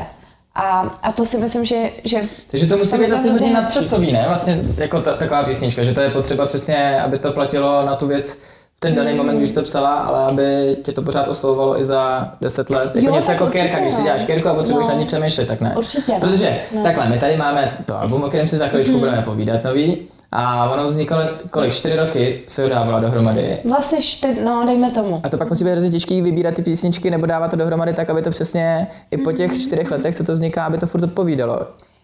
A, 0.55 0.81
a 1.03 1.13
to 1.13 1.25
si 1.25 1.39
myslím, 1.39 1.65
že... 1.65 1.91
že 2.05 2.21
Takže 2.51 2.67
to 2.67 2.77
musí 2.77 2.99
být 2.99 3.13
asi 3.13 3.31
hodně 3.31 3.53
nadčasový, 3.53 4.13
ne? 4.13 4.25
Vlastně 4.29 4.61
jako 4.77 5.01
ta, 5.01 5.17
taková 5.17 5.43
písnička, 5.43 5.85
že 5.85 5.95
to 5.95 6.01
je 6.01 6.11
potřeba 6.11 6.47
přesně, 6.47 7.01
aby 7.01 7.19
to 7.19 7.33
platilo 7.33 7.87
na 7.87 7.97
tu 7.97 8.07
věc, 8.07 8.39
ten 8.85 8.95
daný 8.95 9.15
moment, 9.15 9.39
když 9.39 9.53
to 9.53 9.63
psala, 9.63 9.95
ale 9.95 10.19
aby 10.25 10.77
tě 10.83 10.93
to 10.93 11.03
pořád 11.03 11.29
oslovovalo 11.29 11.81
i 11.81 11.85
za 11.85 12.33
10 12.41 12.71
let. 12.71 12.97
Jako 12.97 13.09
jo, 13.09 13.15
něco 13.15 13.31
jako 13.33 13.47
Kérka, 13.47 13.81
když 13.81 13.95
si 13.95 14.03
děláš. 14.03 14.25
Kérku 14.25 14.49
a 14.49 14.55
potřebuješ 14.55 14.87
no. 14.87 14.93
nad 14.93 15.01
ní 15.01 15.07
přemýšlet, 15.07 15.49
tak 15.49 15.61
ne. 15.61 15.75
Určitě. 15.77 16.13
No. 16.13 16.21
Protože 16.21 16.59
no. 16.75 16.83
takhle, 16.83 17.09
my 17.09 17.19
tady 17.19 17.37
máme 17.37 17.71
to 17.85 18.01
album, 18.01 18.23
o 18.23 18.29
kterém 18.29 18.49
si 18.49 18.57
za 18.57 18.67
chvíličku 18.67 18.93
hmm. 18.93 19.01
budeme 19.01 19.23
povídat 19.23 19.65
nový. 19.65 19.99
A 20.33 20.71
ono 20.71 20.85
vzniklo 20.85 21.19
kolik? 21.51 21.75
Čtyři 21.75 21.97
roky 21.97 22.43
se 22.47 22.63
ho 22.63 22.69
dávala 22.69 23.01
dohromady. 23.01 23.59
Vlastně 23.65 24.03
čtyři, 24.03 24.45
no 24.45 24.63
dejme 24.67 24.91
tomu. 24.91 25.21
A 25.23 25.29
to 25.29 25.39
pak 25.39 25.51
musí 25.51 25.65
být 25.65 25.71
hrozně 25.71 25.91
těžký 25.91 26.23
vybírat 26.23 26.55
ty 26.55 26.63
písničky 26.63 27.11
nebo 27.11 27.27
dávat 27.27 27.51
to 27.51 27.57
dohromady 27.57 27.93
tak, 27.93 28.11
aby 28.11 28.23
to 28.23 28.31
přesně 28.31 28.87
i 29.11 29.17
po 29.17 29.33
těch 29.33 29.61
čtyřech 29.61 29.91
letech, 29.91 30.17
co 30.17 30.25
to 30.25 30.33
vzniká, 30.33 30.65
aby 30.65 30.79
to 30.79 30.87
furt 30.87 31.03
odpovídalo. 31.03 31.61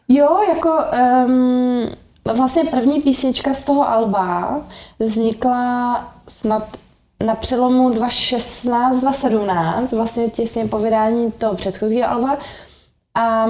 Jo, 0.09 0.39
jako 0.49 0.71
um, 1.27 1.89
vlastně 2.37 2.65
první 2.65 3.01
písnička 3.01 3.55
z 3.55 3.65
toho 3.65 3.91
alba 3.91 4.61
vznikla 4.99 5.95
snad 6.31 6.77
na 7.27 7.35
přelomu 7.35 7.91
2016-2017, 7.91 9.97
vlastně 9.97 10.31
těsně 10.31 10.67
po 10.67 10.79
vydání 10.79 11.33
toho 11.33 11.55
předchozího 11.55 12.11
alba, 12.11 12.39
A 13.15 13.47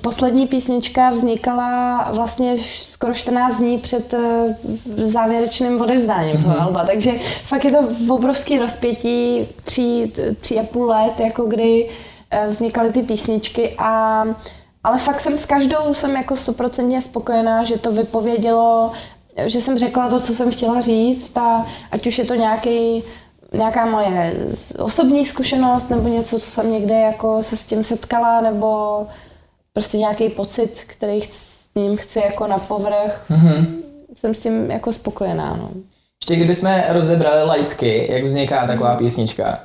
poslední 0.00 0.46
písnička 0.46 1.10
vznikala 1.10 2.08
vlastně 2.12 2.58
skoro 2.82 3.14
14 3.14 3.56
dní 3.56 3.78
před 3.78 4.14
eh, 4.14 4.56
závěrečným 4.96 5.80
odevzdáním 5.80 6.36
mm-hmm. 6.36 6.42
toho 6.42 6.60
alba, 6.60 6.84
takže 6.84 7.12
fakt 7.42 7.64
je 7.64 7.72
to 7.72 7.78
obrovský 8.14 8.58
rozpětí 8.58 9.48
tří, 9.64 10.12
tří 10.40 10.60
a 10.60 10.62
půl 10.62 10.86
let, 10.86 11.20
jako 11.20 11.46
kdy 11.46 11.90
eh, 12.30 12.46
vznikaly 12.46 12.92
ty 12.92 13.02
písničky. 13.02 13.74
A 13.78 14.24
ale 14.84 14.98
fakt 14.98 15.20
jsem 15.20 15.38
s 15.38 15.44
každou 15.44 15.94
jsem 15.94 16.16
jako 16.16 16.36
stoprocentně 16.36 17.02
spokojená, 17.02 17.64
že 17.64 17.78
to 17.78 17.92
vypovědělo, 17.92 18.92
že 19.46 19.60
jsem 19.60 19.78
řekla 19.78 20.08
to, 20.08 20.20
co 20.20 20.34
jsem 20.34 20.50
chtěla 20.50 20.80
říct 20.80 21.36
a 21.36 21.66
ať 21.90 22.06
už 22.06 22.18
je 22.18 22.24
to 22.24 22.34
nějaký 22.34 23.02
nějaká 23.52 23.86
moje 23.86 24.36
osobní 24.78 25.24
zkušenost 25.24 25.90
nebo 25.90 26.08
něco, 26.08 26.40
co 26.40 26.50
jsem 26.50 26.72
někde 26.72 26.94
jako 27.00 27.42
se 27.42 27.56
s 27.56 27.64
tím 27.64 27.84
setkala, 27.84 28.40
nebo 28.40 29.06
prostě 29.72 29.98
nějaký 29.98 30.28
pocit, 30.28 30.84
který 30.86 31.20
s 31.20 31.68
ním 31.76 31.96
chci 31.96 32.18
jako 32.18 32.46
na 32.46 32.58
povrch. 32.58 33.24
Mm-hmm. 33.30 33.66
Jsem 34.16 34.34
s 34.34 34.38
tím 34.38 34.70
jako 34.70 34.92
spokojená. 34.92 35.56
No. 35.56 35.70
Ještě 36.22 36.36
kdybychom 36.36 36.82
rozebrali 36.88 37.44
laicky, 37.48 38.12
jak 38.12 38.24
vzniká 38.24 38.66
taková 38.66 38.96
písnička, 38.96 39.60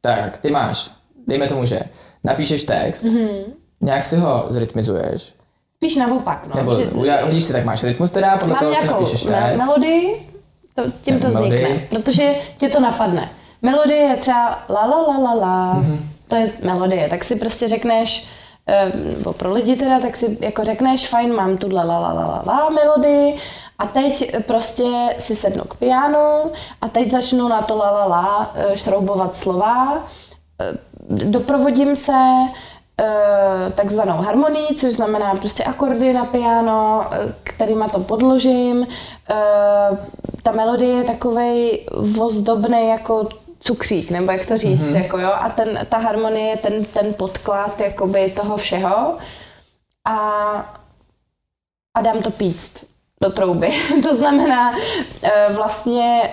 tak 0.00 0.38
ty 0.38 0.50
máš, 0.50 0.90
dejme 1.26 1.48
tomu, 1.48 1.64
že 1.64 1.80
napíšeš 2.24 2.64
text, 2.64 3.04
mm-hmm. 3.04 3.44
nějak 3.80 4.04
si 4.04 4.16
ho 4.16 4.46
zrytmizuješ. 4.50 5.34
Spíš 5.82 5.96
naopak, 5.96 6.46
no. 6.46 6.54
Nebo 6.56 6.74
že, 6.76 6.90
hodíš 7.22 7.44
si, 7.44 7.52
tak 7.52 7.64
máš 7.64 7.82
rytmus 7.82 8.10
teda, 8.10 8.36
podle 8.36 8.54
toho 8.54 8.74
si 8.74 8.86
napíšeš 8.86 9.22
text. 9.22 9.56
melodii, 9.56 10.28
to, 10.74 10.82
tím 11.02 11.20
to 11.20 11.28
vznikne, 11.28 11.86
protože 11.90 12.34
tě 12.56 12.68
to 12.68 12.80
napadne. 12.80 13.28
Melodie 13.62 13.98
je 13.98 14.16
třeba 14.16 14.64
la 14.68 14.86
la 14.86 15.00
la 15.02 15.18
la 15.18 15.34
la, 15.34 15.74
mm-hmm. 15.74 15.98
to 16.28 16.36
je 16.36 16.52
melodie, 16.62 17.08
tak 17.08 17.24
si 17.24 17.36
prostě 17.36 17.68
řekneš, 17.68 18.26
nebo 19.16 19.32
pro 19.32 19.52
lidi 19.52 19.76
teda, 19.76 20.00
tak 20.00 20.16
si 20.16 20.38
jako 20.40 20.64
řekneš, 20.64 21.08
fajn, 21.08 21.34
mám 21.34 21.56
tu 21.56 21.74
la 21.74 21.82
la 21.82 21.98
la 21.98 22.12
la 22.12 22.42
la 22.46 22.70
melodii 22.70 23.36
a 23.78 23.86
teď 23.86 24.36
prostě 24.46 25.14
si 25.18 25.36
sednu 25.36 25.64
k 25.64 25.74
pianu 25.74 26.52
a 26.80 26.88
teď 26.88 27.10
začnu 27.10 27.48
na 27.48 27.62
to 27.62 27.76
la 27.76 27.90
la 27.90 28.06
la 28.06 28.52
eh, 28.54 28.76
šroubovat 28.76 29.34
slova, 29.34 30.04
eh, 30.60 30.78
doprovodím 31.10 31.96
se 31.96 32.12
Eh, 32.12 32.71
takzvanou 33.74 34.22
harmonii, 34.22 34.74
což 34.74 34.92
znamená 34.92 35.34
prostě 35.34 35.64
akordy 35.64 36.12
na 36.12 36.24
piano, 36.24 37.06
eh, 37.10 37.34
kterýma 37.42 37.88
to 37.88 38.00
podložím. 38.00 38.86
Eh, 39.30 39.34
ta 40.42 40.52
melodie 40.52 40.96
je 40.96 41.04
takovej 41.04 41.86
ozdobný 42.18 42.88
jako 42.88 43.28
cukřík, 43.60 44.10
nebo 44.10 44.32
jak 44.32 44.46
to 44.46 44.58
říct, 44.58 44.82
mm-hmm. 44.82 45.02
jako 45.02 45.18
jo, 45.18 45.30
a 45.32 45.48
ten, 45.48 45.86
ta 45.88 45.98
harmonie 45.98 46.50
je 46.50 46.56
ten, 46.56 46.84
ten 46.84 47.14
podklad 47.14 47.80
jakoby 47.80 48.30
toho 48.30 48.56
všeho 48.56 49.18
a, 50.04 50.16
a 51.96 52.02
dám 52.02 52.22
to 52.22 52.30
píct 52.30 52.91
do 53.22 53.30
trouby. 53.30 53.68
to 54.02 54.16
znamená 54.16 54.70
uh, 54.70 55.56
vlastně... 55.56 56.32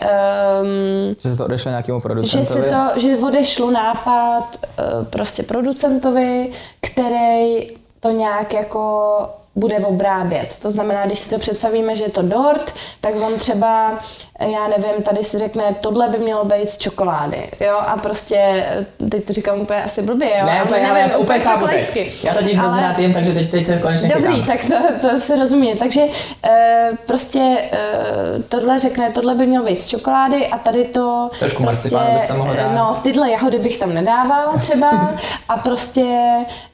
Um, 0.61 1.15
že 1.19 1.29
se 1.29 1.37
to 1.37 1.45
odešlo 1.45 1.69
nějakému 1.69 1.99
producentovi? 1.99 2.61
Že, 2.61 2.69
se 2.69 2.69
to, 2.69 2.99
že 2.99 3.17
odešlo 3.17 3.71
nápad 3.71 4.57
uh, 4.63 5.07
prostě 5.07 5.43
producentovi, 5.43 6.51
který 6.81 7.67
to 7.99 8.09
nějak 8.09 8.53
jako 8.53 9.19
bude 9.59 9.77
obrábět. 9.77 10.59
To 10.61 10.71
znamená, 10.71 11.05
když 11.05 11.19
si 11.19 11.29
to 11.29 11.39
představíme, 11.39 11.95
že 11.95 12.03
je 12.03 12.09
to 12.09 12.21
dort, 12.21 12.73
tak 13.01 13.15
on 13.15 13.39
třeba 13.39 13.99
já 14.39 14.67
nevím, 14.67 15.03
tady 15.03 15.23
si 15.23 15.39
řekne, 15.39 15.63
tohle 15.81 16.09
by 16.09 16.17
mělo 16.17 16.45
být 16.45 16.69
z 16.69 16.77
čokolády, 16.77 17.49
jo, 17.59 17.77
a 17.77 17.97
prostě, 17.97 18.65
teď 19.11 19.25
to 19.25 19.33
říkám 19.33 19.61
úplně 19.61 19.83
asi 19.83 20.01
blbě, 20.01 20.37
jo, 20.39 20.45
ne, 20.45 20.63
úplně, 20.63 20.83
nevím, 20.83 21.03
ale 21.03 21.17
úplně 21.17 21.39
chápu 21.39 21.65
Já 22.23 22.33
to 22.33 22.43
tíž 22.43 22.57
ale... 22.57 22.81
rád 22.81 22.99
jim, 22.99 23.13
takže 23.13 23.33
teď, 23.33 23.51
teď 23.51 23.65
se 23.65 23.77
konečně 23.77 24.09
Dobrý, 24.09 24.33
chytám. 24.33 24.47
tak 24.47 24.65
to, 24.65 25.09
to 25.09 25.19
se 25.19 25.35
rozumí, 25.35 25.75
takže 25.75 26.01
e, 26.45 26.89
prostě 27.05 27.39
e, 27.39 27.79
tohle 28.49 28.79
řekne, 28.79 29.11
tohle 29.11 29.35
by 29.35 29.45
mělo 29.45 29.65
být 29.65 29.81
z 29.81 29.87
čokolády 29.87 30.47
a 30.47 30.57
tady 30.57 30.83
to 30.83 31.29
Trošku 31.39 31.63
prostě, 31.63 31.89
bys 32.13 32.25
tam 32.27 32.37
mohl 32.37 32.55
dát. 32.55 32.71
No, 32.71 32.99
tyhle 33.03 33.31
jahody 33.31 33.59
bych 33.59 33.77
tam 33.77 33.93
nedával 33.93 34.53
třeba 34.61 35.13
a 35.49 35.57
prostě 35.57 36.05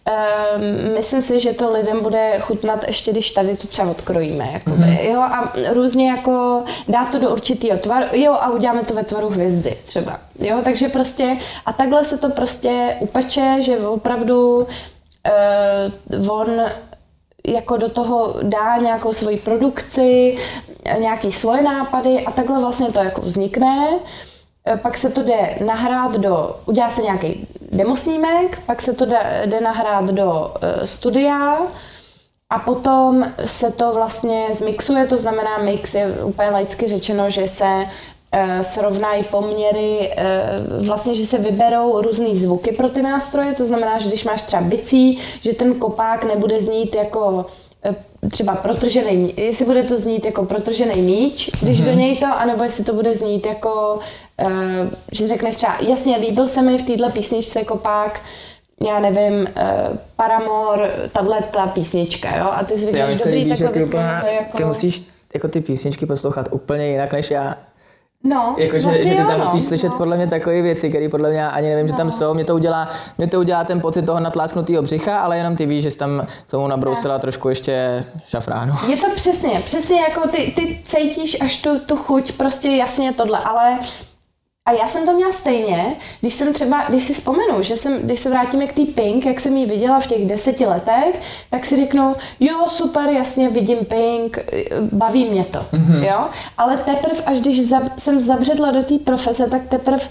Um, 0.05 0.93
myslím 0.93 1.21
si, 1.21 1.39
že 1.39 1.53
to 1.53 1.71
lidem 1.71 2.03
bude 2.03 2.39
chutnat 2.39 2.74
ještě, 2.87 3.11
když 3.11 3.31
tady 3.31 3.57
to 3.57 3.67
třeba 3.67 3.91
odkrojíme. 3.91 4.49
Jakoby, 4.53 4.83
mm-hmm. 4.83 5.11
jo, 5.11 5.21
a 5.21 5.53
různě 5.73 6.09
jako 6.09 6.63
dá 6.87 7.05
to 7.05 7.19
do 7.19 7.29
určitého 7.29 7.79
tvaru, 7.79 8.05
jo, 8.11 8.33
a 8.33 8.49
uděláme 8.49 8.83
to 8.83 8.93
ve 8.93 9.03
tvaru 9.03 9.29
hvězdy 9.29 9.77
třeba. 9.85 10.19
Jo, 10.39 10.61
takže 10.63 10.89
prostě, 10.89 11.37
a 11.65 11.73
takhle 11.73 12.03
se 12.03 12.17
to 12.17 12.29
prostě 12.29 12.95
upeče, 12.99 13.57
že 13.61 13.77
opravdu 13.77 14.67
uh, 16.17 16.31
on 16.31 16.47
jako 17.47 17.77
do 17.77 17.89
toho 17.89 18.35
dá 18.43 18.77
nějakou 18.77 19.13
svoji 19.13 19.37
produkci, 19.37 20.37
nějaký 20.99 21.31
svoje 21.31 21.61
nápady 21.61 22.25
a 22.25 22.31
takhle 22.31 22.59
vlastně 22.59 22.87
to 22.87 22.99
jako 22.99 23.21
vznikne. 23.21 23.99
Eh, 24.67 24.77
pak 24.77 24.97
se 24.97 25.09
to 25.09 25.23
jde 25.23 25.57
nahrát 25.65 26.17
do, 26.17 26.59
udělá 26.65 26.89
se 26.89 27.01
nějaký 27.01 27.47
demosnímek, 27.71 28.59
pak 28.65 28.81
se 28.81 28.93
to 28.93 29.05
jde, 29.05 29.41
jde 29.45 29.61
nahrát 29.61 30.05
do 30.05 30.31
uh, 30.31 30.85
studia 30.85 31.57
a 32.49 32.59
potom 32.59 33.31
se 33.45 33.71
to 33.71 33.91
vlastně 33.93 34.47
zmixuje, 34.51 35.07
to 35.07 35.17
znamená 35.17 35.57
mix 35.57 35.93
je 35.93 36.07
úplně 36.23 36.49
laicky 36.49 36.87
řečeno, 36.87 37.29
že 37.29 37.47
se 37.47 37.65
uh, 37.65 38.61
srovnají 38.61 39.23
poměry, 39.23 40.11
uh, 40.79 40.87
vlastně, 40.87 41.15
že 41.15 41.25
se 41.25 41.37
vyberou 41.37 42.01
různé 42.01 42.35
zvuky 42.35 42.71
pro 42.71 42.89
ty 42.89 43.01
nástroje, 43.01 43.53
to 43.53 43.65
znamená, 43.65 43.97
že 43.97 44.07
když 44.07 44.23
máš 44.23 44.41
třeba 44.41 44.61
bicí, 44.61 45.19
že 45.41 45.53
ten 45.53 45.73
kopák 45.73 46.23
nebude 46.23 46.59
znít 46.59 46.95
jako 46.95 47.45
třeba 48.31 48.55
protržený, 48.55 49.33
jestli 49.37 49.65
bude 49.65 49.83
to 49.83 49.97
znít 49.97 50.25
jako 50.25 50.45
protržený 50.45 51.01
míč, 51.01 51.49
když 51.61 51.79
mm-hmm. 51.79 51.85
do 51.85 51.91
něj 51.91 52.17
to, 52.17 52.25
anebo 52.25 52.63
jestli 52.63 52.83
to 52.83 52.93
bude 52.93 53.13
znít 53.13 53.45
jako, 53.45 53.99
že 55.11 55.27
řekneš 55.27 55.55
třeba, 55.55 55.77
jasně, 55.79 56.17
líbil 56.17 56.47
se 56.47 56.61
mi 56.61 56.77
v 56.77 56.85
této 56.85 57.09
písničce 57.09 57.63
kopák, 57.63 58.21
já 58.81 58.99
nevím, 58.99 59.33
uh, 59.33 59.97
Paramor, 60.15 60.89
tahle 61.11 61.41
ta 61.41 61.67
písnička, 61.67 62.37
jo? 62.37 62.45
A 62.51 62.63
ty 62.63 62.75
si 62.75 62.85
řekneš, 62.85 63.19
dobrý, 63.19 63.33
líbí, 63.33 63.49
takhle 63.49 63.67
že 63.67 63.73
ty, 63.73 63.83
úplně, 63.83 64.03
jako... 64.39 64.57
ty 64.57 64.65
musíš 64.65 65.07
jako 65.33 65.47
ty 65.47 65.61
písničky 65.61 66.05
poslouchat 66.05 66.49
úplně 66.51 66.87
jinak 66.87 67.13
než 67.13 67.31
já. 67.31 67.55
No, 68.23 68.55
jako, 68.57 68.77
že, 68.77 68.83
vlastně 68.83 69.03
že 69.03 69.09
ty 69.09 69.15
tam 69.15 69.39
jo, 69.39 69.45
musíš 69.45 69.63
no. 69.63 69.67
slyšet 69.67 69.89
no. 69.89 69.97
podle 69.97 70.17
mě 70.17 70.27
takové 70.27 70.61
věci, 70.61 70.89
které 70.89 71.09
podle 71.09 71.29
mě 71.29 71.47
ani 71.47 71.69
nevím, 71.69 71.85
no. 71.85 71.91
že 71.91 71.97
tam 71.97 72.07
no. 72.07 72.13
jsou. 72.13 72.33
Mě 72.33 72.45
to 72.45 72.55
udělá, 72.55 72.89
mě 73.17 73.27
to 73.27 73.39
udělá 73.39 73.63
ten 73.63 73.81
pocit 73.81 74.05
toho 74.05 74.19
natlásknutého 74.19 74.83
břicha, 74.83 75.19
ale 75.19 75.37
jenom 75.37 75.55
ty 75.55 75.65
víš, 75.65 75.83
že 75.83 75.91
jsi 75.91 75.97
tam 75.97 76.27
tomu 76.49 76.67
nabrousila 76.67 77.13
ne. 77.13 77.19
trošku 77.19 77.49
ještě 77.49 78.05
šafránu. 78.27 78.73
Je 78.89 78.97
to 78.97 79.07
přesně, 79.15 79.61
přesně 79.63 80.01
jako 80.01 80.27
ty, 80.29 80.53
ty 80.55 80.79
cítíš 80.83 81.37
až 81.41 81.61
tu, 81.61 81.79
tu 81.79 81.95
chuť, 81.95 82.31
prostě 82.31 82.67
jasně 82.67 83.13
tohle, 83.13 83.39
ale 83.39 83.79
a 84.67 84.71
já 84.71 84.87
jsem 84.87 85.05
to 85.05 85.13
měla 85.13 85.31
stejně, 85.31 85.95
když 86.21 86.33
jsem 86.33 86.53
třeba, 86.53 86.85
když 86.89 87.03
si 87.03 87.13
vzpomenu, 87.13 87.61
že 87.61 87.75
jsem, 87.75 88.01
když 88.01 88.19
se 88.19 88.29
vrátíme 88.29 88.67
k 88.67 88.73
té 88.73 88.85
Pink, 88.85 89.25
jak 89.25 89.39
jsem 89.39 89.57
ji 89.57 89.65
viděla 89.65 89.99
v 89.99 90.07
těch 90.07 90.25
deseti 90.25 90.65
letech, 90.65 91.21
tak 91.49 91.65
si 91.65 91.75
řeknu, 91.75 92.15
jo, 92.39 92.65
super, 92.67 93.09
jasně, 93.09 93.49
vidím 93.49 93.77
Pink, 93.85 94.39
baví 94.91 95.25
mě 95.25 95.45
to, 95.45 95.59
mm-hmm. 95.59 96.03
jo. 96.03 96.25
Ale 96.57 96.77
teprve, 96.77 97.23
až 97.25 97.39
když 97.39 97.61
jsem 97.97 98.19
zabředla 98.19 98.71
do 98.71 98.83
té 98.83 98.97
profese, 98.99 99.49
tak 99.49 99.61
teprve 99.69 100.07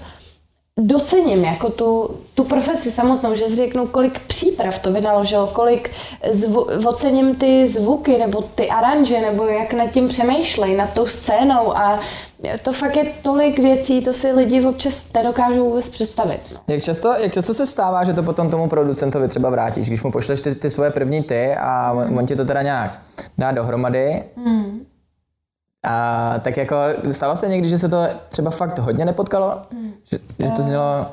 docením 0.80 1.44
jako 1.44 1.70
tu, 1.70 2.10
tu 2.34 2.44
profesi 2.44 2.90
samotnou, 2.90 3.34
že 3.34 3.44
si 3.44 3.56
řeknu, 3.56 3.86
kolik 3.86 4.20
příprav 4.20 4.78
to 4.78 4.92
vynaložilo, 4.92 5.46
kolik 5.46 5.90
zvu, 6.30 6.60
ocením 6.88 7.34
ty 7.34 7.66
zvuky 7.66 8.18
nebo 8.18 8.42
ty 8.42 8.68
aranže, 8.68 9.20
nebo 9.20 9.44
jak 9.44 9.72
nad 9.72 9.90
tím 9.90 10.08
přemýšlej, 10.08 10.76
nad 10.76 10.92
tou 10.92 11.06
scénou 11.06 11.76
a 11.76 12.00
to 12.62 12.72
fakt 12.72 12.96
je 12.96 13.04
tolik 13.22 13.58
věcí, 13.58 14.00
to 14.00 14.12
si 14.12 14.32
lidi 14.32 14.66
občas 14.66 15.12
nedokážou 15.12 15.68
vůbec 15.68 15.88
představit. 15.88 16.40
No. 16.52 16.60
Jak, 16.68 16.82
často, 16.82 17.14
jak 17.18 17.32
často 17.32 17.54
se 17.54 17.66
stává, 17.66 18.04
že 18.04 18.12
to 18.12 18.22
potom 18.22 18.50
tomu 18.50 18.68
producentovi 18.68 19.28
třeba 19.28 19.50
vrátíš, 19.50 19.86
když 19.86 20.02
mu 20.02 20.12
pošleš 20.12 20.40
ty, 20.40 20.54
ty 20.54 20.70
svoje 20.70 20.90
první 20.90 21.22
ty 21.22 21.54
a 21.54 21.92
on, 21.92 22.18
on 22.18 22.26
ti 22.26 22.36
to 22.36 22.44
teda 22.44 22.62
nějak 22.62 23.00
dá 23.38 23.52
dohromady, 23.52 24.24
hmm 24.36 24.86
a 25.84 26.34
tak 26.38 26.56
jako 26.56 26.76
stalo 27.10 27.36
se 27.36 27.48
někdy, 27.48 27.68
že 27.68 27.78
se 27.78 27.88
to 27.88 27.96
třeba 28.28 28.50
fakt 28.50 28.78
hodně 28.78 29.04
nepotkalo? 29.04 29.60
Hmm. 29.72 29.92
Že, 30.04 30.18
že 30.38 30.50
to 30.50 30.62
znělo... 30.62 31.06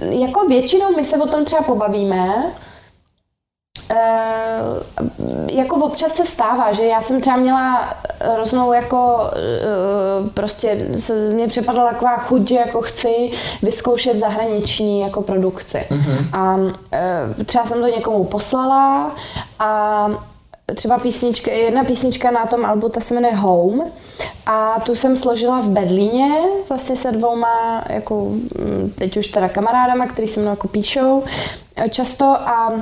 Jako 0.00 0.48
většinou 0.48 0.96
my 0.96 1.04
se 1.04 1.16
o 1.16 1.26
tom 1.26 1.44
třeba 1.44 1.62
pobavíme, 1.62 2.52
E, 3.90 3.96
jako 5.50 5.76
občas 5.76 6.12
se 6.12 6.24
stává, 6.24 6.72
že 6.72 6.82
já 6.82 7.00
jsem 7.00 7.20
třeba 7.20 7.36
měla 7.36 7.94
hroznou 8.20 8.72
jako 8.72 9.30
e, 9.32 10.30
prostě 10.30 10.88
se 10.98 11.30
mě 11.30 11.48
přepadla 11.48 11.90
taková 11.90 12.16
chuť, 12.16 12.48
že 12.48 12.54
jako 12.54 12.82
chci 12.82 13.30
vyzkoušet 13.62 14.18
zahraniční 14.18 15.00
jako 15.00 15.22
produkci. 15.22 15.86
Mm-hmm. 15.90 16.26
A 16.32 16.56
e, 16.92 17.44
třeba 17.44 17.64
jsem 17.64 17.80
to 17.80 17.86
někomu 17.86 18.24
poslala 18.24 19.10
a 19.58 20.08
třeba 20.74 20.98
písnička, 20.98 21.52
jedna 21.52 21.84
písnička 21.84 22.30
na 22.30 22.46
tom 22.46 22.64
albu, 22.64 22.88
ta 22.88 23.00
se 23.00 23.14
jmenuje 23.14 23.34
Home 23.34 23.84
a 24.46 24.80
tu 24.80 24.94
jsem 24.94 25.16
složila 25.16 25.60
v 25.60 25.68
Berlíně 25.68 26.30
vlastně 26.68 26.96
se 26.96 27.12
dvouma, 27.12 27.84
jako 27.88 28.24
mm, 28.24 28.92
teď 28.98 29.16
už 29.16 29.28
teda 29.28 29.48
kamarádama, 29.48 30.06
který 30.06 30.28
se 30.28 30.40
mnou 30.40 30.50
jako 30.50 30.68
píšou 30.68 31.24
často 31.90 32.24
a 32.24 32.72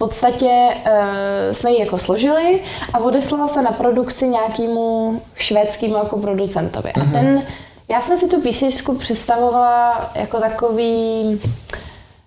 podstatě 0.00 0.68
uh, 0.74 1.52
jsme 1.52 1.70
ji 1.70 1.80
jako 1.80 1.98
složili 1.98 2.62
a 2.92 2.98
odeslala 2.98 3.48
se 3.48 3.62
na 3.62 3.70
produkci 3.70 4.28
nějakému 4.28 5.22
švédskému 5.34 5.96
jako 5.96 6.18
producentovi. 6.18 6.90
Mm-hmm. 6.90 7.08
A 7.08 7.12
ten, 7.12 7.42
já 7.88 8.00
jsem 8.00 8.18
si 8.18 8.28
tu 8.28 8.40
písničku 8.40 8.94
představovala 8.94 10.10
jako 10.14 10.40
takový, 10.40 11.40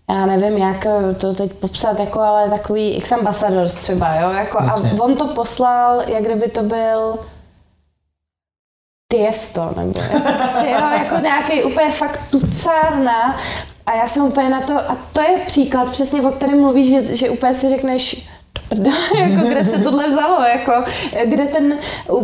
já 0.10 0.26
nevím, 0.26 0.58
jak 0.58 0.88
to 1.18 1.34
teď 1.34 1.54
popsat, 1.54 2.00
jako, 2.00 2.20
ale 2.20 2.50
takový 2.50 2.92
X 2.96 3.12
Ambassadors 3.12 3.76
třeba, 3.76 4.16
jo, 4.16 4.30
jako, 4.30 4.60
a 4.60 4.76
on 5.00 5.16
to 5.16 5.28
poslal, 5.28 6.02
jak 6.08 6.24
kdyby 6.24 6.48
to 6.48 6.63
byl 6.63 7.20
Tiesto, 9.08 9.74
nebo 9.78 9.94
prostě, 9.94 10.70
jo, 10.72 10.88
jako 11.04 11.20
nějaký 11.22 11.63
úplně 11.63 11.92
fakt 11.92 12.20
tucárna. 12.32 13.39
A 13.86 13.96
já 13.96 14.08
jsem 14.08 14.24
úplně 14.24 14.50
na 14.50 14.62
to, 14.62 14.74
a 14.74 14.98
to 15.13 15.22
je 15.22 15.38
příklad 15.48 15.89
přesně, 15.89 16.22
o 16.22 16.32
kterém 16.32 16.62
mluvíš, 16.62 16.89
že, 16.89 17.16
že 17.16 17.30
úplně 17.30 17.54
si 17.54 17.70
řekneš, 17.70 18.30
jako 19.20 19.48
kde 19.48 19.63
se 19.63 19.78
tohle 19.78 20.08
vzalo, 20.08 20.44
jako 20.44 20.84
kde 21.26 21.46
ten 21.46 21.78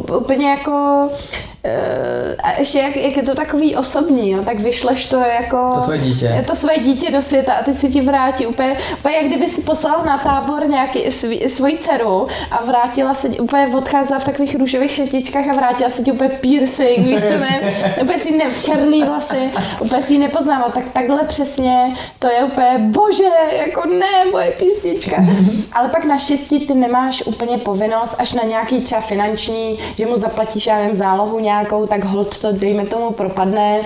úplně 0.07 0.49
jako 0.49 1.09
Eh, 1.58 1.58
a 2.43 2.59
ještě 2.59 2.79
jak, 2.79 2.95
jak 2.95 3.17
je 3.17 3.23
to 3.23 3.35
takový 3.35 3.75
osobní, 3.75 4.31
jo, 4.31 4.43
tak 4.43 4.59
vyšleš 4.59 5.05
to 5.05 5.19
jako... 5.19 5.71
To 5.75 5.81
své 5.81 5.97
dítě. 5.97 6.43
To 6.47 6.55
své 6.55 6.77
dítě 6.77 7.11
do 7.11 7.21
světa 7.21 7.53
a 7.53 7.63
ty 7.63 7.73
si 7.73 7.89
ti 7.89 8.01
vrátí 8.01 8.47
úplně, 8.47 8.77
úplně 8.99 9.15
jak 9.15 9.25
kdyby 9.25 9.47
si 9.47 9.61
poslal 9.61 10.03
na 10.05 10.17
tábor 10.17 10.67
nějaký 10.67 11.11
svý, 11.11 11.49
svoji 11.49 11.77
dceru 11.77 12.27
a 12.51 12.65
vrátila 12.65 13.13
se, 13.13 13.27
úplně 13.27 13.67
odcházela 13.67 14.19
v 14.19 14.23
takových 14.23 14.55
růžových 14.55 14.91
šetičkách 14.91 15.47
a 15.47 15.53
vrátila 15.53 15.89
se 15.89 16.03
ti 16.03 16.11
úplně 16.11 16.29
piercing, 16.29 16.97
víš 16.97 17.21
co 17.21 17.37
ne, 17.37 17.73
úplně 18.01 18.17
si 18.17 18.37
ne, 18.37 18.45
černý 18.65 19.03
vlasy, 19.03 19.51
úplně 19.79 20.01
si 20.01 20.13
ji 20.13 20.19
nepoznává, 20.19 20.69
tak 20.69 20.83
takhle 20.93 21.23
přesně 21.23 21.95
to 22.19 22.27
je 22.27 22.43
úplně, 22.43 22.75
bože, 22.79 23.23
jako 23.51 23.89
ne, 23.89 24.31
moje 24.31 24.51
písnička. 24.51 25.15
Ale 25.73 25.89
pak 25.89 26.05
naštěstí 26.05 26.67
ty 26.67 26.73
nemáš 26.73 27.23
úplně 27.25 27.57
povinnost 27.57 28.15
až 28.19 28.33
na 28.33 28.43
nějaký 28.43 28.81
třeba 28.81 29.01
finanční, 29.01 29.77
že 29.97 30.05
mu 30.05 30.17
zaplatíš, 30.17 30.67
já 30.67 30.77
nevím, 30.77 30.95
zálohu 30.95 31.39
nějakou, 31.49 31.87
tak 31.87 32.03
hold 32.03 32.41
to, 32.41 32.51
dejme 32.51 32.85
tomu, 32.85 33.11
propadne. 33.11 33.81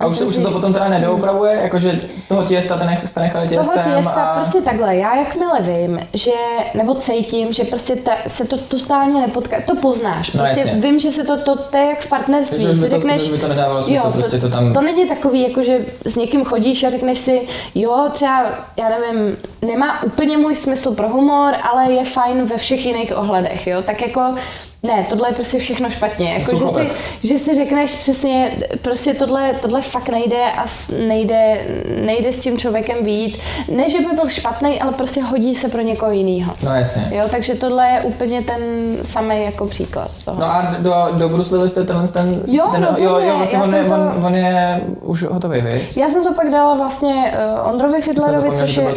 A 0.00 0.06
už, 0.06 0.20
už 0.20 0.34
se 0.34 0.42
to 0.42 0.50
potom 0.50 0.72
teda 0.72 0.88
nedoupravuje, 0.88 1.58
jakože 1.62 2.00
toho 2.28 2.44
těsta 2.44 2.76
ten 2.76 2.86
nech, 2.86 3.08
jste 3.08 3.20
nechali 3.20 3.48
těstem 3.48 3.82
Toho 3.84 3.96
těsta, 3.96 4.22
a... 4.22 4.40
prostě 4.40 4.60
takhle, 4.60 4.96
já 4.96 5.16
jakmile 5.16 5.60
vím, 5.60 6.00
že, 6.14 6.30
nebo 6.74 6.94
cítím, 6.94 7.52
že 7.52 7.64
prostě 7.64 7.96
ta, 7.96 8.12
se 8.26 8.48
to 8.48 8.58
totálně 8.58 9.20
nepotká, 9.20 9.56
to 9.66 9.76
poznáš, 9.76 10.32
no, 10.32 10.44
prostě 10.44 10.74
no, 10.74 10.80
vím, 10.80 11.00
že 11.00 11.10
se 11.10 11.24
to, 11.24 11.36
to, 11.36 11.56
to 11.56 11.76
je 11.76 11.86
jak 11.86 12.00
v 12.00 12.08
partnerství, 12.08 12.62
že 12.62 12.74
si 12.74 12.80
to, 12.80 12.88
řekneš, 12.88 13.22
že 13.22 13.32
by 13.32 13.38
to 13.38 13.48
nedávalo 13.48 13.82
smysl, 13.82 14.06
jo, 14.06 14.12
prostě 14.12 14.38
to, 14.38 14.48
to 14.48 14.56
tam... 14.56 14.72
To 14.72 14.80
není 14.80 15.08
takový, 15.08 15.42
jako 15.42 15.62
že 15.62 15.84
s 16.04 16.16
někým 16.16 16.44
chodíš 16.44 16.84
a 16.84 16.90
řekneš 16.90 17.18
si, 17.18 17.48
jo, 17.74 18.08
třeba, 18.12 18.44
já 18.76 18.88
nevím, 18.88 19.36
nemá 19.62 20.02
úplně 20.02 20.36
můj 20.36 20.54
smysl 20.54 20.94
pro 20.94 21.08
humor, 21.08 21.54
ale 21.62 21.92
je 21.92 22.04
fajn 22.04 22.44
ve 22.44 22.56
všech 22.56 22.86
jiných 22.86 23.12
ohledech, 23.16 23.66
jo, 23.66 23.82
tak 23.82 24.00
jako 24.00 24.34
ne, 24.82 25.06
tohle 25.08 25.28
je 25.28 25.34
prostě 25.34 25.58
všechno 25.58 25.90
špatně. 25.90 26.32
Jako, 26.32 26.56
že, 26.56 26.66
si, 26.66 26.88
že 27.28 27.38
si 27.38 27.54
řekneš 27.54 27.90
přesně, 27.90 28.52
prostě 28.82 29.14
tohle, 29.14 29.54
tohle 29.62 29.82
fakt 29.82 30.08
nejde 30.08 30.44
a 30.56 30.64
nejde, 31.08 31.60
nejde 32.04 32.32
s 32.32 32.38
tím 32.38 32.58
člověkem 32.58 33.04
výjít. 33.04 33.38
Ne, 33.76 33.90
že 33.90 33.98
by 33.98 34.14
byl 34.14 34.28
špatný, 34.28 34.80
ale 34.80 34.92
prostě 34.92 35.22
hodí 35.22 35.54
se 35.54 35.68
pro 35.68 35.80
někoho 35.80 36.10
jiného. 36.10 36.52
No 36.62 36.74
jasně. 36.74 37.08
Jo, 37.10 37.24
takže 37.30 37.54
tohle 37.54 37.88
je 37.88 38.00
úplně 38.00 38.42
ten 38.42 38.60
samý 39.02 39.44
jako 39.44 39.66
příklad 39.66 40.10
z 40.10 40.22
toho. 40.22 40.40
No 40.40 40.46
a 40.46 40.76
do, 40.78 40.94
do 41.12 41.28
Bruce 41.28 41.68
jste 41.68 41.84
tenhle 41.84 42.08
ten, 42.08 42.42
jo, 42.46 42.64
ten, 42.72 42.88
jo, 42.98 43.18
jo, 43.18 43.36
vlastně 43.36 43.58
on, 43.58 43.74
je, 43.74 43.84
to, 43.84 43.94
on, 43.94 44.24
on, 44.26 44.34
je 44.34 44.80
už 45.00 45.22
hotový, 45.22 45.60
víc? 45.60 45.96
Já 45.96 46.08
jsem 46.08 46.24
to 46.24 46.34
pak 46.34 46.50
dala 46.50 46.74
vlastně 46.74 47.34
uh, 47.62 47.70
Ondrovi 47.70 48.00
Fidlerovi, 48.00 48.50
což 48.58 48.76
je, 48.76 48.94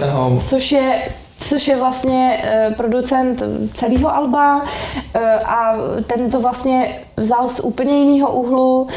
což 0.50 0.72
je 0.72 1.02
což 1.50 1.68
je 1.68 1.76
vlastně 1.76 2.44
uh, 2.44 2.74
producent 2.74 3.44
celého 3.74 4.16
alba 4.16 4.62
uh, 4.62 5.22
a 5.46 5.76
ten 6.08 6.32
to 6.32 6.40
vlastně 6.40 7.00
vzal 7.18 7.48
z 7.48 7.60
úplně 7.60 8.04
jiného 8.04 8.34
úhlu 8.34 8.82
uh, 8.82 8.88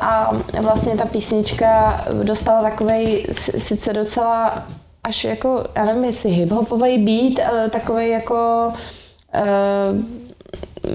a 0.00 0.36
vlastně 0.60 0.96
ta 0.96 1.06
písnička 1.06 2.00
dostala 2.22 2.62
takovej 2.62 3.26
sice 3.32 3.92
docela 3.92 4.66
až 5.04 5.24
jako, 5.24 5.64
já 5.76 5.84
nevím, 5.84 6.04
jestli 6.04 6.30
hiphopový 6.30 6.98
beat, 6.98 7.48
ale 7.48 7.70
takový 7.70 8.08
jako 8.08 8.72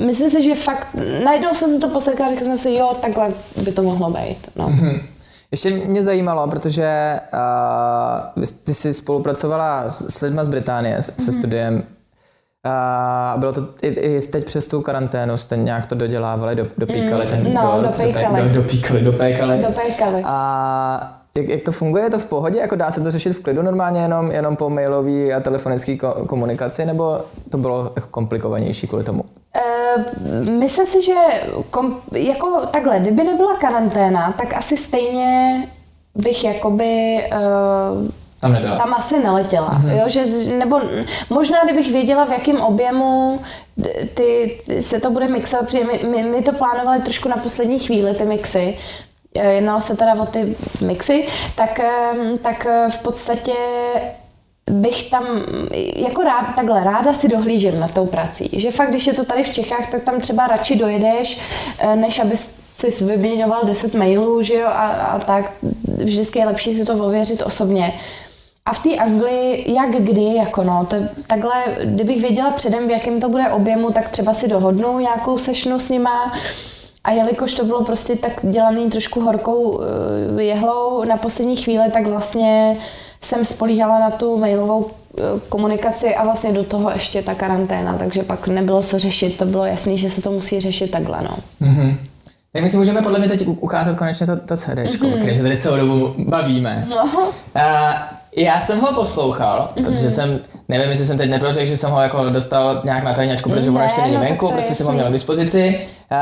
myslím 0.06 0.30
si, 0.30 0.44
že 0.44 0.56
fakt, 0.56 0.88
najednou 1.24 1.56
jsem 1.56 1.70
se 1.74 1.80
to 1.80 1.90
posekla 1.90 2.26
a 2.26 2.30
řekla 2.30 2.46
jsem 2.46 2.58
si, 2.58 2.74
jo, 2.74 2.98
takhle 3.02 3.34
by 3.64 3.72
to 3.72 3.84
mohlo 3.84 4.10
být. 4.10 4.38
No. 4.56 4.68
Mm-hmm. 4.68 5.02
Ještě 5.52 5.70
mě 5.70 6.04
zajímalo, 6.04 6.48
protože 6.48 7.20
uh, 8.38 8.44
ty 8.64 8.74
jsi 8.74 8.94
spolupracovala 8.94 9.90
s, 9.90 10.18
s 10.18 10.22
lidmi 10.22 10.42
z 10.44 10.48
Británie, 10.48 10.98
mm-hmm. 10.98 11.26
se 11.26 11.32
mhm. 11.32 11.40
studiem. 11.40 11.84
A 12.64 13.36
bylo 13.38 13.54
to 13.54 13.68
i, 13.82 13.88
i 13.88 14.22
teď 14.22 14.46
přes 14.46 14.68
tu 14.68 14.82
karanténu 14.82 15.38
jste 15.38 15.58
nějak 15.58 15.86
to 15.86 15.96
dodělávali, 15.96 16.56
do, 16.56 16.68
dopíkali 16.78 17.26
mm, 17.26 17.32
ten 17.32 17.54
no, 17.54 17.72
dort, 17.76 17.98
dopékali. 17.98 18.50
Do, 18.50 18.62
dopíkali, 18.62 19.02
dopékali. 19.02 19.58
Dopékali. 19.58 20.22
A 20.26 21.22
jak, 21.38 21.48
jak 21.48 21.64
to 21.64 21.72
funguje? 21.72 22.04
Je 22.04 22.10
to 22.10 22.20
v 22.20 22.26
pohodě? 22.26 22.60
Jako 22.60 22.76
dá 22.76 22.92
se 22.92 23.02
to 23.02 23.12
řešit 23.12 23.30
v 23.30 23.42
klidu 23.42 23.62
normálně 23.62 24.02
jenom, 24.02 24.32
jenom 24.32 24.56
po 24.56 24.70
mailové 24.70 25.34
a 25.34 25.40
telefonické 25.40 25.98
komunikaci, 26.28 26.86
nebo 26.86 27.22
to 27.50 27.58
bylo 27.58 27.92
jako 27.96 28.08
komplikovanější 28.08 28.88
kvůli 28.88 29.04
tomu? 29.04 29.22
Uh, 29.22 29.81
myslím 30.44 30.86
si, 30.86 31.02
že 31.02 31.16
kom, 31.70 32.02
jako 32.12 32.66
takhle, 32.72 33.00
kdyby 33.00 33.24
nebyla 33.24 33.56
karanténa, 33.56 34.34
tak 34.38 34.54
asi 34.54 34.78
stejně 34.78 35.64
bych 36.16 36.44
jakoby 36.44 37.24
uh, 37.32 38.08
tam, 38.40 38.58
tam 38.78 38.94
asi 38.94 39.24
neletěla. 39.24 39.70
Mm-hmm. 39.70 40.00
Jo, 40.00 40.04
že, 40.08 40.26
nebo 40.54 40.82
možná, 41.30 41.64
kdybych 41.64 41.92
věděla, 41.92 42.26
v 42.26 42.32
jakém 42.32 42.62
objemu 42.62 43.40
ty, 44.14 44.62
ty, 44.68 44.82
se 44.82 45.00
to 45.00 45.12
bude 45.12 45.28
mixovat, 45.28 45.66
protože 45.66 45.84
my, 45.84 46.00
my, 46.10 46.24
my 46.24 46.42
to 46.42 46.52
plánovali 46.52 47.02
trošku 47.02 47.30
na 47.30 47.38
poslední 47.38 47.80
chvíli, 47.80 48.14
ty 48.14 48.26
mixy, 48.26 48.78
Eh, 49.36 49.54
jednalo 49.54 49.80
se 49.80 49.98
teda 49.98 50.14
o 50.14 50.26
ty 50.26 50.56
mixy, 50.86 51.28
tak, 51.56 51.80
tak 52.42 52.66
eh, 52.66 52.90
v 52.90 53.00
podstatě 53.00 53.54
bych 54.72 55.10
tam 55.10 55.26
jako 55.96 56.24
rád, 56.24 56.56
takhle 56.56 56.84
ráda 56.84 57.14
si 57.14 57.28
dohlížím 57.28 57.80
na 57.80 57.88
tou 57.88 58.06
prací. 58.06 58.50
Že 58.54 58.72
fakt, 58.72 58.90
když 58.90 59.08
je 59.08 59.14
to 59.14 59.26
tady 59.26 59.44
v 59.44 59.50
Čechách, 59.50 59.92
tak 59.92 60.04
tam 60.04 60.20
třeba 60.20 60.48
radši 60.48 60.76
dojedeš, 60.76 61.40
eh, 61.80 61.96
než 61.96 62.20
aby 62.20 62.38
si 62.38 63.04
vyměňoval 63.04 63.62
10 63.66 63.94
mailů, 63.94 64.42
že 64.42 64.54
jo, 64.54 64.68
a, 64.68 64.88
a 64.88 65.20
tak. 65.20 65.54
Vždycky 65.98 66.40
je 66.40 66.46
lepší 66.46 66.74
si 66.74 66.86
to 66.86 66.94
ověřit 66.94 67.42
osobně. 67.42 67.94
A 68.66 68.74
v 68.74 68.84
té 68.84 68.96
Anglii, 68.96 69.74
jak 69.74 69.90
kdy, 69.90 70.36
jako 70.36 70.64
no, 70.64 70.88
to, 70.90 70.96
takhle, 71.28 71.52
kdybych 71.84 72.22
věděla 72.22 72.52
předem, 72.52 72.88
v 72.88 72.92
jakém 72.92 73.22
to 73.22 73.30
bude 73.30 73.50
objemu, 73.50 73.92
tak 73.92 74.10
třeba 74.10 74.34
si 74.34 74.48
dohodnu 74.48 75.00
nějakou 75.00 75.38
sešnu 75.38 75.80
s 75.80 75.90
nima, 75.90 76.34
a 77.04 77.12
jelikož 77.12 77.54
to 77.54 77.66
bylo 77.66 77.84
prostě 77.84 78.16
tak 78.16 78.40
dělaný 78.44 78.90
trošku 78.90 79.22
horkou 79.22 79.82
eh, 80.38 80.44
jehlou 80.44 81.04
na 81.04 81.18
poslední 81.18 81.56
chvíli, 81.56 81.92
tak 81.94 82.08
vlastně 82.08 82.78
jsem 83.24 83.46
spolíhala 83.46 84.00
na 84.00 84.12
tu 84.12 84.38
mailovou 84.38 84.92
eh, 85.18 85.22
komunikaci 85.50 86.16
a 86.16 86.24
vlastně 86.24 86.52
do 86.52 86.64
toho 86.64 86.92
ještě 86.92 87.22
ta 87.22 87.36
karanténa, 87.36 87.98
takže 87.98 88.24
pak 88.24 88.48
nebylo 88.48 88.82
co 88.82 89.00
řešit, 89.00 89.38
to 89.38 89.46
bylo 89.46 89.66
jasný, 89.66 89.98
že 89.98 90.10
se 90.10 90.22
to 90.22 90.32
musí 90.32 90.62
řešit 90.62 90.92
takhle, 90.92 91.22
no. 91.22 91.38
Mm-hmm. 91.62 91.96
Tak 92.54 92.64
my 92.64 92.70
si 92.70 92.78
můžeme 92.78 93.02
podle 93.02 93.20
mě 93.20 93.30
teď 93.30 93.48
ukázat 93.48 93.98
konečně 93.98 94.26
to, 94.26 94.36
to 94.36 94.58
CD, 94.58 94.68
mm-hmm. 94.68 95.14
o 95.14 95.18
kterém 95.18 95.36
se 95.36 95.44
tady 95.44 95.58
celou 95.58 95.78
dobu 95.78 96.14
bavíme. 96.18 96.88
No. 96.90 97.04
Uh, 97.04 97.62
já 98.36 98.62
jsem 98.62 98.80
ho 98.80 98.94
poslouchal, 98.94 99.70
mm-hmm. 99.76 99.86
protože 99.86 100.12
jsem, 100.12 100.40
nevím, 100.68 100.90
jestli 100.90 101.06
jsem 101.06 101.18
teď 101.18 101.30
neprořekl, 101.30 101.66
že 101.66 101.78
jsem 101.78 101.92
ho 101.92 102.02
jako 102.02 102.30
dostal 102.30 102.82
nějak 102.84 103.04
na 103.04 103.14
tajňačku, 103.14 103.50
protože 103.50 103.72
ne, 103.72 103.76
ono 103.76 103.84
ještě 103.84 104.02
není 104.02 104.14
no, 104.14 104.20
venku, 104.20 104.50
prostě 104.52 104.76
jsem 104.76 104.86
ho 104.86 104.94
měl 104.94 105.10
k 105.10 105.14
dispozici. 105.14 105.82
Uh, 106.12 106.18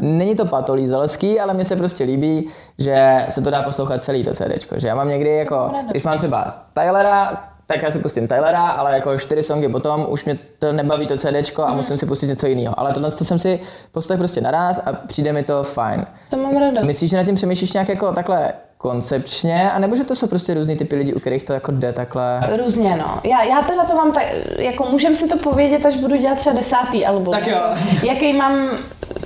není 0.00 0.36
to 0.36 0.44
patolí 0.44 0.86
zelský, 0.86 1.40
ale 1.40 1.54
mně 1.54 1.64
se 1.64 1.76
prostě 1.76 2.04
líbí, 2.04 2.48
že 2.78 3.26
se 3.28 3.42
to 3.42 3.50
dá 3.50 3.62
poslouchat 3.62 4.02
celý 4.02 4.24
to 4.24 4.34
CD. 4.34 4.72
Že 4.76 4.88
já 4.88 4.94
mám 4.94 5.08
někdy 5.08 5.36
jako, 5.36 5.72
když 5.90 6.02
mám 6.02 6.18
třeba 6.18 6.64
Tylera, 6.72 7.44
tak 7.66 7.82
já 7.82 7.90
si 7.90 7.98
pustím 7.98 8.28
Tylera, 8.28 8.68
ale 8.68 8.94
jako 8.94 9.18
čtyři 9.18 9.42
songy 9.42 9.68
potom 9.68 10.06
už 10.08 10.24
mě 10.24 10.38
to 10.58 10.72
nebaví 10.72 11.06
to 11.06 11.18
CD 11.18 11.58
a 11.62 11.70
mm. 11.70 11.76
musím 11.76 11.98
si 11.98 12.06
pustit 12.06 12.26
něco 12.26 12.46
jiného. 12.46 12.80
Ale 12.80 12.92
tohle 12.92 13.10
to 13.10 13.24
jsem 13.24 13.38
si 13.38 13.60
postavil 13.92 14.18
prostě 14.18 14.40
naraz 14.40 14.82
a 14.86 14.92
přijde 14.92 15.32
mi 15.32 15.42
to 15.42 15.62
fajn. 15.62 16.06
To 16.30 16.36
mám 16.36 16.56
ráda. 16.56 16.80
Myslíš, 16.82 17.10
že 17.10 17.16
na 17.16 17.24
tím 17.24 17.34
přemýšlíš 17.34 17.72
nějak 17.72 17.88
jako 17.88 18.12
takhle 18.12 18.52
koncepčně, 18.84 19.70
anebo 19.70 19.96
že 19.96 20.04
to 20.04 20.16
jsou 20.16 20.26
prostě 20.26 20.54
různý 20.54 20.76
typy 20.76 20.96
lidí, 20.96 21.14
u 21.14 21.20
kterých 21.20 21.42
to 21.42 21.52
jako 21.52 21.72
jde 21.72 21.92
takhle? 21.92 22.40
Různě, 22.64 22.96
no. 22.96 23.20
Já, 23.24 23.42
já 23.42 23.62
teda 23.62 23.84
to 23.84 23.94
mám 23.94 24.12
tak, 24.12 24.22
jako 24.58 24.84
můžem 24.84 25.16
si 25.16 25.28
to 25.28 25.36
povědět, 25.36 25.86
až 25.86 25.96
budu 25.96 26.16
dělat 26.16 26.38
třeba 26.38 26.56
desátý 26.56 27.06
album. 27.06 27.32
Tak 27.32 27.46
jo. 27.46 27.60
Jaký 28.02 28.32
mám 28.32 28.68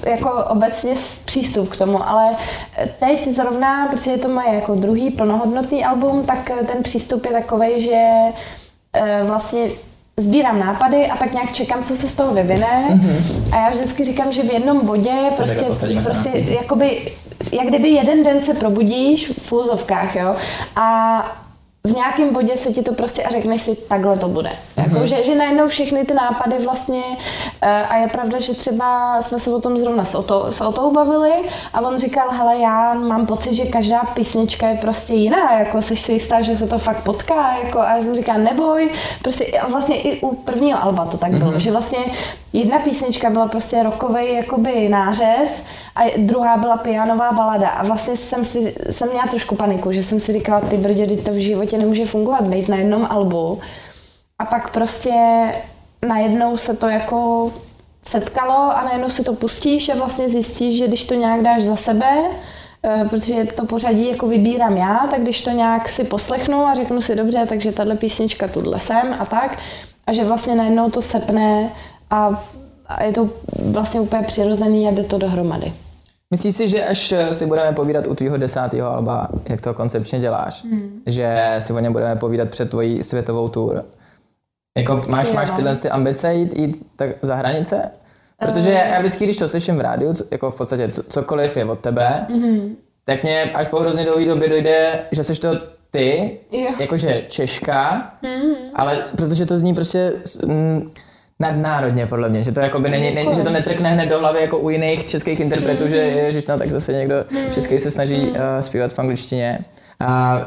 jako 0.06 0.44
obecně 0.48 0.92
přístup 1.24 1.68
k 1.68 1.76
tomu, 1.76 2.08
ale 2.08 2.36
teď 2.98 3.28
zrovna, 3.28 3.86
protože 3.86 4.10
je 4.10 4.18
to 4.18 4.28
moje 4.28 4.54
jako 4.54 4.74
druhý 4.74 5.10
plnohodnotný 5.10 5.84
album, 5.84 6.26
tak 6.26 6.50
ten 6.66 6.82
přístup 6.82 7.24
je 7.24 7.32
takový, 7.32 7.80
že 7.80 8.02
eh, 8.92 9.22
vlastně 9.24 9.68
sbírám 10.18 10.58
nápady 10.58 11.06
a 11.06 11.16
tak 11.16 11.32
nějak 11.32 11.52
čekám, 11.52 11.84
co 11.84 11.96
se 11.96 12.08
z 12.08 12.16
toho 12.16 12.34
vyvine. 12.34 12.88
Mm-hmm. 12.90 13.54
A 13.54 13.56
já 13.56 13.70
vždycky 13.70 14.04
říkám, 14.04 14.32
že 14.32 14.42
v 14.42 14.52
jednom 14.52 14.86
bodě 14.86 15.12
prostě, 15.36 15.64
prostě 16.04 16.30
jakoby, 16.38 17.12
jak 17.52 17.66
kdyby 17.66 17.88
jeden 17.88 18.22
den 18.22 18.40
se 18.40 18.54
probudíš 18.54 19.32
v 19.42 19.52
úzovkách, 19.52 20.16
jo, 20.16 20.36
a 20.76 21.47
v 21.88 21.94
nějakém 21.94 22.32
bodě 22.32 22.56
se 22.56 22.72
ti 22.72 22.82
to 22.82 22.94
prostě 22.94 23.22
a 23.22 23.30
řekneš 23.30 23.62
si, 23.62 23.76
takhle 23.76 24.18
to 24.18 24.28
bude. 24.28 24.50
Jako, 24.76 24.90
mm-hmm. 24.90 25.02
že, 25.02 25.22
že 25.22 25.34
najednou 25.34 25.66
všechny 25.68 26.04
ty 26.04 26.14
nápady 26.14 26.58
vlastně, 26.64 27.02
uh, 27.02 27.68
a 27.88 27.96
je 27.96 28.08
pravda, 28.08 28.40
že 28.40 28.54
třeba 28.54 29.20
jsme 29.20 29.38
se 29.38 29.54
o 29.54 29.60
tom 29.60 29.78
zrovna 29.78 30.04
s 30.04 30.14
Oto, 30.14 30.52
s 30.52 30.60
Otou 30.60 30.92
bavili 30.92 31.32
a 31.74 31.80
on 31.80 31.98
říkal, 31.98 32.28
hele, 32.30 32.58
já 32.58 32.94
mám 32.94 33.26
pocit, 33.26 33.54
že 33.54 33.64
každá 33.64 34.00
písnička 34.14 34.68
je 34.68 34.76
prostě 34.76 35.14
jiná, 35.14 35.58
jako 35.58 35.80
jsi 35.80 35.96
si 35.96 36.12
jistá, 36.12 36.40
že 36.40 36.54
se 36.54 36.66
to 36.66 36.78
fakt 36.78 37.02
potká, 37.02 37.58
jako, 37.64 37.80
a 37.80 37.96
já 37.96 38.02
jsem 38.02 38.14
říkal, 38.16 38.38
neboj, 38.38 38.90
prostě 39.22 39.46
a 39.46 39.68
vlastně 39.68 40.00
i 40.00 40.20
u 40.20 40.34
prvního 40.34 40.82
alba 40.82 41.06
to 41.06 41.18
tak 41.18 41.32
bylo, 41.32 41.52
mm-hmm. 41.52 41.56
že 41.56 41.70
vlastně 41.70 41.98
jedna 42.52 42.78
písnička 42.78 43.30
byla 43.30 43.48
prostě 43.48 43.82
rokový 43.82 44.34
jakoby 44.34 44.88
nářez 44.88 45.64
a 45.96 46.02
druhá 46.16 46.56
byla 46.56 46.76
pianová 46.76 47.32
balada 47.32 47.68
a 47.68 47.84
vlastně 47.84 48.16
jsem 48.16 48.44
si, 48.44 48.74
jsem 48.90 49.08
měla 49.08 49.26
trošku 49.26 49.54
paniku, 49.54 49.92
že 49.92 50.02
jsem 50.02 50.20
si 50.20 50.32
říkala, 50.32 50.60
ty 50.60 50.76
brdě, 50.76 51.16
to 51.16 51.30
v 51.30 51.34
životě 51.34 51.77
nemůže 51.78 52.06
fungovat, 52.06 52.44
být 52.44 52.68
na 52.68 52.76
jednom 52.76 53.06
albu 53.10 53.58
a 54.38 54.44
pak 54.44 54.72
prostě 54.72 55.12
najednou 56.06 56.56
se 56.56 56.76
to 56.76 56.88
jako 56.88 57.50
setkalo 58.04 58.76
a 58.76 58.82
najednou 58.84 59.08
si 59.08 59.24
to 59.24 59.34
pustíš 59.34 59.88
a 59.88 59.94
vlastně 59.94 60.28
zjistíš, 60.28 60.78
že 60.78 60.88
když 60.88 61.06
to 61.06 61.14
nějak 61.14 61.42
dáš 61.42 61.62
za 61.62 61.76
sebe, 61.76 62.16
eh, 62.82 63.04
protože 63.10 63.44
to 63.44 63.64
pořadí 63.64 64.08
jako 64.08 64.26
vybírám 64.26 64.76
já, 64.76 65.06
tak 65.10 65.22
když 65.22 65.42
to 65.42 65.50
nějak 65.50 65.88
si 65.88 66.04
poslechnu 66.04 66.64
a 66.64 66.74
řeknu 66.74 67.00
si 67.00 67.16
dobře, 67.16 67.46
takže 67.48 67.72
tahle 67.72 67.96
písnička 67.96 68.48
tuhle 68.48 68.80
sem 68.80 69.16
a 69.18 69.24
tak, 69.24 69.58
a 70.06 70.12
že 70.12 70.24
vlastně 70.24 70.54
najednou 70.54 70.90
to 70.90 71.02
sepne 71.02 71.70
a, 72.10 72.44
a 72.86 73.04
je 73.04 73.12
to 73.12 73.30
vlastně 73.70 74.00
úplně 74.00 74.22
přirozený 74.22 74.88
a 74.88 74.90
jde 74.90 75.04
to 75.04 75.18
dohromady. 75.18 75.72
Myslíš 76.30 76.56
si, 76.56 76.68
že 76.68 76.84
až 76.84 77.14
si 77.32 77.46
budeme 77.46 77.72
povídat 77.72 78.06
u 78.06 78.14
tvýho 78.14 78.36
desátého 78.36 78.90
alba, 78.90 79.28
jak 79.48 79.60
to 79.60 79.74
koncepčně 79.74 80.20
děláš, 80.20 80.64
hmm. 80.64 81.02
že 81.06 81.56
si 81.58 81.72
o 81.72 81.78
něm 81.78 81.92
budeme 81.92 82.16
povídat 82.16 82.48
před 82.48 82.70
tvojí 82.70 83.02
světovou 83.02 83.48
tour? 83.48 83.84
Jako 84.78 85.02
máš, 85.08 85.32
máš 85.32 85.50
tyhle 85.50 85.76
ty 85.76 85.90
ambice 85.90 86.34
jít, 86.34 86.58
jít 86.58 86.86
tak 86.96 87.10
za 87.22 87.34
hranice? 87.34 87.90
Protože 88.38 88.70
já 88.70 88.98
vždycky, 89.00 89.24
když 89.24 89.36
to 89.36 89.48
slyším 89.48 89.76
v 89.76 89.80
rádiu, 89.80 90.14
jako 90.30 90.50
v 90.50 90.56
podstatě 90.56 90.88
cokoliv 90.88 91.56
je 91.56 91.64
od 91.64 91.78
tebe, 91.78 92.26
mm-hmm. 92.30 92.74
tak 93.04 93.22
mě 93.22 93.42
až 93.42 93.68
po 93.68 93.80
hrozně 93.80 94.04
dlouhé 94.04 94.26
době 94.26 94.48
dojde, 94.48 95.00
že 95.12 95.24
jsi 95.24 95.34
to 95.34 95.48
ty, 95.90 96.40
jo. 96.52 96.70
jakože 96.80 97.24
Češka, 97.28 98.10
mm-hmm. 98.22 98.54
ale 98.74 99.04
protože 99.16 99.46
to 99.46 99.58
zní 99.58 99.74
prostě 99.74 100.12
mm, 100.46 100.90
nadnárodně 101.40 102.06
podle 102.06 102.28
mě, 102.28 102.44
že 102.44 102.52
to 102.52 102.60
jako 102.60 102.80
by 102.80 102.90
není, 102.90 103.14
není, 103.14 103.34
že 103.34 103.42
to 103.42 103.50
netrkne 103.50 103.90
hned 103.90 104.06
do 104.06 104.18
hlavy 104.18 104.40
jako 104.40 104.58
u 104.58 104.70
jiných 104.70 105.06
českých 105.06 105.40
interpretů, 105.40 105.88
že 105.88 105.96
ježiš, 105.96 106.46
no 106.46 106.58
tak 106.58 106.70
zase 106.70 106.92
někdo 106.92 107.14
český 107.54 107.78
se 107.78 107.90
snaží 107.90 108.28
uh, 108.28 108.36
zpívat 108.60 108.92
v 108.92 108.98
angličtině. 108.98 109.58
A 110.00 110.40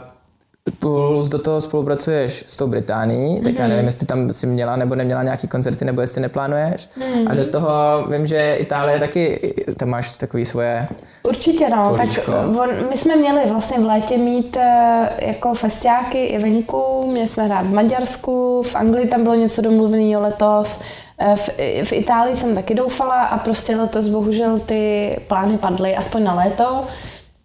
plus 0.80 1.28
do 1.28 1.40
toho 1.40 1.62
spolupracuješ 1.62 2.44
s 2.48 2.58
tou 2.58 2.68
Británií, 2.68 3.42
tak 3.42 3.54
mm-hmm. 3.54 3.56
já 3.58 3.62
mhm. 3.62 3.70
nevím, 3.70 3.86
jestli 3.86 4.06
tam 4.06 4.34
si 4.34 4.48
měla 4.48 4.76
nebo 4.76 4.96
neměla 4.96 5.24
nějaký 5.24 5.48
koncerty, 5.48 5.86
nebo 5.86 6.02
jestli 6.02 6.22
neplánuješ. 6.22 6.90
Mm-hmm. 7.00 7.26
A 7.30 7.36
do 7.36 7.46
toho 7.46 7.72
vím, 8.10 8.26
že 8.26 8.56
Itálie 8.56 9.00
taky, 9.00 9.54
tam 9.78 9.90
máš 9.90 10.18
takový 10.18 10.46
svoje 10.46 10.88
Určitě 11.24 11.70
no, 11.70 11.96
políčko. 11.98 12.32
tak 12.32 12.48
on, 12.48 12.70
my 12.90 12.98
jsme 12.98 13.16
měli 13.16 13.50
vlastně 13.50 13.80
v 13.80 13.86
létě 13.86 14.18
mít 14.18 14.56
uh, 14.56 15.08
jako 15.18 15.54
festiáky 15.54 16.26
i 16.26 16.40
venku, 16.40 17.12
měli 17.12 17.28
jsme 17.28 17.44
hrát 17.44 17.66
v 17.66 17.74
Maďarsku, 17.74 18.64
v 18.64 18.76
Anglii 18.76 19.08
tam 19.08 19.24
bylo 19.24 19.36
něco 19.36 19.62
domluveného 19.62 20.22
letos, 20.22 20.82
uh, 21.22 21.36
v, 21.36 21.50
v 21.84 21.94
Itálii 21.94 22.36
jsem 22.36 22.56
taky 22.56 22.76
doufala 22.76 23.24
a 23.24 23.38
prostě 23.38 23.76
letos 23.76 24.08
bohužel 24.08 24.60
ty 24.60 25.16
plány 25.28 25.58
padly, 25.58 25.96
aspoň 25.96 26.24
na 26.24 26.34
léto, 26.34 26.84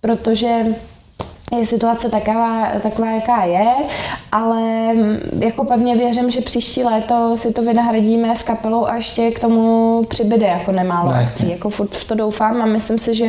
protože 0.01 0.65
je 1.53 1.67
situace 1.67 2.09
taková, 2.09 2.69
taková, 2.83 3.11
jaká 3.11 3.45
je, 3.45 3.67
ale 4.33 4.63
jako 5.39 5.65
pevně 5.65 5.97
věřím, 5.97 6.31
že 6.31 6.41
příští 6.41 6.85
léto 6.85 7.37
si 7.37 7.53
to 7.53 7.63
vynahradíme 7.63 8.35
s 8.35 8.43
kapelou 8.43 8.87
a 8.87 8.95
ještě 8.95 9.31
k 9.31 9.39
tomu 9.39 10.03
přibyde 10.09 10.47
jako 10.47 10.73
nemálo 10.73 11.11
no, 11.11 11.17
akcí. 11.17 11.51
Jako 11.51 11.71
furt 11.71 11.91
v 11.91 12.09
to 12.09 12.15
doufám 12.15 12.63
a 12.63 12.67
myslím 12.67 12.99
si, 12.99 13.15
že 13.15 13.27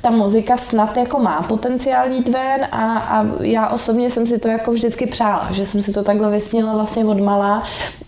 ta 0.00 0.10
muzika 0.10 0.56
snad 0.56 0.96
jako 0.96 1.18
má 1.18 1.42
potenciál 1.42 2.10
jít 2.10 2.28
ven 2.28 2.64
a, 2.72 2.98
a 2.98 3.26
já 3.40 3.68
osobně 3.68 4.10
jsem 4.10 4.26
si 4.26 4.38
to 4.38 4.48
jako 4.48 4.72
vždycky 4.72 5.06
přála, 5.06 5.48
že 5.52 5.66
jsem 5.66 5.82
si 5.82 5.92
to 5.92 6.02
takhle 6.02 6.30
vysnila 6.30 6.74
vlastně 6.74 7.04
od 7.04 7.20
mala, 7.20 7.62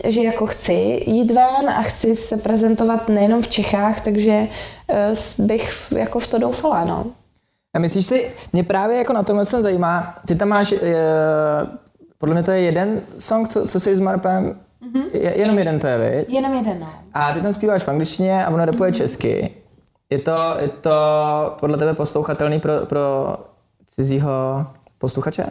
že 0.07 0.21
jako 0.21 0.47
chci 0.47 1.03
jít 1.07 1.31
ven 1.31 1.69
a 1.69 1.81
chci 1.81 2.15
se 2.15 2.37
prezentovat 2.37 3.09
nejenom 3.09 3.41
v 3.41 3.47
Čechách, 3.47 4.01
takže 4.01 4.47
eh, 4.89 5.13
bych 5.37 5.93
jako 5.97 6.19
v 6.19 6.27
to 6.27 6.37
doufala, 6.37 6.85
no. 6.85 7.05
A 7.77 7.79
myslíš 7.79 8.05
si, 8.05 8.31
mě 8.53 8.63
právě 8.63 8.97
jako 8.97 9.13
na 9.13 9.23
tomhle 9.23 9.45
se 9.45 9.61
zajímá, 9.61 10.15
ty 10.27 10.35
tam 10.35 10.47
máš, 10.47 10.71
je, 10.71 11.05
podle 12.17 12.35
mě 12.35 12.43
to 12.43 12.51
je 12.51 12.59
jeden 12.59 13.01
song, 13.17 13.47
co, 13.47 13.67
co 13.67 13.79
jsi 13.79 13.95
s 13.95 13.99
Marpem, 13.99 14.59
mm-hmm. 14.81 15.05
je, 15.13 15.39
jenom 15.39 15.57
jeden 15.57 15.79
to 15.79 15.87
je, 15.87 15.97
viď? 15.97 16.33
Jenom 16.33 16.53
jeden, 16.53 16.79
no. 16.79 16.87
A 17.13 17.33
ty 17.33 17.41
tam 17.41 17.53
zpíváš 17.53 17.83
v 17.83 17.87
angličtině 17.87 18.45
a 18.45 18.49
ono 18.49 18.65
repuje 18.65 18.91
mm-hmm. 18.91 18.97
česky. 18.97 19.51
Je 20.09 20.19
to, 20.19 20.55
je 20.59 20.67
to 20.67 20.91
podle 21.59 21.77
tebe 21.77 21.93
poslouchatelný 21.93 22.59
pro, 22.59 22.73
pro 22.85 23.35
cizího 23.85 24.65
posluchače? 24.97 25.45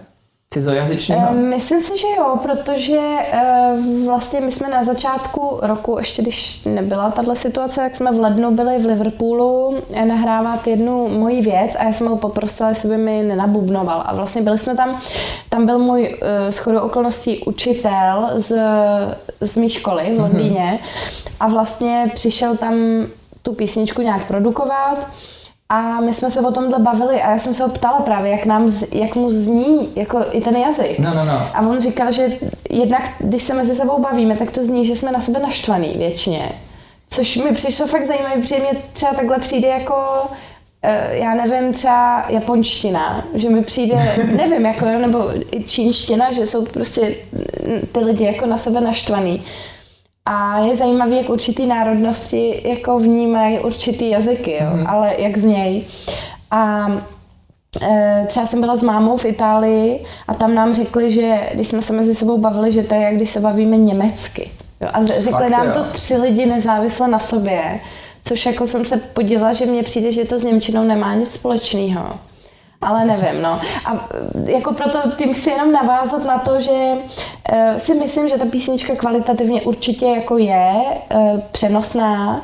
Cizojazyčného? 0.57 1.35
Myslím 1.35 1.81
si, 1.81 1.99
že 1.99 2.07
jo, 2.19 2.38
protože 2.42 3.01
eh, 3.33 3.77
vlastně 4.07 4.40
my 4.40 4.53
jsme 4.53 4.69
na 4.69 4.83
začátku 4.83 5.59
roku, 5.62 5.99
ještě 5.99 6.23
když 6.23 6.64
nebyla 6.64 7.11
tahle 7.11 7.37
situace, 7.37 7.81
tak 7.81 7.97
jsme 7.97 8.12
v 8.12 8.21
lednu 8.21 8.51
byli 8.51 8.79
v 8.79 8.87
Liverpoolu 8.87 9.77
eh, 9.92 10.05
nahrávat 10.05 10.66
jednu 10.66 11.09
moji 11.09 11.42
věc 11.42 11.77
a 11.79 11.85
já 11.85 11.92
jsem 11.92 12.07
ho 12.07 12.16
poprosila, 12.16 12.69
jestli 12.69 12.88
by 12.88 12.97
mi 12.97 13.23
nenabubnoval. 13.23 14.03
A 14.07 14.14
vlastně 14.14 14.42
byli 14.42 14.59
jsme 14.59 14.77
tam, 14.77 15.01
tam 15.49 15.66
byl 15.66 15.79
můj 15.79 16.16
eh, 16.23 16.51
shodou 16.51 16.81
okolností 16.81 17.38
učitel 17.38 18.31
z, 18.35 18.59
z 19.40 19.57
mé 19.57 19.69
školy 19.69 20.05
v 20.05 20.12
mhm. 20.12 20.21
Londýně 20.21 20.79
a 21.40 21.49
vlastně 21.49 22.11
přišel 22.14 22.57
tam 22.57 22.75
tu 23.42 23.53
písničku 23.53 24.03
nějak 24.03 24.27
produkovat 24.27 25.09
a 25.68 26.00
my 26.00 26.12
jsme 26.12 26.31
se 26.31 26.40
o 26.40 26.52
tomhle 26.52 26.79
bavili 26.79 27.22
a 27.22 27.31
já 27.31 27.38
jsem 27.38 27.55
se 27.55 27.62
ho 27.62 27.68
ptala 27.68 28.00
právě, 28.00 28.33
jak, 28.33 28.46
nám, 28.46 28.72
jak 28.92 29.14
mu 29.16 29.31
zní 29.31 29.92
jako 29.96 30.24
i 30.33 30.40
ten 30.40 30.57
jazyk. 30.57 30.98
No, 30.98 31.14
no, 31.14 31.24
no. 31.24 31.48
A 31.55 31.61
on 31.61 31.81
říkal, 31.81 32.12
že 32.12 32.33
jednak, 32.70 33.11
když 33.18 33.42
se 33.42 33.55
mezi 33.55 33.74
sebou 33.74 34.02
bavíme, 34.02 34.37
tak 34.37 34.50
to 34.50 34.62
zní, 34.62 34.87
že 34.87 34.96
jsme 34.96 35.12
na 35.12 35.20
sebe 35.20 35.38
naštvaný 35.38 35.94
většině. 35.96 36.52
Což 37.11 37.37
mi 37.37 37.52
přišlo 37.52 37.87
fakt 37.87 38.07
zajímavé, 38.07 38.40
protože 38.40 38.59
mě 38.59 38.81
třeba 38.92 39.14
takhle 39.14 39.38
přijde 39.38 39.68
jako 39.68 39.94
eh, 40.83 41.16
já 41.16 41.35
nevím, 41.35 41.72
třeba 41.72 42.26
japonština, 42.29 43.24
že 43.35 43.50
mi 43.50 43.62
přijde, 43.62 44.16
nevím, 44.37 44.66
jako, 44.66 44.85
nebo 44.85 45.31
i 45.52 45.62
čínština, 45.64 46.33
že 46.33 46.46
jsou 46.46 46.64
prostě 46.64 47.14
ty 47.92 47.98
lidi 48.00 48.24
jako 48.24 48.46
na 48.46 48.57
sebe 48.57 48.81
naštvaný. 48.81 49.42
A 50.27 50.59
je 50.59 50.75
zajímavé, 50.75 51.15
jak 51.15 51.29
určitý 51.29 51.67
národnosti 51.67 52.62
jako 52.65 52.99
vnímají 52.99 53.59
určitý 53.59 54.11
jazyky, 54.11 54.53
jo? 54.53 54.59
Mm-hmm. 54.61 54.85
ale 54.87 55.15
jak 55.19 55.37
z 55.39 55.45
něj. 55.45 55.85
A 56.51 56.91
e, 57.83 58.25
třeba 58.27 58.47
jsem 58.47 58.61
byla 58.61 58.77
s 58.77 58.83
mámou 58.83 59.17
v 59.17 59.25
Itálii 59.25 60.05
a 60.29 60.35
tam 60.35 60.55
nám 60.55 60.75
řekli, 60.75 61.12
že 61.12 61.51
když 61.55 61.69
jsme 61.69 61.83
se 61.83 61.93
mezi 61.93 62.15
sebou 62.15 62.39
bavili, 62.39 62.73
že 62.73 62.83
to 62.83 62.95
je, 62.95 63.01
jak 63.01 63.17
když 63.17 63.31
se 63.31 63.41
bavíme 63.41 63.77
německy. 63.77 64.51
Jo? 64.81 64.89
A 64.93 65.03
řekli 65.03 65.33
Fakt, 65.33 65.51
nám 65.51 65.67
jo. 65.67 65.73
to 65.75 65.85
tři 65.85 66.17
lidi 66.17 66.47
nezávisle 66.47 67.09
na 67.09 67.19
sobě, 67.19 67.81
což 68.25 68.47
jako 68.47 68.67
jsem 68.67 68.87
se 68.87 68.97
podívala, 68.97 69.53
že 69.53 69.67
mně 69.67 69.83
přijde, 69.83 70.12
že 70.12 70.25
to 70.25 70.39
s 70.39 70.43
Němčinou 70.43 70.83
nemá 70.83 71.15
nic 71.15 71.33
společného 71.33 72.05
ale 72.81 73.05
nevím, 73.05 73.43
no. 73.43 73.61
A 73.85 74.09
e, 74.47 74.53
jako 74.53 74.73
proto 74.73 74.99
tím 75.17 75.35
chci 75.35 75.51
jenom 75.51 75.73
navázat 75.73 76.25
na 76.25 76.39
to, 76.39 76.61
že 76.61 76.71
uh, 76.73 77.77
si 77.77 77.95
myslím, 77.95 78.29
že 78.29 78.39
ta 78.39 78.45
písnička 78.45 78.95
kvalitativně 78.95 79.62
určitě 79.62 80.07
jako 80.07 80.39
je 80.39 80.75
uh, 81.15 81.41
přenosná, 81.53 82.43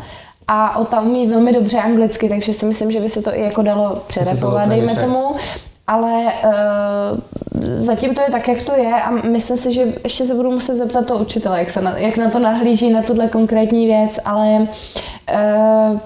a 0.49 0.79
Ota 0.79 1.01
umí 1.01 1.27
velmi 1.27 1.53
dobře 1.53 1.79
anglicky, 1.79 2.29
takže 2.29 2.53
si 2.53 2.67
myslím, 2.67 2.93
že 2.93 3.01
by 3.01 3.09
se 3.09 3.23
to 3.23 3.35
i 3.35 3.43
jako 3.43 3.63
dalo 3.63 4.03
přerepovat, 4.07 4.69
dejme 4.69 4.97
tomu. 4.97 5.35
Ale 5.87 6.33
uh, 6.45 7.63
zatím 7.63 8.15
to 8.15 8.21
je 8.21 8.31
tak, 8.31 8.49
jak 8.49 8.63
to 8.63 8.73
je 8.73 8.95
a 8.95 9.11
myslím 9.11 9.57
si, 9.57 9.73
že 9.73 9.93
ještě 10.05 10.25
se 10.25 10.35
budu 10.35 10.51
muset 10.51 10.77
zeptat 10.77 11.07
toho 11.07 11.21
učitele, 11.21 11.59
jak, 11.59 11.71
se 11.71 11.83
na, 11.83 11.99
jak 11.99 12.17
na 12.17 12.31
to 12.31 12.39
nahlíží, 12.39 12.91
na 12.91 13.03
tuhle 13.03 13.29
konkrétní 13.29 13.87
věc, 13.87 14.19
ale 14.25 14.59
uh, 14.59 15.99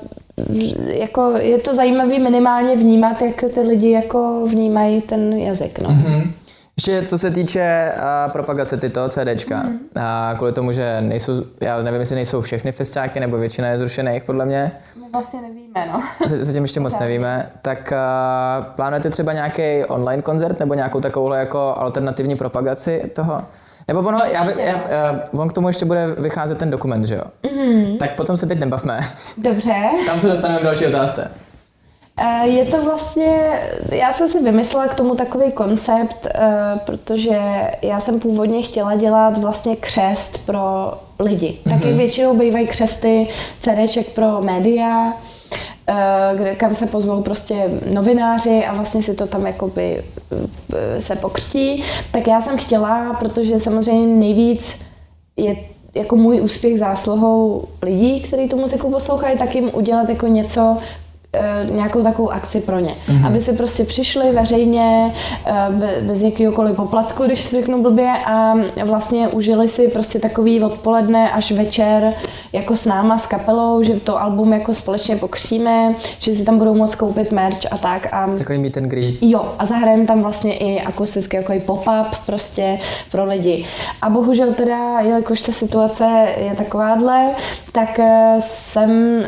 jako 0.87 1.31
je 1.31 1.59
to 1.59 1.75
zajímavé 1.75 2.19
minimálně 2.19 2.77
vnímat, 2.77 3.23
jak 3.23 3.45
ty 3.55 3.61
lidi 3.61 3.91
jako 3.91 4.47
vnímají 4.47 5.01
ten 5.01 5.33
jazyk. 5.33 5.79
No. 5.79 5.91
Mm-hmm. 5.91 6.31
Ještě 6.79 7.03
co 7.03 7.19
se 7.19 7.31
týče 7.31 7.93
uh, 7.97 8.33
propagace 8.33 8.77
tyto 8.77 9.09
CDčka, 9.09 9.63
mm. 9.63 9.79
a 9.95 10.35
kvůli 10.37 10.53
tomu, 10.53 10.73
že 10.73 11.01
nejsou, 11.01 11.33
já 11.61 11.83
nevím, 11.83 12.01
jestli 12.01 12.15
nejsou 12.15 12.41
všechny 12.41 12.73
festiáky, 12.73 13.21
nebo 13.21 13.39
většina 13.39 13.69
je 13.69 13.79
zrušených 13.79 14.25
podle 14.25 14.47
mě. 14.47 14.73
My 14.97 15.03
vlastně 15.13 15.41
nevíme, 15.41 15.87
no. 15.93 15.99
Zatím 16.27 16.63
ještě 16.63 16.81
moc 16.81 16.99
nevíme. 16.99 17.53
Tak 17.63 17.93
uh, 17.93 18.65
plánujete 18.75 19.11
třeba 19.11 19.33
nějaký 19.33 19.85
online 19.85 20.23
koncert, 20.23 20.61
nebo 20.61 20.75
nějakou 20.75 21.01
takovouhle 21.01 21.39
jako 21.39 21.75
alternativní 21.77 22.37
propagaci 22.37 23.11
toho? 23.15 23.43
Nebo 23.89 24.01
ono, 24.01 24.19
já, 24.19 24.51
já, 24.51 24.91
já, 24.91 25.21
on 25.33 25.49
k 25.49 25.53
tomu 25.53 25.69
ještě 25.69 25.85
bude 25.85 26.07
vycházet 26.19 26.59
ten 26.59 26.71
dokument, 26.71 27.05
že 27.05 27.15
jo? 27.15 27.23
Mm-hmm. 27.43 27.97
Tak 27.99 28.15
potom 28.15 28.37
se 28.37 28.47
teď 28.47 28.59
nebavme. 28.59 29.01
Dobře. 29.39 29.75
Tam 30.07 30.21
se 30.21 30.29
dostaneme 30.29 30.61
k 30.61 30.65
další 30.65 30.87
otázce. 30.87 31.31
Eh, 32.21 32.49
Je 32.49 32.65
to 32.65 32.85
vlastně, 32.85 33.61
já 33.93 34.13
jsem 34.13 34.29
si 34.29 34.43
vymyslela 34.43 34.87
k 34.89 34.95
tomu 34.95 35.15
takový 35.15 35.53
koncept, 35.53 36.27
eh, 36.35 36.41
protože 36.87 37.39
já 37.83 38.01
jsem 38.01 38.21
původně 38.21 38.63
chtěla 38.63 38.95
dělat 38.95 39.39
vlastně 39.39 39.77
křest 39.77 40.47
pro 40.47 40.93
lidi. 41.19 41.59
Taky 41.71 41.93
většinou 41.93 42.37
bývají 42.39 42.67
křesty 42.67 43.29
CDček 43.61 44.09
pro 44.11 44.43
média, 44.43 45.13
kde, 46.37 46.55
kam 46.55 46.75
se 46.75 46.87
pozvou 46.87 47.23
prostě 47.23 47.71
novináři 47.93 48.65
a 48.65 48.75
vlastně 48.75 49.03
si 49.03 49.15
to 49.15 49.27
tam 49.27 49.47
jakoby 49.47 50.03
eh, 50.75 51.01
se 51.01 51.17
pokřtí. 51.17 51.85
Tak 52.13 52.27
já 52.27 52.41
jsem 52.41 52.59
chtěla, 52.59 53.15
protože 53.15 53.61
samozřejmě 53.61 54.17
nejvíc 54.17 54.83
je 55.37 55.57
jako 55.95 56.17
můj 56.17 56.41
úspěch 56.41 56.79
zásluhou 56.79 57.69
lidí, 57.83 58.21
kteří 58.21 58.49
tu 58.49 58.57
muziku 58.57 58.91
poslouchají, 58.91 59.39
tak 59.39 59.55
jim 59.55 59.71
udělat 59.75 60.09
jako 60.09 60.27
něco, 60.27 60.79
eh, 60.79 61.06
nějakou 61.71 62.03
takovou 62.03 62.31
akci 62.31 62.61
pro 62.61 62.79
ně. 62.79 62.95
Mm-hmm. 63.09 63.27
Aby 63.27 63.41
si 63.41 63.53
prostě 63.53 63.85
přišli 63.85 64.33
veřejně, 64.33 65.13
eh, 65.47 65.53
be- 65.71 65.97
bez 66.01 66.23
jakýhokoliv 66.23 66.77
poplatku, 66.77 67.25
když 67.25 67.45
to 67.45 67.51
řeknu 67.57 67.83
blbě, 67.83 68.13
a 68.27 68.55
vlastně 68.85 69.29
užili 69.29 69.69
si 69.69 69.89
prostě 69.89 70.19
takový 70.19 70.63
odpoledne 70.63 71.31
až 71.33 71.53
večer 71.53 72.13
jako 72.53 72.77
s 72.77 72.87
náma, 72.87 73.19
s 73.19 73.27
kapelou, 73.27 73.83
že 73.83 74.01
to 74.01 74.23
album 74.23 74.53
jako 74.53 74.75
společně 74.75 75.17
pokříme, 75.17 75.95
že 76.19 76.35
si 76.35 76.45
tam 76.45 76.59
budou 76.59 76.75
moct 76.75 76.95
koupit 76.95 77.33
merch 77.33 77.59
a 77.71 77.79
tak. 77.79 78.09
A 78.13 78.29
Takový 78.39 78.59
meet 78.59 78.77
and 78.77 78.89
greet. 78.89 79.15
Jo, 79.21 79.47
a 79.59 79.65
zahrajeme 79.65 80.07
tam 80.07 80.23
vlastně 80.23 80.57
i 80.57 80.81
akustický 80.81 81.37
jako 81.37 81.53
pop-up 81.67 82.07
prostě 82.27 82.79
pro 83.11 83.25
lidi. 83.25 83.67
A 84.03 84.11
bohužel 84.11 84.53
teda, 84.55 85.01
jelikož 85.01 85.41
ta 85.41 85.53
situace 85.53 86.29
je 86.37 86.55
takováhle, 86.55 87.31
tak 87.73 87.99
eh, 87.99 88.37
jsem, 88.39 89.23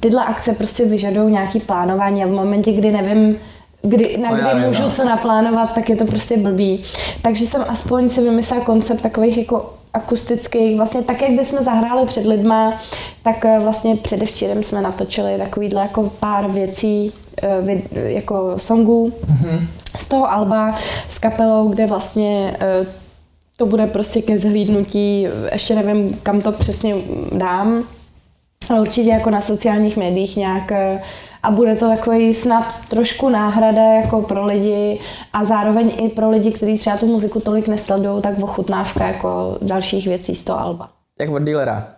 tyhle 0.00 0.24
akce 0.24 0.52
prostě 0.52 0.84
vyžadují 1.20 1.32
nějaký 1.32 1.60
plánování 1.60 2.24
a 2.24 2.26
v 2.26 2.30
momentě, 2.30 2.72
kdy 2.72 2.90
nevím, 2.92 3.36
kdy, 3.82 4.16
na 4.16 4.30
No 4.30 4.36
kdy 4.36 4.66
můžu 4.66 4.82
no. 4.82 4.90
co 4.90 5.04
naplánovat, 5.04 5.74
tak 5.74 5.88
je 5.88 5.96
to 5.96 6.04
prostě 6.04 6.36
blbý. 6.36 6.84
Takže 7.22 7.46
jsem 7.46 7.64
aspoň 7.68 8.08
si 8.08 8.20
vymyslela 8.20 8.64
koncept 8.64 9.00
takových 9.00 9.38
jako 9.38 9.74
akustických, 9.92 10.76
vlastně 10.76 11.02
tak, 11.02 11.22
jak 11.22 11.30
bychom 11.30 11.58
zahráli 11.58 12.06
před 12.06 12.26
lidma, 12.26 12.80
tak 13.22 13.44
eh, 13.44 13.58
vlastně 13.60 13.96
předevčírem 13.96 14.62
jsme 14.62 14.82
natočili 14.82 15.38
takovýhle 15.38 15.82
jako 15.82 16.10
pár 16.20 16.50
věcí, 16.50 17.12
eh, 17.42 17.82
jako 17.92 18.54
songů 18.56 19.12
z 19.98 20.08
toho 20.08 20.32
alba 20.32 20.78
s 21.08 21.18
kapelou, 21.18 21.68
kde 21.68 21.86
vlastně 21.86 22.56
eh, 22.60 22.86
to 23.56 23.66
bude 23.66 23.86
prostě 23.86 24.22
ke 24.22 24.38
zhlídnutí, 24.38 25.28
ještě 25.52 25.74
nevím, 25.74 26.18
kam 26.22 26.40
to 26.40 26.52
přesně 26.52 26.94
dám, 27.32 27.84
ale 28.70 28.80
určitě 28.80 29.10
jako 29.10 29.30
na 29.30 29.40
sociálních 29.40 29.96
médiích 29.96 30.36
nějak 30.36 30.72
eh, 30.72 31.00
a 31.42 31.50
bude 31.50 31.74
to 31.76 31.88
takový 31.88 32.34
snad 32.34 32.64
trošku 32.88 33.28
náhrada 33.28 33.82
jako 33.82 34.22
pro 34.22 34.46
lidi 34.46 35.00
a 35.32 35.44
zároveň 35.44 35.92
i 35.98 36.08
pro 36.08 36.30
lidi, 36.30 36.52
kteří 36.52 36.78
třeba 36.78 36.96
tu 36.96 37.06
muziku 37.06 37.40
tolik 37.40 37.68
nesledují, 37.68 38.22
tak 38.22 38.38
ochutnávka 38.42 39.06
jako 39.06 39.58
dalších 39.62 40.06
věcí 40.06 40.34
z 40.34 40.44
toho 40.44 40.60
alba. 40.60 40.88
Jak 41.20 41.30
od 41.30 41.38
dealera. 41.42 41.88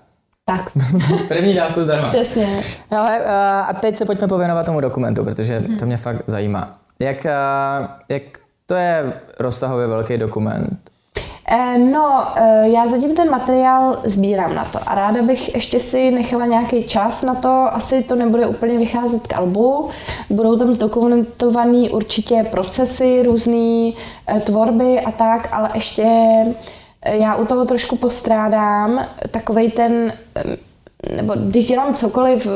Tak, 0.44 0.70
První 1.28 1.54
dávku 1.54 1.80
zdarma. 1.82 2.08
přesně. 2.08 2.62
Ale 2.90 3.24
a, 3.24 3.60
a 3.60 3.72
teď 3.72 3.96
se 3.96 4.04
pojďme 4.04 4.28
pověnovat 4.28 4.66
tomu 4.66 4.80
dokumentu, 4.80 5.24
protože 5.24 5.62
to 5.78 5.86
mě 5.86 5.96
fakt 5.96 6.22
zajímá. 6.26 6.72
Jak, 6.98 7.26
a, 7.26 7.98
jak 8.08 8.22
to 8.66 8.74
je 8.74 9.12
rozsahově 9.38 9.86
velký 9.86 10.18
dokument? 10.18 10.82
Eh, 11.48 11.78
No, 11.78 12.26
eh, 12.36 12.68
já 12.68 12.86
zatím 12.86 13.14
ten 13.14 13.30
materiál 13.30 13.98
sbírám 14.04 14.54
na 14.54 14.64
to 14.64 14.78
a 14.86 14.94
ráda 14.94 15.22
bych 15.22 15.54
ještě 15.54 15.78
si 15.78 16.10
nechala 16.10 16.46
nějaký 16.46 16.84
čas 16.84 17.22
na 17.22 17.34
to. 17.34 17.48
Asi 17.48 18.02
to 18.02 18.16
nebude 18.16 18.46
úplně 18.46 18.78
vycházet 18.78 19.26
k 19.26 19.34
albu. 19.34 19.88
Budou 20.30 20.58
tam 20.58 20.72
zdokumentované 20.72 21.90
určitě 21.90 22.46
procesy, 22.50 23.22
různé 23.22 23.92
tvorby 24.44 25.00
a 25.00 25.12
tak, 25.12 25.48
ale 25.52 25.70
ještě 25.74 26.04
eh, 27.02 27.16
já 27.16 27.36
u 27.36 27.44
toho 27.46 27.64
trošku 27.64 27.96
postrádám 27.96 29.06
takovej 29.30 29.70
ten 29.70 30.12
eh, 30.36 30.56
nebo 31.16 31.34
když 31.36 31.66
dělám 31.66 31.94
cokoliv, 31.94 32.46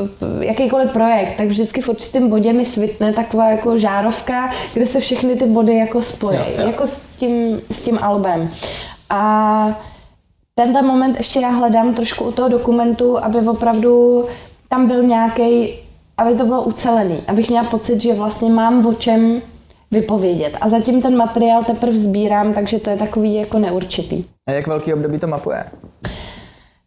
jakýkoliv 0.40 0.90
projekt, 0.90 1.34
tak 1.36 1.46
vždycky 1.48 1.80
v 1.80 1.88
určitém 1.88 2.28
bodě 2.28 2.52
mi 2.52 2.64
svitne 2.64 3.12
taková 3.12 3.50
jako 3.50 3.78
žárovka, 3.78 4.50
kde 4.74 4.86
se 4.86 5.00
všechny 5.00 5.36
ty 5.36 5.46
body 5.46 5.76
jako 5.76 6.02
spojí, 6.02 6.38
Jo, 6.38 6.44
jo. 6.58 6.66
jako 6.66 6.86
s 6.86 7.02
tím, 7.18 7.60
s 7.70 7.82
tím 7.82 7.98
albem. 8.02 8.50
A 9.10 9.80
tenhle 10.54 10.82
moment 10.82 11.16
ještě 11.16 11.40
já 11.40 11.48
hledám 11.48 11.94
trošku 11.94 12.24
u 12.24 12.32
toho 12.32 12.48
dokumentu, 12.48 13.18
aby 13.24 13.38
opravdu 13.38 14.24
tam 14.68 14.86
byl 14.86 15.02
nějaký, 15.02 15.74
aby 16.18 16.34
to 16.34 16.46
bylo 16.46 16.62
ucelený, 16.62 17.22
abych 17.28 17.48
měla 17.50 17.64
pocit, 17.64 18.00
že 18.00 18.14
vlastně 18.14 18.50
mám 18.50 18.86
o 18.86 18.94
čem 18.94 19.42
vypovědět. 19.90 20.56
A 20.60 20.68
zatím 20.68 21.02
ten 21.02 21.16
materiál 21.16 21.64
teprve 21.64 21.96
sbírám, 21.98 22.52
takže 22.54 22.78
to 22.78 22.90
je 22.90 22.96
takový 22.96 23.34
jako 23.34 23.58
neurčitý. 23.58 24.24
A 24.48 24.52
jak 24.52 24.66
velký 24.66 24.94
období 24.94 25.18
to 25.18 25.26
mapuje? 25.26 25.64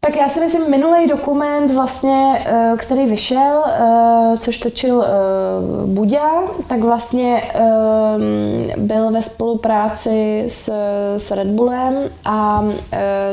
Tak 0.02 0.16
já 0.16 0.28
si 0.30 0.40
myslím, 0.40 0.70
minulý 0.70 1.08
dokument 1.08 1.72
vlastně, 1.74 2.46
eh, 2.46 2.74
který 2.78 3.06
vyšel, 3.06 3.64
eh, 3.68 4.38
což 4.38 4.58
točil 4.58 5.04
eh, 5.04 5.08
Buďa, 5.86 6.30
tak 6.68 6.80
vlastně 6.80 7.44
eh, 7.56 8.78
byl 8.78 9.12
ve 9.12 9.22
spolupráci 9.22 10.44
s, 10.48 10.74
s 11.18 11.32
Red 11.32 11.48
Bullem 11.48 11.96
a 12.26 12.64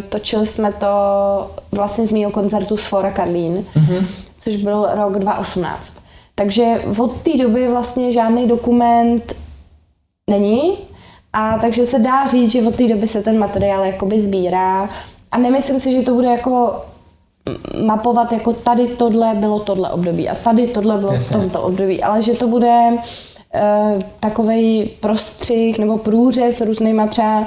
točili 0.09 0.47
jsme 0.47 0.73
to 0.73 0.87
vlastně 1.73 2.07
z 2.07 2.12
mého 2.12 2.31
koncertu 2.31 2.77
z 2.77 2.87
Fora 2.87 3.11
Karlín, 3.11 3.57
mm-hmm. 3.57 4.07
což 4.39 4.57
byl 4.57 4.89
rok 4.95 5.19
2018. 5.19 5.95
Takže 6.35 6.83
od 6.99 7.23
té 7.23 7.37
doby 7.37 7.69
vlastně 7.69 8.12
žádný 8.12 8.49
dokument 8.49 9.37
není. 10.31 10.79
A 11.33 11.59
takže 11.59 11.87
se 11.87 11.99
dá 11.99 12.27
říct, 12.27 12.53
že 12.53 12.62
od 12.62 12.75
té 12.77 12.89
doby 12.89 13.07
se 13.07 13.23
ten 13.23 13.39
materiál 13.39 13.85
jakoby 13.85 14.21
sbírá. 14.21 14.89
A 15.33 15.39
nemyslím 15.39 15.81
si, 15.81 15.93
že 15.93 16.03
to 16.03 16.14
bude 16.14 16.29
jako 16.29 16.83
mapovat 17.85 18.33
jako 18.33 18.53
tady 18.53 18.87
tohle 18.87 19.35
bylo 19.35 19.61
tohle 19.61 19.91
období 19.91 20.29
a 20.29 20.35
tady 20.35 20.66
tohle 20.66 20.99
bylo 20.99 21.12
Jasně. 21.12 21.37
v 21.37 21.41
tomto 21.41 21.62
období, 21.62 22.03
ale 22.03 22.22
že 22.22 22.33
to 22.33 22.49
bude 22.49 22.81
uh, 22.91 24.03
takový 24.20 24.91
prostřih 25.01 25.79
nebo 25.79 25.99
průřez 25.99 26.61
různýma 26.61 27.07
třeba 27.07 27.47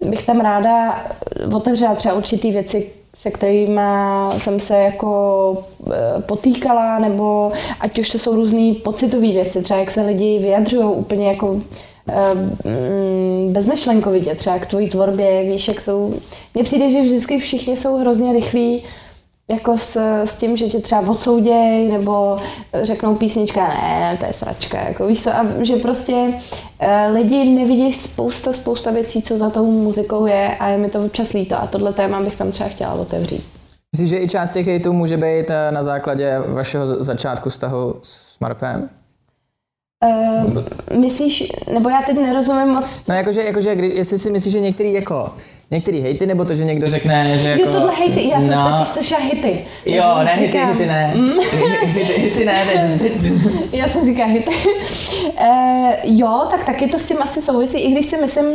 bych 0.00 0.26
tam 0.26 0.40
ráda 0.40 1.04
otevřela 1.54 1.94
třeba 1.94 2.14
určitý 2.14 2.50
věci, 2.50 2.90
se 3.14 3.30
kterými 3.30 3.80
jsem 4.36 4.60
se 4.60 4.78
jako 4.78 5.64
eh, 5.92 6.22
potýkala, 6.22 6.98
nebo 6.98 7.52
ať 7.80 7.98
už 7.98 8.08
to 8.08 8.18
jsou 8.18 8.34
různé 8.34 8.74
pocitové 8.84 9.26
věci, 9.26 9.62
třeba 9.62 9.80
jak 9.80 9.90
se 9.90 10.02
lidi 10.02 10.38
vyjadřují 10.38 10.84
úplně 10.84 11.28
jako 11.28 11.56
eh, 11.56 11.97
bezmyšlenkovitě, 13.48 14.34
třeba 14.34 14.58
k 14.58 14.66
tvojí 14.66 14.90
tvorbě, 14.90 15.42
víš, 15.42 15.68
jak 15.68 15.80
jsou... 15.80 16.14
Mně 16.54 16.64
přijde, 16.64 16.90
že 16.90 17.02
vždycky 17.02 17.38
všichni 17.38 17.76
jsou 17.76 17.96
hrozně 17.96 18.32
rychlí, 18.32 18.82
jako 19.50 19.76
s, 19.76 19.96
s 20.24 20.38
tím, 20.38 20.56
že 20.56 20.66
tě 20.66 20.78
třeba 20.78 21.00
odsouděj, 21.00 21.88
nebo 21.92 22.36
řeknou 22.82 23.14
písnička, 23.14 23.68
ne, 23.68 24.16
to 24.20 24.26
je 24.26 24.32
sračka, 24.32 24.80
jako 24.80 25.06
víš 25.06 25.22
co, 25.22 25.30
a 25.30 25.46
že 25.62 25.76
prostě 25.76 26.32
eh, 26.78 27.08
lidi 27.12 27.44
nevidí 27.44 27.92
spousta, 27.92 28.52
spousta 28.52 28.90
věcí, 28.90 29.22
co 29.22 29.38
za 29.38 29.50
tou 29.50 29.70
muzikou 29.70 30.26
je 30.26 30.56
a 30.56 30.68
je 30.68 30.78
mi 30.78 30.90
to 30.90 31.04
občas 31.04 31.32
líto 31.32 31.62
a 31.62 31.66
tohle 31.66 31.92
téma 31.92 32.22
bych 32.22 32.36
tam 32.36 32.52
třeba 32.52 32.68
chtěla 32.68 32.92
otevřít. 32.92 33.46
Myslíš, 33.96 34.10
že 34.10 34.18
i 34.18 34.28
část 34.28 34.52
těch 34.52 34.66
hejtů 34.66 34.92
může 34.92 35.16
být 35.16 35.50
eh, 35.50 35.70
na 35.70 35.82
základě 35.82 36.38
vašeho 36.38 37.04
začátku 37.04 37.50
vztahu 37.50 37.94
s 38.02 38.38
Marpem? 38.40 38.88
Uh, 40.04 40.62
myslíš, 41.00 41.44
nebo 41.72 41.88
já 41.88 42.02
teď 42.02 42.16
nerozumím 42.18 42.68
moc, 42.68 43.06
No 43.08 43.14
jakože, 43.14 43.42
jakože 43.42 43.74
kdy, 43.74 43.86
jestli 43.94 44.18
si 44.18 44.30
myslíš, 44.30 44.52
že 44.52 44.60
některý 44.60 44.92
jako, 44.92 45.30
některý 45.70 46.00
hejty, 46.00 46.26
nebo 46.26 46.44
to, 46.44 46.54
že 46.54 46.64
někdo 46.64 46.90
řekne, 46.90 47.38
že 47.38 47.48
jako... 47.48 47.62
jo, 47.62 47.72
tohle 47.72 47.94
hejty, 47.94 48.28
já 48.28 48.40
jsem 48.40 48.50
no, 48.50 48.72
totiž 48.72 48.88
slyšela 48.88 49.20
hity. 49.20 49.64
Jo, 49.86 49.94
Já 49.96 50.22
ne, 50.22 50.34
hity, 50.34 50.46
říkám- 50.52 50.72
hity 50.72 50.86
ne. 50.86 51.14
Hity, 51.84 52.12
hity 52.20 52.44
ne, 52.44 52.66
teď, 52.98 53.12
teď. 53.12 53.32
Já 53.72 53.88
jsem 53.88 54.04
říká 54.04 54.24
hity. 54.24 54.50
uh, 55.40 55.90
jo, 56.02 56.46
tak 56.50 56.64
taky 56.64 56.86
to 56.88 56.98
s 56.98 57.08
tím 57.08 57.16
asi 57.22 57.42
souvisí, 57.42 57.78
i 57.78 57.92
když 57.92 58.06
si 58.06 58.16
myslím, 58.16 58.46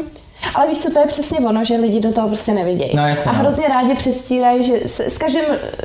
ale 0.56 0.68
víš 0.68 0.78
co, 0.78 0.92
to 0.92 1.00
je 1.00 1.06
přesně 1.06 1.40
ono, 1.40 1.64
že 1.64 1.76
lidi 1.76 2.00
do 2.00 2.14
toho 2.14 2.28
prostě 2.28 2.54
nevidějí. 2.54 2.96
No, 2.96 3.08
jasně, 3.08 3.32
a 3.32 3.34
no. 3.34 3.40
hrozně 3.40 3.68
rádi 3.68 3.96
přestírají, 3.96 4.64
že 4.64 4.74
s, 4.86 5.00
s 5.00 5.18
každým 5.18 5.44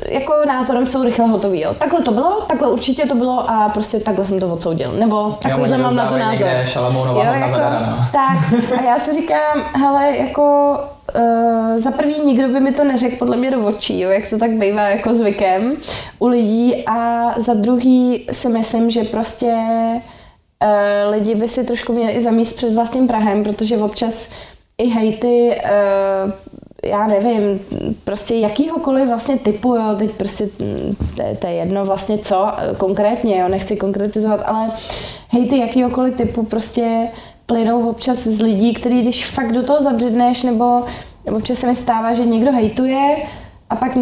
jako 0.09 0.33
názorem 0.47 0.87
jsou 0.87 1.03
rychle 1.03 1.25
hotový. 1.27 1.61
Jo. 1.61 1.73
Takhle 1.73 2.01
to 2.01 2.11
bylo, 2.11 2.41
takhle 2.47 2.67
určitě 2.69 3.05
to 3.05 3.15
bylo 3.15 3.49
a 3.49 3.69
prostě 3.69 3.99
takhle 3.99 4.25
jsem 4.25 4.39
to 4.39 4.53
odsoudil. 4.53 4.91
Nebo 4.91 5.37
takovýhle 5.41 5.75
oni 5.75 5.83
mám 5.83 5.95
na 5.95 6.09
to 6.09 6.17
názor. 6.17 6.47
hodna 7.25 7.49
zadarmo. 7.49 7.95
Tak, 8.11 8.37
a 8.79 8.81
já 8.81 8.99
si 8.99 9.13
říkám, 9.13 9.65
hele, 9.73 10.17
jako 10.17 10.77
uh, 11.15 11.77
za 11.77 11.91
prvý 11.91 12.15
nikdo 12.25 12.47
by 12.47 12.59
mi 12.59 12.71
to 12.71 12.83
neřekl 12.83 13.15
podle 13.19 13.37
mě 13.37 13.51
do 13.51 13.65
očí, 13.65 13.99
jo, 13.99 14.09
jak 14.09 14.29
to 14.29 14.37
tak 14.37 14.51
bývá 14.51 14.81
jako 14.81 15.13
zvykem 15.13 15.73
u 16.19 16.27
lidí 16.27 16.83
a 16.87 17.29
za 17.37 17.53
druhý 17.53 18.27
si 18.31 18.49
myslím, 18.49 18.89
že 18.89 19.03
prostě 19.03 19.55
lidi 21.09 21.35
by 21.35 21.47
si 21.47 21.63
trošku 21.63 21.93
měli 21.93 22.11
i 22.11 22.23
zamíst 22.23 22.55
před 22.55 22.73
vlastním 22.73 23.07
Prahem, 23.07 23.43
protože 23.43 23.77
občas 23.77 24.29
i 24.77 24.87
hejty 24.87 25.61
uh, 25.63 26.31
já 26.83 27.07
nevím, 27.07 27.59
prostě 28.03 28.35
jakýhokoliv 28.35 29.07
vlastně 29.07 29.37
typu, 29.37 29.75
jo, 29.75 29.95
teď 29.97 30.11
prostě 30.11 30.47
to, 30.47 31.23
to 31.39 31.47
je 31.47 31.53
jedno 31.53 31.85
vlastně 31.85 32.17
co 32.17 32.51
konkrétně, 32.77 33.39
jo, 33.39 33.47
nechci 33.47 33.77
konkretizovat, 33.77 34.41
ale 34.45 34.71
hejty 35.29 35.57
jakýhokoliv 35.57 36.15
typu 36.15 36.43
prostě 36.43 37.07
plynou 37.45 37.89
občas 37.89 38.17
z 38.17 38.41
lidí, 38.41 38.73
který 38.73 39.01
když 39.01 39.25
fakt 39.25 39.51
do 39.51 39.63
toho 39.63 39.81
zabředneš, 39.81 40.43
nebo 40.43 40.83
občas 41.35 41.57
se 41.57 41.67
mi 41.67 41.75
stává, 41.75 42.13
že 42.13 42.25
někdo 42.25 42.51
hejtuje 42.51 43.15
a 43.69 43.75
pak 43.75 43.97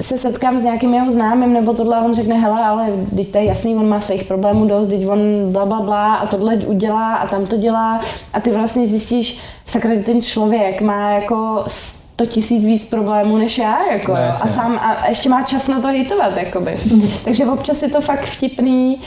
se 0.00 0.18
setkám 0.18 0.58
s 0.58 0.62
nějakým 0.62 0.94
jeho 0.94 1.10
známým, 1.10 1.52
nebo 1.52 1.74
tohle 1.74 1.96
a 1.96 2.04
on 2.04 2.14
řekne, 2.14 2.38
hele, 2.38 2.64
ale 2.64 2.88
teď 3.16 3.32
to 3.32 3.38
je 3.38 3.44
jasný, 3.44 3.76
on 3.76 3.88
má 3.88 4.00
svých 4.00 4.24
problémů 4.24 4.66
dost, 4.66 4.86
teď 4.86 5.06
on 5.08 5.18
bla, 5.52 5.66
bla, 5.66 5.80
bla 5.80 6.14
a 6.14 6.26
tohle 6.26 6.56
udělá 6.56 7.14
a 7.14 7.26
tam 7.26 7.46
to 7.46 7.56
dělá 7.56 8.00
a 8.32 8.40
ty 8.40 8.52
vlastně 8.52 8.86
zjistíš, 8.86 9.40
sakra, 9.64 9.90
ten 10.04 10.22
člověk 10.22 10.80
má 10.80 11.10
jako 11.10 11.64
100 11.66 12.26
tisíc 12.26 12.64
víc 12.64 12.84
problémů 12.84 13.36
než 13.36 13.58
já, 13.58 13.92
jako, 13.92 14.12
no, 14.12 14.18
a 14.18 14.46
sám, 14.46 14.78
a 14.78 15.08
ještě 15.08 15.28
má 15.28 15.42
čas 15.42 15.68
na 15.68 15.80
to 15.80 15.88
hejtovat, 15.88 16.36
jakoby. 16.36 16.76
Takže 17.24 17.46
občas 17.46 17.82
je 17.82 17.90
to 17.90 18.00
fakt 18.00 18.24
vtipný, 18.24 19.00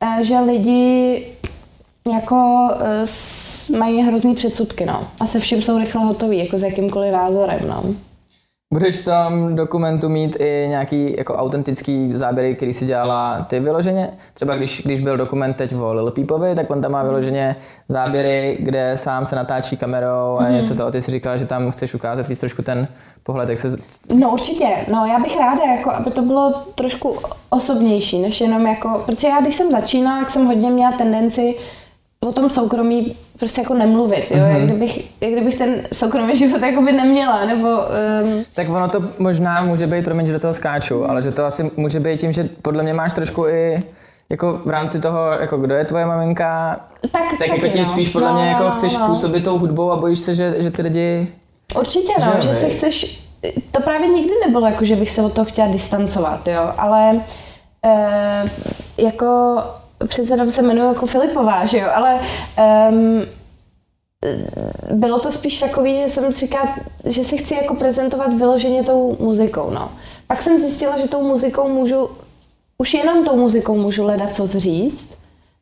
eh, 0.00 0.22
že 0.22 0.38
lidi 0.38 1.26
jako 2.12 2.68
uh, 3.70 3.78
mají 3.78 4.02
hrozný 4.02 4.34
předsudky, 4.34 4.86
no. 4.86 5.06
A 5.20 5.26
se 5.26 5.40
vším 5.40 5.62
jsou 5.62 5.78
rychle 5.78 6.04
hotoví, 6.04 6.38
jako 6.38 6.58
s 6.58 6.62
jakýmkoliv 6.62 7.12
názorem, 7.12 7.60
no. 7.68 7.84
Budeš 8.72 8.96
v 8.96 9.04
tom 9.04 9.56
dokumentu 9.56 10.08
mít 10.08 10.36
i 10.40 10.66
nějaký 10.68 11.14
jako 11.18 11.34
autentický 11.34 12.12
záběry, 12.12 12.54
který 12.54 12.72
si 12.72 12.86
dělala 12.86 13.46
ty 13.48 13.60
vyloženě? 13.60 14.10
Třeba 14.34 14.56
když, 14.56 14.82
když 14.84 15.00
byl 15.00 15.16
dokument 15.16 15.54
teď 15.54 15.74
o 15.74 15.92
Lil 15.92 16.10
Peepovi, 16.10 16.54
tak 16.54 16.70
on 16.70 16.80
tam 16.80 16.92
má 16.92 17.02
vyloženě 17.02 17.56
záběry, 17.88 18.56
kde 18.60 18.92
sám 18.94 19.24
se 19.24 19.36
natáčí 19.36 19.76
kamerou 19.76 20.38
a 20.40 20.42
mm. 20.42 20.52
něco 20.52 20.74
toho. 20.74 20.90
Ty 20.90 21.02
si 21.02 21.10
říkala, 21.10 21.36
že 21.36 21.46
tam 21.46 21.70
chceš 21.70 21.94
ukázat 21.94 22.28
víc 22.28 22.40
trošku 22.40 22.62
ten 22.62 22.88
pohled, 23.22 23.48
jak 23.48 23.58
se... 23.58 23.76
No 24.14 24.30
určitě, 24.30 24.68
no 24.92 25.06
já 25.06 25.18
bych 25.18 25.38
ráda, 25.38 25.62
jako, 25.76 25.90
aby 25.90 26.10
to 26.10 26.22
bylo 26.22 26.54
trošku 26.74 27.16
osobnější, 27.50 28.18
než 28.18 28.40
jenom 28.40 28.66
jako, 28.66 29.02
protože 29.06 29.28
já 29.28 29.40
když 29.40 29.54
jsem 29.54 29.70
začínala, 29.70 30.20
tak 30.20 30.30
jsem 30.30 30.46
hodně 30.46 30.70
měla 30.70 30.92
tendenci 30.92 31.56
o 32.28 32.32
tom 32.32 32.50
soukromí 32.50 33.16
prostě 33.38 33.60
jako 33.60 33.74
nemluvit, 33.74 34.30
jo? 34.30 34.36
Mm-hmm. 34.36 34.56
Jak, 34.56 34.62
kdybych, 34.64 35.22
jak 35.22 35.32
kdybych 35.32 35.58
ten 35.58 35.82
soukromý 35.92 36.38
život 36.38 36.62
jako 36.62 36.82
by 36.82 36.92
neměla, 36.92 37.44
nebo... 37.44 37.68
Um... 37.68 38.44
Tak 38.54 38.68
ono 38.68 38.88
to 38.88 39.02
možná 39.18 39.62
může 39.62 39.86
být, 39.86 40.04
promiň, 40.04 40.26
že 40.26 40.32
do 40.32 40.38
toho 40.38 40.54
skáču, 40.54 41.10
ale 41.10 41.22
že 41.22 41.30
to 41.30 41.44
asi 41.44 41.70
může 41.76 42.00
být 42.00 42.20
tím, 42.20 42.32
že 42.32 42.48
podle 42.62 42.82
mě 42.82 42.94
máš 42.94 43.12
trošku 43.12 43.46
i 43.46 43.82
jako 44.30 44.60
v 44.64 44.70
rámci 44.70 45.00
toho, 45.00 45.30
jako 45.40 45.56
kdo 45.56 45.74
je 45.74 45.84
tvoje 45.84 46.06
maminka, 46.06 46.80
tak, 47.12 47.22
tak 47.38 47.48
jako 47.48 47.68
tím 47.68 47.84
no. 47.84 47.92
spíš 47.92 48.08
podle 48.08 48.28
no, 48.28 48.34
mě 48.34 48.48
jako 48.48 48.64
no, 48.64 48.70
chceš 48.70 48.92
no. 48.92 49.06
působit 49.06 49.44
tou 49.44 49.58
hudbou 49.58 49.90
a 49.90 49.96
bojíš 49.96 50.20
se, 50.20 50.34
že, 50.34 50.54
že 50.58 50.70
ty 50.70 50.82
lidi... 50.82 51.28
Určitě 51.78 52.12
no, 52.20 52.32
že, 52.40 52.48
že 52.48 52.54
se 52.54 52.68
chceš, 52.68 53.24
to 53.70 53.82
právě 53.82 54.08
nikdy 54.08 54.32
nebylo 54.46 54.66
jako, 54.66 54.84
že 54.84 54.96
bych 54.96 55.10
se 55.10 55.22
od 55.22 55.32
toho 55.32 55.44
chtěla 55.44 55.68
distancovat, 55.68 56.48
jo, 56.48 56.72
ale 56.78 57.20
e, 57.84 58.44
jako 58.98 59.58
přece 60.08 60.32
jenom 60.32 60.50
se 60.50 60.62
jmenuji 60.62 60.88
jako 60.88 61.06
Filipová, 61.06 61.64
že 61.64 61.78
jo, 61.78 61.88
ale 61.94 62.20
um, 62.90 63.22
bylo 64.92 65.18
to 65.18 65.30
spíš 65.30 65.58
takový, 65.58 65.96
že 65.96 66.08
jsem 66.08 66.32
si 66.32 66.40
říkala, 66.40 66.76
že 67.04 67.24
si 67.24 67.36
chci 67.38 67.54
jako 67.54 67.74
prezentovat 67.74 68.34
vyloženě 68.34 68.82
tou 68.82 69.16
muzikou, 69.20 69.70
no. 69.70 69.92
Pak 70.26 70.42
jsem 70.42 70.58
zjistila, 70.58 70.98
že 70.98 71.08
tou 71.08 71.22
muzikou 71.22 71.68
můžu, 71.68 72.08
už 72.78 72.94
jenom 72.94 73.24
tou 73.24 73.36
muzikou 73.36 73.76
můžu 73.76 74.02
hledat 74.02 74.34
co 74.34 74.46
říct, 74.46 75.10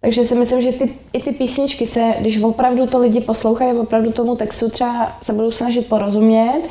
takže 0.01 0.25
si 0.25 0.35
myslím, 0.35 0.61
že 0.61 0.73
ty, 0.73 0.95
i 1.13 1.23
ty 1.23 1.33
písničky 1.33 1.87
se, 1.87 2.15
když 2.21 2.43
opravdu 2.43 2.87
to 2.87 2.99
lidi 2.99 3.21
poslouchají, 3.21 3.79
opravdu 3.79 4.13
tomu 4.13 4.37
textu 4.37 4.71
třeba 4.71 5.19
se 5.23 5.33
budou 5.33 5.51
snažit 5.51 5.87
porozumět, 5.87 6.63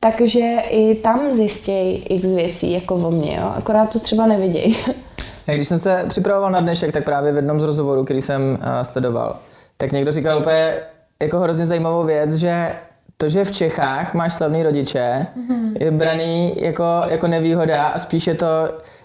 takže 0.00 0.56
i 0.70 0.94
tam 0.94 1.32
zjistějí 1.32 1.96
x 1.96 2.24
věcí 2.24 2.72
jako 2.72 2.94
o 2.94 3.10
mně, 3.10 3.36
jo. 3.40 3.52
akorát 3.56 3.92
to 3.92 3.98
třeba 3.98 4.26
nevidějí. 4.26 4.76
Když 5.46 5.68
jsem 5.68 5.78
se 5.78 6.04
připravoval 6.08 6.50
na 6.50 6.60
dnešek, 6.60 6.92
tak 6.92 7.04
právě 7.04 7.32
v 7.32 7.36
jednom 7.36 7.60
z 7.60 7.62
rozhovorů, 7.62 8.04
který 8.04 8.22
jsem 8.22 8.42
uh, 8.42 8.82
sledoval, 8.82 9.36
tak 9.76 9.92
někdo 9.92 10.12
říkal 10.12 10.38
úplně 10.38 10.74
jako 11.22 11.38
hrozně 11.38 11.66
zajímavou 11.66 12.04
věc, 12.04 12.34
že 12.34 12.72
to, 13.16 13.28
že 13.28 13.44
v 13.44 13.52
Čechách 13.52 14.14
máš 14.14 14.34
slavný 14.34 14.62
rodiče, 14.62 15.26
mm-hmm. 15.36 15.72
je 15.80 15.90
braný 15.90 16.54
jako, 16.56 17.02
jako 17.08 17.26
nevýhoda 17.26 17.86
a 17.86 17.98
spíš 17.98 18.26
je 18.26 18.34
to 18.34 18.46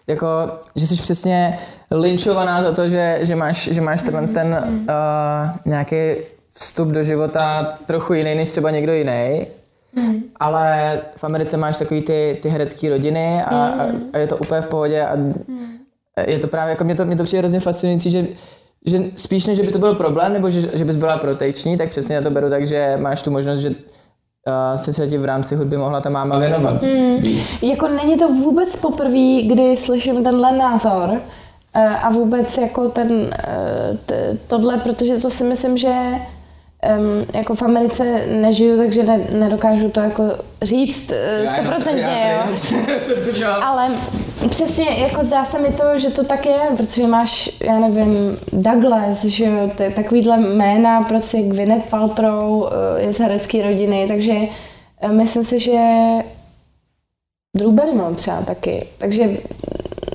jako, 0.07 0.27
že 0.75 0.87
jsi 0.87 0.95
přesně 0.95 1.57
linčovaná 1.91 2.63
za 2.63 2.71
to, 2.71 2.89
že, 2.89 3.19
že 3.21 3.35
máš, 3.35 3.67
že 3.67 3.81
máš 3.81 4.01
ten, 4.01 4.15
mm-hmm. 4.15 4.33
ten 4.33 4.47
uh, 4.53 5.55
nějaký 5.65 6.15
vstup 6.53 6.89
do 6.89 7.03
života 7.03 7.69
trochu 7.85 8.13
jiný 8.13 8.35
než 8.35 8.49
třeba 8.49 8.71
někdo 8.71 8.93
jiný. 8.93 9.47
Mm. 9.95 10.23
Ale 10.39 10.99
v 11.15 11.23
Americe 11.23 11.57
máš 11.57 11.77
takový 11.77 12.01
ty, 12.01 12.39
ty 12.41 12.49
herecké 12.49 12.89
rodiny 12.89 13.43
a, 13.43 13.55
mm. 13.55 13.81
a, 13.81 13.83
a 14.13 14.17
je 14.17 14.27
to 14.27 14.37
úplně 14.37 14.61
v 14.61 14.65
pohodě 14.65 15.05
a 15.05 15.15
mm 15.15 15.77
je 16.27 16.39
to 16.39 16.47
právě, 16.47 16.69
jako 16.69 16.83
mě 16.83 16.95
to, 16.95 17.05
mě 17.05 17.15
to 17.15 17.23
přijde 17.23 17.39
hrozně 17.39 17.59
fascinující, 17.59 18.11
že 18.11 18.27
že 18.85 18.99
spíš 19.15 19.45
než, 19.45 19.57
že 19.57 19.63
by 19.63 19.71
to 19.71 19.79
byl 19.79 19.95
problém, 19.95 20.33
nebo 20.33 20.49
že, 20.49 20.69
že 20.73 20.85
bys 20.85 20.95
byla 20.95 21.17
protekční, 21.17 21.77
tak 21.77 21.89
přesně 21.89 22.15
na 22.15 22.21
to 22.21 22.31
beru 22.31 22.49
tak, 22.49 22.67
že 22.67 22.97
máš 23.01 23.21
tu 23.21 23.31
možnost, 23.31 23.59
že 23.59 23.69
uh, 23.69 23.75
se 24.75 24.93
se 24.93 25.07
ti 25.07 25.17
v 25.17 25.25
rámci 25.25 25.55
hudby 25.55 25.77
mohla 25.77 26.01
ta 26.01 26.09
máma 26.09 26.39
věnovat 26.39 26.83
hmm. 26.83 27.17
víc. 27.17 27.63
Jako 27.63 27.87
není 27.87 28.17
to 28.17 28.27
vůbec 28.27 28.75
poprvé, 28.75 29.41
kdy 29.43 29.75
slyším 29.75 30.23
tenhle 30.23 30.57
názor 30.57 31.09
uh, 31.09 32.05
a 32.05 32.09
vůbec 32.09 32.57
jako 32.57 32.89
ten, 32.89 33.11
uh, 33.11 33.97
t, 34.05 34.37
tohle, 34.47 34.77
protože 34.77 35.17
to 35.17 35.29
si 35.29 35.43
myslím, 35.43 35.77
že 35.77 35.93
um, 36.97 37.25
jako 37.33 37.55
v 37.55 37.61
Americe 37.61 38.25
nežiju, 38.27 38.77
takže 38.77 39.03
ne, 39.03 39.19
nedokážu 39.31 39.89
to 39.89 39.99
jako 39.99 40.23
říct 40.61 41.13
stoprocentně, 41.53 42.37
jo. 42.37 43.51
Ale 43.61 43.91
přesně, 44.49 44.85
jako 44.85 45.23
zdá 45.23 45.43
se 45.43 45.59
mi 45.59 45.71
to, 45.71 45.97
že 45.97 46.09
to 46.09 46.23
tak 46.23 46.45
je, 46.45 46.59
protože 46.77 47.07
máš, 47.07 47.49
já 47.63 47.79
nevím, 47.79 48.37
Douglas, 48.53 49.25
že 49.25 49.45
jo, 49.45 49.71
takovýhle 49.95 50.37
jména, 50.37 51.01
prostě 51.01 51.41
Gwyneth 51.41 51.89
Paltrow 51.89 52.69
eh, 52.97 53.01
je 53.01 53.11
z 53.11 53.19
herecké 53.19 53.63
rodiny, 53.63 54.05
takže 54.07 54.33
eh, 55.01 55.07
myslím 55.07 55.43
si, 55.43 55.59
že 55.59 55.79
Drew 57.57 57.71
Barrymore 57.71 58.15
třeba 58.15 58.41
taky, 58.41 58.87
takže 58.97 59.37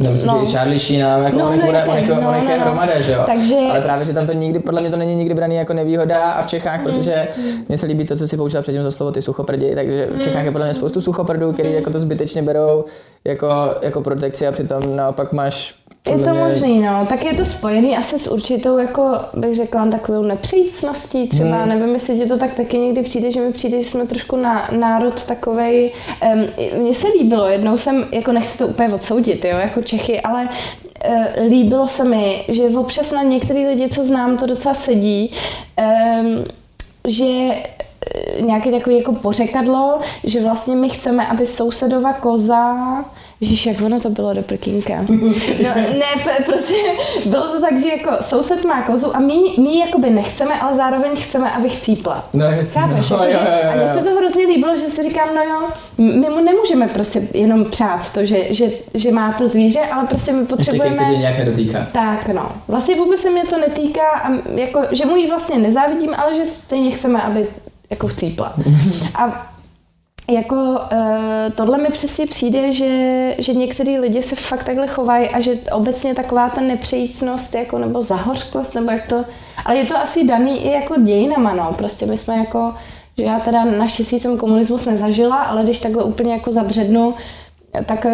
No, 0.02 0.12
myslím, 0.12 0.30
no. 0.30 0.46
že 0.46 0.52
Charlie 0.52 0.80
Sheen, 0.80 1.00
jako 1.00 1.38
no, 1.38 1.50
on, 1.50 1.58
no, 1.58 1.66
bude, 1.66 1.84
on, 1.84 1.98
jich, 1.98 2.08
no, 2.08 2.28
on 2.28 2.34
jich 2.34 2.44
no, 2.44 2.50
je 2.50 2.58
no. 2.58 2.64
hromada, 2.64 3.00
že 3.00 3.12
jo? 3.12 3.22
Takže... 3.26 3.56
Ale 3.70 3.80
právě, 3.80 4.06
že 4.06 4.12
tam 4.12 4.26
to 4.26 4.32
nikdy, 4.32 4.58
podle 4.58 4.80
mě 4.80 4.90
to 4.90 4.96
není 4.96 5.14
nikdy 5.14 5.34
braný 5.34 5.56
jako 5.56 5.72
nevýhoda 5.72 6.30
a 6.30 6.42
v 6.42 6.46
Čechách, 6.46 6.78
mm. 6.80 6.84
protože 6.84 7.28
mně 7.68 7.78
se 7.78 7.86
líbí 7.86 8.04
to, 8.04 8.16
co 8.16 8.28
si 8.28 8.36
použila 8.36 8.62
předtím 8.62 8.82
za 8.82 8.90
slovo 8.90 9.12
ty 9.12 9.22
suchoprdi, 9.22 9.74
takže 9.74 10.08
v 10.14 10.20
Čechách 10.20 10.44
je 10.44 10.52
podle 10.52 10.66
mě 10.66 10.74
spoustu 10.74 11.00
suchoprdů, 11.00 11.52
který 11.52 11.72
jako 11.72 11.90
to 11.90 11.98
zbytečně 11.98 12.42
berou 12.42 12.84
jako, 13.24 13.74
jako 13.82 14.00
protekci 14.00 14.46
a 14.46 14.52
přitom 14.52 14.96
naopak 14.96 15.32
máš 15.32 15.81
je 16.10 16.18
to 16.18 16.30
mě... 16.30 16.40
možný, 16.40 16.80
no. 16.80 17.06
Tak 17.08 17.24
je 17.24 17.34
to 17.34 17.44
spojený 17.44 17.96
asi 17.96 18.18
s 18.18 18.26
určitou, 18.26 18.78
jako 18.78 19.02
bych 19.34 19.56
řekla, 19.56 19.86
takovou 19.86 20.22
nepřícností 20.22 21.28
třeba. 21.28 21.56
Hmm. 21.56 21.68
Nevím, 21.68 21.94
jestli 21.94 22.18
ti 22.18 22.26
to 22.26 22.38
tak 22.38 22.54
taky 22.54 22.78
někdy 22.78 23.02
přijde, 23.02 23.30
že 23.30 23.40
mi 23.40 23.52
přijde, 23.52 23.80
že 23.80 23.86
jsme 23.86 24.06
trošku 24.06 24.36
na, 24.36 24.68
národ 24.78 25.26
takovej. 25.26 25.92
Um, 26.34 26.46
mně 26.82 26.94
se 26.94 27.08
líbilo, 27.08 27.46
jednou 27.46 27.76
jsem, 27.76 28.06
jako 28.12 28.32
nechci 28.32 28.58
to 28.58 28.66
úplně 28.66 28.94
odsoudit, 28.94 29.44
jo, 29.44 29.58
jako 29.58 29.82
Čechy, 29.82 30.20
ale 30.20 30.48
uh, 31.08 31.46
líbilo 31.48 31.88
se 31.88 32.04
mi, 32.04 32.44
že 32.48 32.62
občas 32.62 33.10
na 33.10 33.22
některý 33.22 33.66
lidi, 33.66 33.88
co 33.88 34.04
znám, 34.04 34.36
to 34.36 34.46
docela 34.46 34.74
sedí, 34.74 35.30
um, 36.20 36.44
že 37.08 37.24
eh, 37.24 38.42
nějaký 38.42 38.70
takový 38.70 38.96
jako 38.96 39.12
pořekadlo, 39.12 40.00
že 40.24 40.42
vlastně 40.42 40.76
my 40.76 40.88
chceme, 40.88 41.26
aby 41.26 41.46
sousedova 41.46 42.12
koza 42.12 43.04
Ježíš, 43.42 43.66
jak 43.66 43.80
ono 43.80 44.00
to 44.00 44.10
bylo 44.10 44.34
do 44.34 44.42
prkínka. 44.42 44.94
No, 45.62 45.68
ne, 45.74 46.42
prostě 46.46 46.74
bylo 47.26 47.48
to 47.48 47.60
tak, 47.60 47.80
že 47.80 47.88
jako 47.88 48.10
soused 48.20 48.64
má 48.64 48.82
kozu 48.82 49.16
a 49.16 49.20
my, 49.20 49.34
my 49.58 49.78
jakoby 49.78 50.10
nechceme, 50.10 50.60
ale 50.60 50.74
zároveň 50.74 51.10
chceme, 51.16 51.50
aby 51.50 51.68
chcípla. 51.68 52.28
No 52.32 52.44
jasně, 52.44 52.80
Chápeš, 52.80 53.10
no, 53.10 53.16
jako, 53.16 53.44
jo, 53.44 53.50
jo, 53.52 53.58
jo. 53.64 53.70
A 53.72 53.76
mně 53.76 53.88
se 53.88 54.08
to 54.08 54.16
hrozně 54.16 54.46
líbilo, 54.46 54.76
že 54.76 54.82
si 54.82 55.02
říkám, 55.02 55.28
no 55.34 55.42
jo, 55.42 55.68
my 55.98 56.28
mu 56.30 56.44
nemůžeme 56.44 56.88
prostě 56.88 57.22
jenom 57.34 57.64
přát 57.64 58.12
to, 58.12 58.24
že, 58.24 58.54
že, 58.54 58.70
že 58.94 59.12
má 59.12 59.32
to 59.32 59.48
zvíře, 59.48 59.80
ale 59.80 60.06
prostě 60.06 60.32
my 60.32 60.46
potřebujeme... 60.46 60.96
Ještě, 60.96 61.04
se 61.04 61.10
tě 61.10 61.18
nějak 61.18 61.38
nedotýká. 61.38 61.86
Tak, 61.92 62.28
no. 62.28 62.52
Vlastně 62.68 62.96
vůbec 62.96 63.20
se 63.20 63.30
mě 63.30 63.44
to 63.44 63.58
netýká 63.58 64.08
a 64.10 64.30
jako, 64.54 64.80
že 64.92 65.06
mu 65.06 65.16
ji 65.16 65.28
vlastně 65.28 65.58
nezávidím, 65.58 66.14
ale 66.16 66.36
že 66.36 66.44
stejně 66.44 66.90
chceme, 66.90 67.22
aby 67.22 67.46
jako 67.90 68.08
chcípla. 68.08 68.54
A 69.14 69.51
jako 70.30 70.54
uh, 70.54 70.78
tohle 71.54 71.78
mi 71.78 71.88
přesně 71.88 72.26
přijde, 72.26 72.72
že, 72.72 73.34
že 73.38 73.54
některý 73.54 73.98
lidi 73.98 74.22
se 74.22 74.36
fakt 74.36 74.64
takhle 74.64 74.86
chovají 74.86 75.28
a 75.28 75.40
že 75.40 75.54
obecně 75.72 76.14
taková 76.14 76.50
ta 76.50 76.60
nepřejícnost 76.60 77.54
jako, 77.54 77.78
nebo 77.78 78.02
zahořklost, 78.02 78.74
nebo 78.74 78.90
jak 78.90 79.06
to, 79.06 79.24
ale 79.64 79.76
je 79.76 79.84
to 79.84 79.96
asi 79.96 80.26
daný 80.26 80.64
i 80.66 80.72
jako 80.72 81.00
dějinama, 81.00 81.54
no, 81.54 81.74
prostě 81.78 82.06
my 82.06 82.16
jsme 82.16 82.36
jako, 82.36 82.74
že 83.18 83.24
já 83.24 83.40
teda 83.40 83.64
naštěstí 83.64 84.20
jsem 84.20 84.38
komunismus 84.38 84.86
nezažila, 84.86 85.36
ale 85.36 85.62
když 85.62 85.80
takhle 85.80 86.04
úplně 86.04 86.32
jako 86.32 86.52
zabřednu, 86.52 87.14
tak 87.86 88.04
uh, 88.04 88.12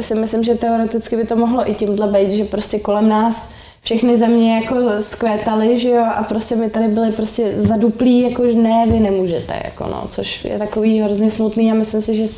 si 0.00 0.14
myslím, 0.14 0.42
že 0.42 0.54
teoreticky 0.54 1.16
by 1.16 1.26
to 1.26 1.36
mohlo 1.36 1.70
i 1.70 1.74
tímhle 1.74 2.06
být, 2.06 2.30
že 2.30 2.44
prostě 2.44 2.78
kolem 2.78 3.08
nás 3.08 3.52
všechny 3.80 4.16
země 4.16 4.54
jako 4.56 4.76
skvétaly, 5.00 5.78
že 5.78 5.88
jo, 5.88 6.04
a 6.14 6.22
prostě 6.22 6.56
my 6.56 6.70
tady 6.70 6.88
byli 6.88 7.12
prostě 7.12 7.52
zaduplí, 7.56 8.20
jako 8.20 8.46
že 8.46 8.54
ne, 8.54 8.86
vy 8.86 9.00
nemůžete, 9.00 9.60
jako 9.64 9.86
no, 9.86 10.06
což 10.10 10.44
je 10.44 10.58
takový 10.58 11.00
hrozně 11.00 11.30
smutný 11.30 11.72
a 11.72 11.74
myslím 11.74 12.02
si, 12.02 12.16
že 12.16 12.32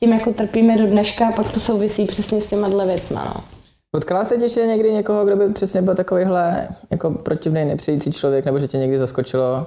tím 0.00 0.12
jako 0.12 0.32
trpíme 0.32 0.78
do 0.78 0.86
dneška 0.86 1.28
a 1.28 1.32
pak 1.32 1.52
to 1.52 1.60
souvisí 1.60 2.06
přesně 2.06 2.40
s 2.40 2.46
těma 2.46 2.68
dle 2.68 2.86
věcma, 2.86 3.32
no. 3.34 3.44
Potkala 3.90 4.24
jste 4.24 4.44
ještě 4.44 4.60
někdy 4.60 4.92
někoho, 4.92 5.24
kdo 5.24 5.36
by 5.36 5.52
přesně 5.52 5.82
byl 5.82 5.94
takovýhle 5.94 6.68
jako 6.90 7.10
protivný, 7.10 7.64
nepřející 7.64 8.12
člověk, 8.12 8.44
nebo 8.44 8.58
že 8.58 8.68
tě 8.68 8.78
někdy 8.78 8.98
zaskočilo, 8.98 9.66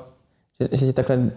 že, 0.61 0.77
že 0.77 0.85
ti 0.85 0.93
takhle 0.93 1.31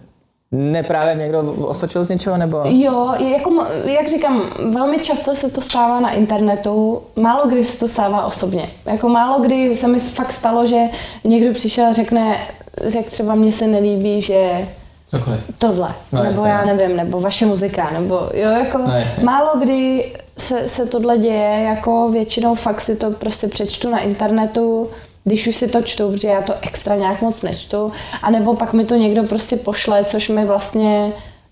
neprávě 0.51 1.15
někdo 1.15 1.41
osočil 1.41 2.03
z 2.03 2.09
něčeho, 2.09 2.37
nebo? 2.37 2.61
Jo, 2.65 3.13
jako, 3.33 3.65
jak 3.85 4.07
říkám, 4.09 4.41
velmi 4.71 4.99
často 4.99 5.35
se 5.35 5.49
to 5.49 5.61
stává 5.61 5.99
na 5.99 6.11
internetu, 6.11 7.01
málo 7.15 7.47
kdy 7.47 7.63
se 7.63 7.79
to 7.79 7.87
stává 7.87 8.25
osobně. 8.25 8.69
Jako 8.85 9.09
málo 9.09 9.39
kdy 9.39 9.75
se 9.75 9.87
mi 9.87 9.99
fakt 9.99 10.31
stalo, 10.31 10.65
že 10.65 10.81
někdo 11.23 11.53
přišel 11.53 11.85
a 11.85 11.93
řekne, 11.93 12.37
řekl 12.85 13.09
třeba 13.09 13.35
mně 13.35 13.51
se 13.51 13.67
nelíbí, 13.67 14.21
že 14.21 14.67
Cokoliv. 15.07 15.51
tohle, 15.57 15.89
No, 16.11 16.23
nebo 16.23 16.35
jasně, 16.35 16.49
já 16.49 16.65
no. 16.65 16.75
nevím, 16.75 16.97
nebo 16.97 17.19
vaše 17.19 17.45
muzika, 17.45 17.89
nebo 17.93 18.15
jo, 18.33 18.49
jako 18.51 18.77
No, 18.77 18.91
jasně. 18.97 19.23
málo 19.23 19.49
kdy 19.59 20.11
se, 20.37 20.67
se 20.67 20.85
tohle 20.85 21.17
děje, 21.17 21.61
jako 21.63 22.09
většinou 22.09 22.55
fakt 22.55 22.81
si 22.81 22.95
to 22.95 23.11
prostě 23.11 23.47
přečtu 23.47 23.89
na 23.89 23.99
internetu, 23.99 24.89
když 25.27 25.47
už 25.47 25.55
si 25.55 25.67
to 25.67 25.81
čtu, 25.81 26.11
protože 26.11 26.27
já 26.27 26.41
to 26.41 26.53
extra 26.61 26.95
nějak 26.95 27.21
moc 27.21 27.41
nečtu, 27.41 27.91
anebo 28.23 28.55
pak 28.55 28.73
mi 28.73 28.85
to 28.85 28.95
někdo 28.95 29.23
prostě 29.23 29.55
pošle, 29.57 30.03
což 30.05 30.29
mi 30.29 30.45
vlastně, 30.45 31.11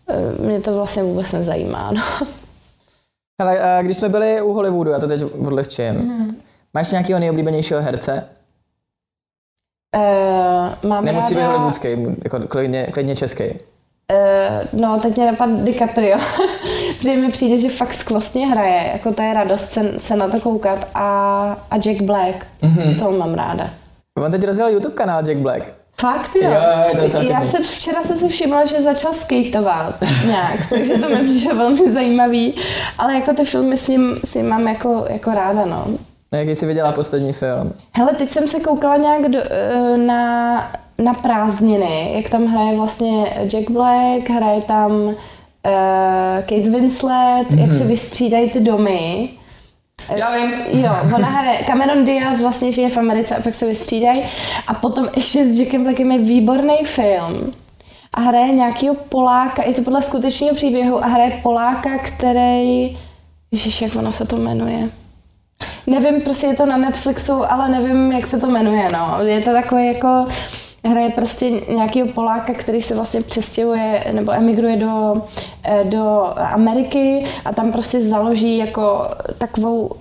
eh, 0.10 0.42
mě 0.42 0.62
to 0.62 0.76
vlastně 0.76 1.04
vůbec 1.04 1.32
nezajímá, 1.32 1.92
no. 1.92 2.02
Ale 3.42 3.60
a 3.60 3.82
když 3.82 3.98
jsme 3.98 4.10
byli 4.10 4.42
u 4.42 4.54
Hollywoodu, 4.54 4.92
já 4.92 5.00
to 5.00 5.08
teď 5.08 5.22
odlehčím, 5.48 5.94
Mhm. 5.96 6.38
máš 6.74 6.92
nějakého 6.92 7.20
nejoblíbenějšího 7.20 7.82
herce? 7.82 8.26
Uh, 9.96 10.90
mám 10.90 11.06
Nemusí 11.06 11.34
být 11.34 11.40
ráda, 11.40 11.48
hollywoodský, 11.52 11.88
jako 12.24 12.40
klidně, 12.48 12.88
klidně 12.94 13.16
český. 13.16 13.44
Uh, 13.44 14.80
no, 14.82 15.00
teď 15.00 15.16
mě 15.16 15.26
napadl 15.32 15.56
DiCaprio, 15.64 16.18
protože 17.06 17.18
mi 17.18 17.32
přijde, 17.32 17.58
že 17.58 17.70
fakt 17.70 17.94
skvostně 17.94 18.48
hraje, 18.48 18.90
jako 18.94 19.14
to 19.14 19.22
je 19.22 19.34
radost 19.34 19.70
se, 19.70 19.94
se 19.98 20.16
na 20.16 20.28
to 20.28 20.40
koukat 20.40 20.88
a, 20.96 21.08
a 21.72 21.76
Jack 21.78 22.02
Black, 22.02 22.46
Mhm. 22.62 22.78
mm-hmm. 22.80 23.00
to 23.00 23.12
mám 23.12 23.34
ráda. 23.34 23.70
On 24.26 24.32
teď 24.32 24.44
rozjel 24.44 24.68
YouTube 24.68 24.96
kanál 24.96 25.24
Jack 25.28 25.38
Black. 25.40 25.74
Fakt 25.98 26.30
jo? 26.36 26.50
Jo, 26.52 27.10
to 27.12 27.22
Já 27.22 27.42
se, 27.42 27.60
včera 27.64 28.02
jsem 28.02 28.18
si 28.18 28.28
všimla, 28.30 28.66
že 28.66 28.82
začal 28.82 29.14
skateovat 29.14 29.96
nějak, 30.26 30.60
takže 30.70 30.94
to 30.94 31.10
mi 31.10 31.16
přišlo 31.24 31.56
velmi 31.56 31.92
zajímavý, 31.92 32.54
ale 32.98 33.16
jako 33.16 33.34
ty 33.34 33.46
filmy 33.46 33.78
s 33.78 33.88
ním, 33.88 34.16
s 34.24 34.34
ním 34.34 34.50
mám 34.50 34.68
jako, 34.68 35.06
jako 35.10 35.32
ráda, 35.32 35.66
no. 35.66 35.86
No, 36.32 36.40
Jaký 36.40 36.56
jsi 36.56 36.66
viděla 36.66 36.92
poslední 36.92 37.34
film? 37.34 37.74
Hele, 37.98 38.14
teď 38.14 38.30
jsem 38.30 38.48
se 38.48 38.60
koukala 38.60 38.98
nějak 38.98 39.32
do, 39.32 39.40
eh, 39.50 39.98
na, 39.98 40.72
na 40.98 41.14
prázdniny, 41.14 42.12
jak 42.16 42.30
tam 42.30 42.46
hraje 42.46 42.78
vlastně 42.78 43.26
Jack 43.44 43.70
Black, 43.72 44.30
hraje 44.30 44.62
tam 44.62 45.16
Kate 46.42 46.70
Winslet, 46.70 47.48
mm-hmm. 47.50 47.60
jak 47.60 47.74
se 47.74 47.84
vystřídají 47.84 48.50
ty 48.50 48.60
domy. 48.60 49.30
Já 50.16 50.36
vím. 50.36 50.54
Jo, 50.72 50.92
ona 51.16 51.28
hraje, 51.28 51.64
Cameron 51.64 52.06
Diaz 52.06 52.42
vlastně 52.42 52.72
žije 52.72 52.90
v 52.90 52.98
Americe 52.98 53.36
a 53.36 53.42
pak 53.42 53.54
se 53.54 53.68
vystřídají. 53.68 54.24
A 54.68 54.74
potom 54.74 55.08
ještě 55.16 55.46
s 55.46 55.60
Jackem 55.60 55.84
Blackem 55.84 56.12
je 56.12 56.20
výborný 56.20 56.78
film. 56.84 57.54
A 58.14 58.22
hraje 58.22 58.52
nějakýho 58.52 58.96
Poláka, 58.96 59.64
je 59.64 59.74
to 59.74 59.82
podle 59.82 60.02
skutečného 60.02 60.56
příběhu, 60.56 61.04
a 61.04 61.08
hraje 61.08 61.40
Poláka, 61.44 61.98
který, 61.98 62.98
ježiš, 63.52 63.82
jak 63.82 63.96
ono 63.96 64.12
se 64.12 64.26
to 64.26 64.38
jmenuje. 64.38 64.90
Nevím, 65.88 66.22
prostě 66.22 66.48
je 66.48 66.56
to 66.56 66.66
na 66.66 66.78
Netflixu, 66.78 67.52
ale 67.52 67.70
nevím, 67.70 68.12
jak 68.12 68.26
se 68.26 68.40
to 68.40 68.48
jmenuje, 68.48 68.88
no. 68.94 69.26
Je 69.26 69.42
to 69.42 69.52
takový 69.52 69.88
jako, 69.88 70.26
hraje 70.86 71.10
prostě 71.10 71.52
nějakýho 71.52 72.08
Poláka, 72.08 72.54
který 72.54 72.82
se 72.82 72.96
vlastně 72.96 73.22
přestěhuje 73.22 74.04
nebo 74.12 74.32
emigruje 74.32 74.76
do, 74.76 75.22
eh, 75.64 75.84
do 75.84 76.22
Ameriky 76.36 77.26
a 77.46 77.54
tam 77.54 77.72
prostě 77.72 78.02
založí 78.02 78.58
jako 78.58 79.02
takovou, 79.38 79.92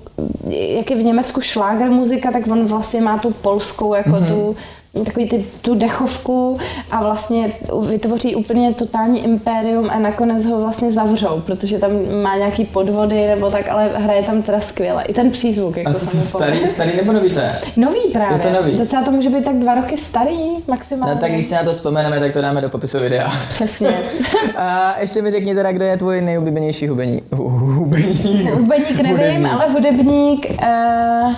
jak 0.51 0.91
je 0.91 0.97
v 0.97 1.03
Německu 1.03 1.41
šláger 1.41 1.91
muzika, 1.91 2.31
tak 2.31 2.47
on 2.47 2.67
vlastně 2.67 3.01
má 3.01 3.19
tu 3.19 3.31
polskou, 3.31 3.95
jako 3.95 4.11
mm-hmm. 4.11 4.29
tu, 4.29 4.57
takový 5.05 5.29
ty, 5.29 5.45
tu 5.63 5.75
dechovku 5.75 6.59
a 6.91 7.03
vlastně 7.03 7.53
vytvoří 7.89 8.35
úplně 8.35 8.75
totální 8.75 9.25
impérium 9.25 9.91
a 9.91 9.99
nakonec 9.99 10.47
ho 10.47 10.61
vlastně 10.61 10.93
zavřou, 10.93 11.41
protože 11.47 11.79
tam 11.79 11.91
má 12.23 12.37
nějaký 12.37 12.65
podvody 12.65 13.27
nebo 13.27 13.51
tak, 13.51 13.69
ale 13.69 13.89
hraje 13.95 14.23
tam 14.23 14.43
teda 14.43 14.61
skvěle. 14.61 15.05
I 15.05 15.15
ten 15.15 15.31
přízvuk, 15.31 15.77
jako 15.77 15.91
A 15.91 15.95
se 15.95 16.17
mi 16.17 16.23
starý, 16.23 16.69
starý 16.69 16.97
nebo 16.97 17.13
nový 17.13 17.31
to 17.31 17.39
je? 17.39 17.61
Nový 17.77 17.99
právě. 18.13 18.37
Je 18.39 18.43
to 18.43 18.63
nový. 18.63 18.77
Docela 18.79 19.03
to 19.03 19.11
může 19.11 19.31
být 19.31 19.45
tak 19.45 19.57
dva 19.57 19.75
roky 19.75 19.97
starý, 19.97 20.39
maximálně. 20.69 21.15
No 21.15 21.21
tak 21.21 21.33
když 21.33 21.47
si 21.47 21.55
na 21.55 21.63
to 21.65 21.73
vzpomeneme, 21.73 22.21
tak 22.21 22.33
to 22.33 22.41
dáme 22.41 22.61
do 22.61 22.69
popisu 22.69 22.99
videa. 22.99 23.33
Přesně. 23.49 23.99
A 24.57 24.95
ještě 25.01 25.23
mi 25.23 25.31
řekni 25.31 25.55
teda, 25.55 25.73
kdo 25.73 25.85
je 25.85 25.97
tvůj 25.97 26.21
nejoblíbenější 26.21 26.89
hubení. 26.89 27.23
hu- 27.33 27.49
Hubení. 27.75 28.49
Hudebník 28.53 29.01
nevím, 29.01 29.17
Hudebník. 29.17 29.53
ale 29.53 29.69
hudebník... 29.73 30.47
Uh, 30.63 31.33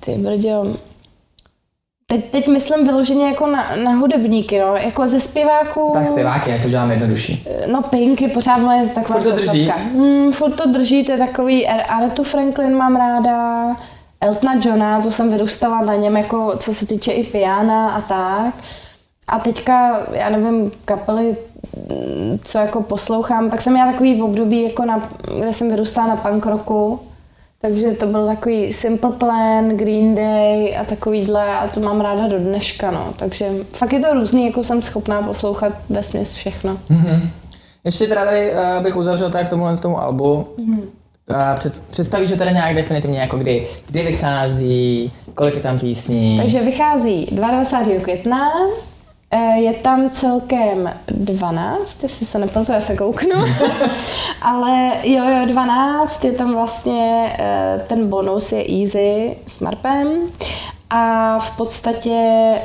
ty 0.00 0.14
brďo. 0.14 0.76
Teď, 2.06 2.30
teď 2.30 2.48
myslím 2.48 2.86
vyloženě 2.86 3.26
jako 3.26 3.46
na, 3.46 3.76
na 3.76 3.94
hudebníky, 3.94 4.60
no. 4.60 4.76
Jako 4.76 5.06
ze 5.06 5.20
zpěváků... 5.20 5.90
Tak 5.94 6.08
zpěváky, 6.08 6.58
to 6.62 6.68
děláme 6.68 6.94
jednodušší. 6.94 7.46
No 7.72 7.82
Pink 7.82 8.20
je 8.20 8.28
pořád 8.28 8.58
moje 8.58 8.88
taková 8.88 9.20
Furt 9.20 9.30
to 9.30 9.36
drží? 9.36 9.72
Hmm, 9.92 10.32
furt 10.32 10.50
to 10.52 10.68
drží, 10.72 11.04
to 11.04 11.12
je 11.12 11.18
takový, 11.18 11.66
Arethu 11.66 12.22
Franklin 12.24 12.76
mám 12.76 12.96
ráda, 12.96 13.66
Eltona 14.20 14.54
Johna, 14.64 15.02
to 15.02 15.10
jsem 15.10 15.30
vyrůstala 15.30 15.80
na 15.80 15.94
něm, 15.94 16.16
jako 16.16 16.56
co 16.58 16.74
se 16.74 16.86
týče 16.86 17.12
i 17.12 17.24
piana 17.24 17.90
a 17.90 18.00
tak. 18.00 18.54
A 19.28 19.38
teďka, 19.38 20.06
já 20.12 20.30
nevím, 20.30 20.72
kapely, 20.84 21.36
co 22.44 22.58
jako 22.58 22.82
poslouchám, 22.82 23.50
tak 23.50 23.60
jsem 23.60 23.72
měla 23.72 23.92
takový 23.92 24.22
období, 24.22 24.62
jako 24.62 24.84
na, 24.84 25.10
kde 25.38 25.52
jsem 25.52 25.70
vyrůstala 25.70 26.06
na 26.06 26.16
punk 26.16 26.46
rocku, 26.46 27.00
takže 27.62 27.92
to 27.92 28.06
byl 28.06 28.26
takový 28.26 28.72
Simple 28.72 29.12
Plan, 29.12 29.68
Green 29.68 30.14
Day 30.14 30.76
a 30.76 30.84
takovýhle 30.84 31.44
a 31.44 31.68
to 31.68 31.80
mám 31.80 32.00
ráda 32.00 32.28
do 32.28 32.38
dneška, 32.38 32.90
no. 32.90 33.14
Takže 33.16 33.50
fakt 33.68 33.92
je 33.92 34.00
to 34.00 34.14
různý, 34.14 34.46
jako 34.46 34.62
jsem 34.62 34.82
schopná 34.82 35.22
poslouchat 35.22 35.72
ve 35.88 36.24
všechno. 36.24 36.78
Mhm. 36.88 37.30
Ještě 37.84 38.06
teda 38.06 38.24
tady 38.24 38.52
uh, 38.52 38.82
bych 38.82 38.96
uzavřel 38.96 39.30
tak 39.30 39.46
k 39.46 39.50
tomuhle 39.50 39.76
z 39.76 39.80
tomu 39.80 40.00
albu. 40.00 40.46
Mhm. 40.58 40.78
Uh, 40.78 41.36
před, 41.58 41.84
představíš 41.90 42.30
ho 42.30 42.36
tady 42.36 42.52
nějak 42.52 42.76
definitivně, 42.76 43.18
jako 43.18 43.38
kdy, 43.38 43.66
kdy 43.86 44.02
vychází, 44.02 45.12
kolik 45.34 45.54
je 45.54 45.60
tam 45.60 45.78
písní. 45.78 46.38
Takže 46.42 46.60
vychází 46.60 47.28
22. 47.32 48.00
května, 48.00 48.50
je 49.56 49.72
tam 49.72 50.10
celkem 50.10 50.90
12, 51.08 52.02
jestli 52.02 52.26
se 52.26 52.38
nepletu, 52.38 52.72
já 52.72 52.80
se 52.80 52.96
kouknu. 52.96 53.44
Ale 54.42 54.92
jo, 55.02 55.24
jo, 55.24 55.46
12, 55.46 56.24
je 56.24 56.32
tam 56.32 56.54
vlastně, 56.54 57.32
eh, 57.38 57.84
ten 57.88 58.08
bonus 58.08 58.52
je 58.52 58.64
easy 58.80 59.36
s 59.46 59.60
Marpem. 59.60 60.08
A 60.92 61.38
v 61.38 61.56
podstatě, 61.56 62.10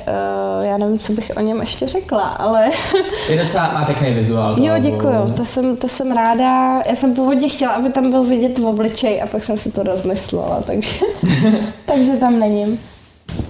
eh, 0.08 0.68
já 0.68 0.78
nevím, 0.78 1.00
co 1.00 1.14
bych 1.14 1.32
o 1.38 1.40
něm 1.40 1.60
ještě 1.60 1.88
řekla, 1.88 2.22
ale 2.22 2.70
Je 3.30 3.44
docela, 3.44 3.74
má 3.74 3.86
pěkný 3.86 4.14
vizuál. 4.14 4.56
jo, 4.60 4.74
děkuju, 4.80 5.34
to 5.38 5.46
jsem, 5.46 5.78
to 5.78 5.88
jsem 5.88 6.12
ráda. 6.12 6.82
Já 6.90 6.96
jsem 6.96 7.14
původně 7.14 7.50
chtěla, 7.50 7.74
aby 7.74 7.90
tam 7.90 8.12
byl 8.12 8.24
vidět 8.24 8.60
v 8.60 8.66
obličej 8.66 9.22
a 9.22 9.28
pak 9.28 9.44
jsem 9.44 9.58
si 9.58 9.72
to 9.72 9.84
rozmyslela, 9.84 10.62
takže, 10.66 11.00
takže 11.86 12.12
tam 12.18 12.40
není. 12.40 12.80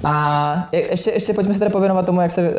A 0.07 0.67
je- 0.71 0.91
ještě, 0.91 1.11
ještě 1.11 1.33
pojďme 1.33 1.53
se 1.53 1.59
teda 1.59 1.71
pověnovat 1.71 2.05
tomu, 2.05 2.21
jak, 2.21 2.31
se, 2.31 2.49
uh, 2.49 2.55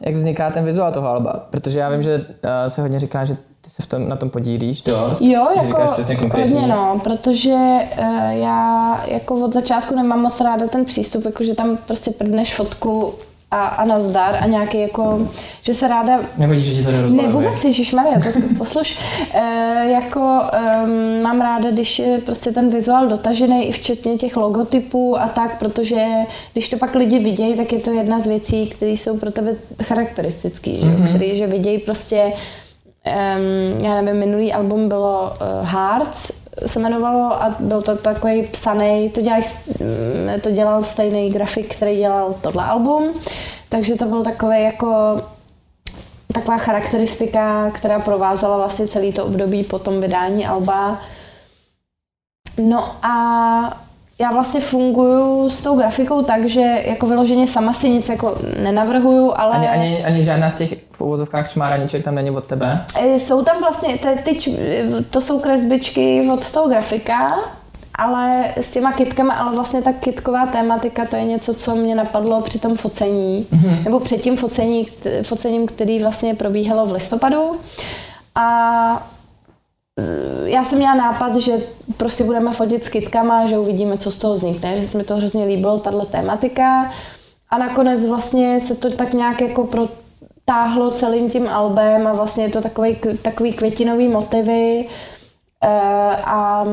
jak 0.00 0.14
vzniká 0.14 0.50
ten 0.50 0.64
vizuál 0.64 0.92
toho 0.92 1.08
alba. 1.08 1.46
Protože 1.50 1.78
já 1.78 1.88
vím, 1.88 2.02
že 2.02 2.16
uh, 2.18 2.24
se 2.68 2.82
hodně 2.82 3.00
říká, 3.00 3.24
že 3.24 3.36
ty 3.60 3.70
se 3.70 3.82
v 3.82 3.86
tom, 3.86 4.08
na 4.08 4.16
tom 4.16 4.30
podílíš 4.30 4.82
dost. 4.82 5.20
Jo, 5.20 5.46
jako 5.56 5.66
říkáš 5.66 5.90
přesně 5.90 6.16
hodně 6.16 6.66
no, 6.66 7.00
protože 7.04 7.54
uh, 7.98 8.30
já 8.30 9.00
jako 9.06 9.34
od 9.44 9.52
začátku 9.54 9.94
nemám 9.96 10.20
moc 10.20 10.40
ráda 10.40 10.66
ten 10.68 10.84
přístup, 10.84 11.24
jako 11.24 11.44
že 11.44 11.54
tam 11.54 11.76
prostě 11.86 12.10
prdneš 12.10 12.54
fotku 12.54 13.14
a, 13.52 13.66
a 13.66 13.84
nazdar 13.84 14.38
a 14.40 14.46
nějaký 14.46 14.80
jako, 14.80 15.28
že 15.62 15.74
se 15.74 15.88
ráda 15.88 16.20
Nevadí, 16.38 16.62
že 16.62 16.74
ti 16.74 16.84
to 16.84 16.90
ne, 16.90 16.96
nerozbaluje. 16.96 17.28
vůbec, 17.28 17.64
Ježišmarja, 17.64 18.20
to 18.20 18.32
si 18.32 18.54
posluš. 18.58 18.98
E, 19.34 19.40
jako 19.90 20.20
um, 20.20 21.22
mám 21.22 21.40
ráda, 21.40 21.70
když 21.70 21.98
je 21.98 22.18
prostě 22.18 22.52
ten 22.52 22.70
vizuál 22.70 23.06
dotažený, 23.06 23.68
i 23.68 23.72
včetně 23.72 24.18
těch 24.18 24.36
logotypů 24.36 25.20
a 25.20 25.28
tak, 25.28 25.58
protože 25.58 26.06
když 26.52 26.68
to 26.68 26.76
pak 26.76 26.94
lidi 26.94 27.18
vidějí, 27.18 27.54
tak 27.54 27.72
je 27.72 27.80
to 27.80 27.90
jedna 27.90 28.20
z 28.20 28.26
věcí, 28.26 28.66
které 28.66 28.90
jsou 28.92 29.18
pro 29.18 29.30
tebe 29.30 29.54
charakteristické, 29.82 30.70
mm-hmm. 30.70 31.08
který, 31.08 31.36
že 31.36 31.46
vidějí 31.46 31.78
prostě, 31.78 32.32
um, 33.06 33.84
já 33.84 34.00
nevím, 34.00 34.20
minulý 34.20 34.52
album 34.52 34.88
bylo 34.88 35.22
uh, 35.22 35.68
Hearts, 35.68 36.41
se 36.66 36.80
jmenovalo 36.80 37.42
a 37.42 37.56
byl 37.58 37.82
to 37.82 37.96
takový 37.96 38.42
psaný, 38.42 39.10
to, 39.10 39.20
dělaj, 39.20 39.42
mm, 39.80 40.40
to 40.40 40.50
dělal 40.50 40.82
stejný 40.82 41.30
grafik, 41.30 41.76
který 41.76 41.96
dělal 41.96 42.34
tohle 42.40 42.64
album, 42.64 43.14
takže 43.68 43.96
to 43.96 44.04
byl 44.04 44.24
takový 44.24 44.62
jako 44.62 45.20
taková 46.32 46.58
charakteristika, 46.58 47.70
která 47.70 48.00
provázela 48.00 48.56
vlastně 48.56 48.88
celý 48.88 49.12
to 49.12 49.24
období 49.24 49.64
po 49.64 49.78
tom 49.78 50.00
vydání 50.00 50.46
Alba. 50.46 51.00
No 52.58 52.96
a 53.02 53.81
já 54.20 54.32
vlastně 54.32 54.60
funguju 54.60 55.50
s 55.50 55.62
tou 55.62 55.76
grafikou 55.76 56.22
tak, 56.22 56.48
že 56.48 56.82
jako 56.86 57.06
vyloženě 57.06 57.46
sama 57.46 57.72
si 57.72 57.90
nic 57.90 58.08
jako 58.08 58.38
nenavrhuju, 58.62 59.32
ale... 59.36 59.56
Ani, 59.56 59.68
ani, 59.68 60.04
ani 60.04 60.24
žádná 60.24 60.50
z 60.50 60.54
těch 60.54 60.74
v 60.90 61.00
uvozovkách 61.00 61.52
čmáraniček 61.52 62.04
tam 62.04 62.14
není 62.14 62.30
od 62.30 62.44
tebe? 62.44 62.84
E, 63.00 63.18
jsou 63.18 63.42
tam 63.42 63.60
vlastně, 63.60 63.98
ty, 63.98 64.36
ty, 64.36 64.52
to 65.10 65.20
jsou 65.20 65.40
kresbičky 65.40 66.28
od 66.32 66.50
toho 66.52 66.68
grafika, 66.68 67.36
ale 67.94 68.52
s 68.56 68.70
těma 68.70 68.92
kitkama, 68.92 69.34
ale 69.34 69.56
vlastně 69.56 69.82
ta 69.82 69.92
kitková 69.92 70.46
tématika, 70.46 71.04
to 71.04 71.16
je 71.16 71.24
něco, 71.24 71.54
co 71.54 71.74
mě 71.74 71.94
napadlo 71.94 72.40
při 72.40 72.58
tom 72.58 72.76
focení, 72.76 73.46
mm-hmm. 73.52 73.84
nebo 73.84 74.00
před 74.00 74.22
tím 74.22 74.36
focení, 74.36 74.86
focením, 75.22 75.66
který 75.66 75.98
vlastně 76.02 76.34
probíhalo 76.34 76.86
v 76.86 76.92
listopadu. 76.92 77.60
A 78.34 79.08
já 80.44 80.64
jsem 80.64 80.78
měla 80.78 80.94
nápad, 80.94 81.34
že 81.34 81.52
prostě 81.96 82.24
budeme 82.24 82.52
fotit 82.52 82.84
s 82.84 82.88
kitkama, 82.88 83.46
že 83.46 83.58
uvidíme, 83.58 83.98
co 83.98 84.10
z 84.10 84.18
toho 84.18 84.34
vznikne, 84.34 84.80
že 84.80 84.86
se 84.86 84.98
mi 84.98 85.04
to 85.04 85.16
hrozně 85.16 85.44
líbilo, 85.44 85.78
tahle 85.78 86.06
tématika. 86.06 86.90
A 87.50 87.58
nakonec 87.58 88.06
vlastně 88.06 88.60
se 88.60 88.74
to 88.74 88.90
tak 88.90 89.12
nějak 89.12 89.40
jako 89.40 89.64
protáhlo 89.64 90.90
celým 90.90 91.30
tím 91.30 91.48
albem 91.48 92.06
a 92.06 92.12
vlastně 92.12 92.44
je 92.44 92.50
to 92.50 92.60
takový, 92.60 92.96
takový 93.22 93.52
květinový 93.52 94.08
motivy. 94.08 94.88
E, 95.62 95.68
a 96.24 96.66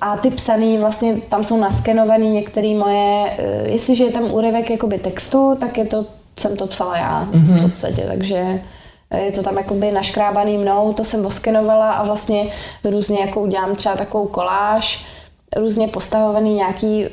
a 0.00 0.16
ty 0.16 0.30
psaný, 0.30 0.78
vlastně 0.78 1.16
tam 1.28 1.44
jsou 1.44 1.56
naskenovaný 1.56 2.30
některé 2.30 2.74
moje, 2.74 3.30
eh, 3.38 3.70
jestliže 3.70 4.04
je 4.04 4.12
tam 4.12 4.34
úryvek 4.34 4.70
jakoby 4.70 4.98
textu, 4.98 5.56
tak 5.60 5.78
je 5.78 5.84
to, 5.84 6.06
jsem 6.38 6.56
to 6.56 6.66
psala 6.66 6.96
já 6.96 7.24
mm-hmm. 7.24 7.38
v 7.38 7.50
mhm. 7.50 7.62
podstatě, 7.62 8.04
takže 8.08 8.36
eh, 8.36 8.60
je 9.16 9.32
to 9.32 9.42
tam 9.42 9.56
jakoby 9.56 9.92
naškrábaný 9.92 10.58
mnou, 10.58 10.92
to 10.92 11.04
jsem 11.04 11.26
oskenovala 11.26 11.92
a 11.92 12.04
vlastně 12.04 12.46
různě 12.84 13.20
jako 13.20 13.40
udělám 13.40 13.76
třeba 13.76 13.96
takovou 13.96 14.26
koláž, 14.26 15.06
různě 15.56 15.88
postavovaný 15.88 16.54
nějaký 16.54 17.06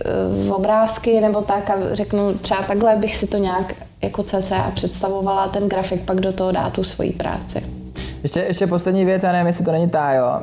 uh, 0.46 0.56
obrázky 0.56 1.22
nebo 1.22 1.42
tak 1.42 1.70
a 1.70 1.76
řeknu 1.92 2.34
třeba 2.34 2.64
takhle 2.64 2.96
bych 2.96 3.16
si 3.16 3.28
to 3.28 3.38
nějak 3.38 3.74
jako 4.02 4.24
CC 4.24 4.54
představovala 4.74 5.48
ten 5.48 5.70
grafik 5.70 6.02
pak 6.02 6.20
do 6.20 6.34
toho 6.34 6.52
dá 6.52 6.70
tu 6.70 6.84
svoji 6.84 7.12
práci. 7.12 7.64
Ještě, 8.24 8.40
ještě 8.40 8.68
poslední 8.68 9.06
věc, 9.06 9.24
já 9.24 9.32
nevím, 9.32 9.48
jestli 9.48 9.66
to 9.66 9.72
není 9.72 9.90
tá, 9.90 10.14
jo. 10.14 10.42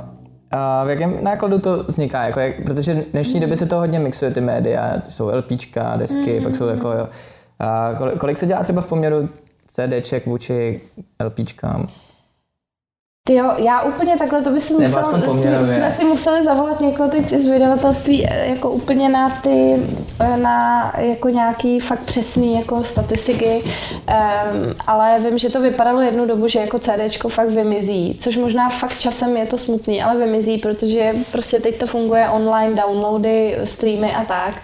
A 0.50 0.84
v 0.84 0.90
jakém 0.90 1.24
nákladu 1.24 1.58
to 1.58 1.82
vzniká? 1.82 2.24
Jako 2.24 2.40
jak, 2.40 2.54
protože 2.66 2.94
v 2.94 3.10
dnešní 3.12 3.40
době 3.40 3.56
se 3.56 3.66
to 3.66 3.76
hodně 3.76 3.98
mixuje, 3.98 4.30
ty 4.30 4.40
média, 4.40 5.02
jsou 5.08 5.30
LPčka, 5.36 5.96
desky, 5.96 6.38
mm. 6.38 6.44
pak 6.44 6.56
jsou 6.56 6.66
jako, 6.66 6.92
jo. 6.92 7.08
A 7.58 7.94
kolik, 7.98 8.18
kolik 8.18 8.38
se 8.38 8.46
dělá 8.46 8.62
třeba 8.62 8.82
v 8.82 8.86
poměru 8.86 9.28
CDček 9.68 10.26
vůči 10.26 10.80
LPčkám? 11.24 11.86
Ty 13.28 13.34
jo, 13.34 13.52
já 13.56 13.82
úplně 13.82 14.18
takhle, 14.18 14.42
to 14.42 14.50
by 14.50 14.60
si 14.60 14.72
musel, 14.72 15.02
jsme, 15.02 15.64
jsme 15.64 15.90
si 15.90 16.04
museli 16.04 16.44
zavolat 16.44 16.80
někoho 16.80 17.08
teď 17.08 17.28
z 17.28 17.48
vydavatelství 17.48 18.26
eh, 18.26 18.48
jako 18.48 18.70
úplně 18.70 19.08
na 19.08 19.30
ty, 19.30 19.76
eh, 20.20 20.36
na 20.36 20.92
jako 20.98 21.28
nějaký 21.28 21.80
fakt 21.80 22.00
přesný 22.00 22.54
jako 22.54 22.82
statistiky, 22.82 23.62
um, 23.62 24.74
ale 24.86 25.20
vím, 25.20 25.38
že 25.38 25.50
to 25.50 25.60
vypadalo 25.60 26.00
jednu 26.00 26.26
dobu, 26.26 26.48
že 26.48 26.58
jako 26.58 26.78
CDčko 26.78 27.28
fakt 27.28 27.50
vymizí, 27.50 28.16
což 28.18 28.36
možná 28.36 28.68
fakt 28.68 28.98
časem 28.98 29.36
je 29.36 29.46
to 29.46 29.58
smutný, 29.58 30.02
ale 30.02 30.26
vymizí, 30.26 30.58
protože 30.58 31.14
prostě 31.32 31.60
teď 31.60 31.78
to 31.78 31.86
funguje 31.86 32.28
online, 32.28 32.74
downloady, 32.74 33.58
streamy 33.64 34.14
a 34.14 34.24
tak. 34.24 34.54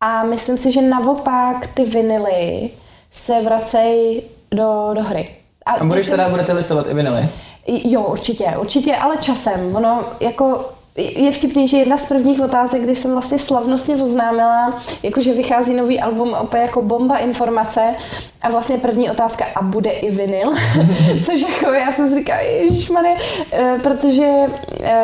A 0.00 0.24
myslím 0.24 0.58
si, 0.58 0.72
že 0.72 0.82
naopak 0.82 1.66
ty 1.66 1.84
vinily 1.84 2.70
se 3.12 3.42
vracejí 3.42 4.22
do, 4.50 4.90
do 4.94 5.02
hry. 5.02 5.28
A, 5.66 5.72
a 5.72 5.84
budeš 5.84 6.08
teda, 6.08 6.28
budete 6.28 6.52
lisovat 6.52 6.88
i 6.88 6.94
vinily? 6.94 7.28
Jo, 7.66 8.02
určitě, 8.02 8.54
určitě, 8.60 8.96
ale 8.96 9.16
časem. 9.16 9.76
Ono 9.76 10.04
jako 10.20 10.64
je 10.96 11.32
vtipný, 11.32 11.68
že 11.68 11.76
jedna 11.76 11.96
z 11.96 12.08
prvních 12.08 12.40
otázek, 12.40 12.82
kdy 12.82 12.94
jsem 12.94 13.12
vlastně 13.12 13.38
slavnostně 13.38 13.96
oznámila, 13.96 14.82
jakože 15.02 15.32
vychází 15.32 15.74
nový 15.74 16.00
album, 16.00 16.34
opět 16.40 16.62
jako 16.62 16.82
bomba 16.82 17.18
informace 17.18 17.94
a 18.42 18.50
vlastně 18.50 18.78
první 18.78 19.10
otázka, 19.10 19.44
a 19.54 19.62
bude 19.62 19.90
i 19.90 20.10
vinyl? 20.10 20.52
Což 21.26 21.40
jako 21.40 21.72
já 21.72 21.92
jsem 21.92 22.08
si 22.08 22.14
říkala, 22.14 22.40
ježišmane, 22.40 23.14
e, 23.52 23.78
protože 23.82 24.46
e, 24.80 25.00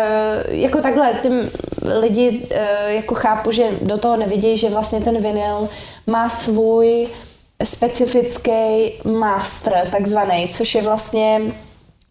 jako 0.48 0.82
takhle 0.82 1.12
tím 1.22 1.50
lidi 2.00 2.46
e, 2.50 2.94
jako 2.94 3.14
chápu, 3.14 3.50
že 3.50 3.64
do 3.82 3.98
toho 3.98 4.16
nevidějí, 4.16 4.58
že 4.58 4.70
vlastně 4.70 5.00
ten 5.00 5.22
vinyl 5.22 5.68
má 6.06 6.28
svůj 6.28 7.08
specifický 7.64 8.92
master, 9.04 9.88
takzvaný, 9.90 10.48
což 10.52 10.74
je 10.74 10.82
vlastně 10.82 11.40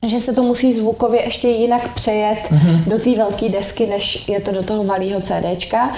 že 0.06 0.20
se 0.20 0.34
to 0.34 0.44
musí 0.44 0.74
zvukově 0.74 1.26
ještě 1.26 1.48
jinak 1.48 1.94
přejet 1.94 2.38
mm-hmm. 2.38 2.84
do 2.88 3.00
té 3.00 3.16
velké 3.16 3.50
desky, 3.50 3.88
než 3.88 4.28
je 4.30 4.42
to 4.42 4.52
do 4.52 4.64
toho 4.64 4.84
malého 4.84 5.22
CDčka. 5.22 5.92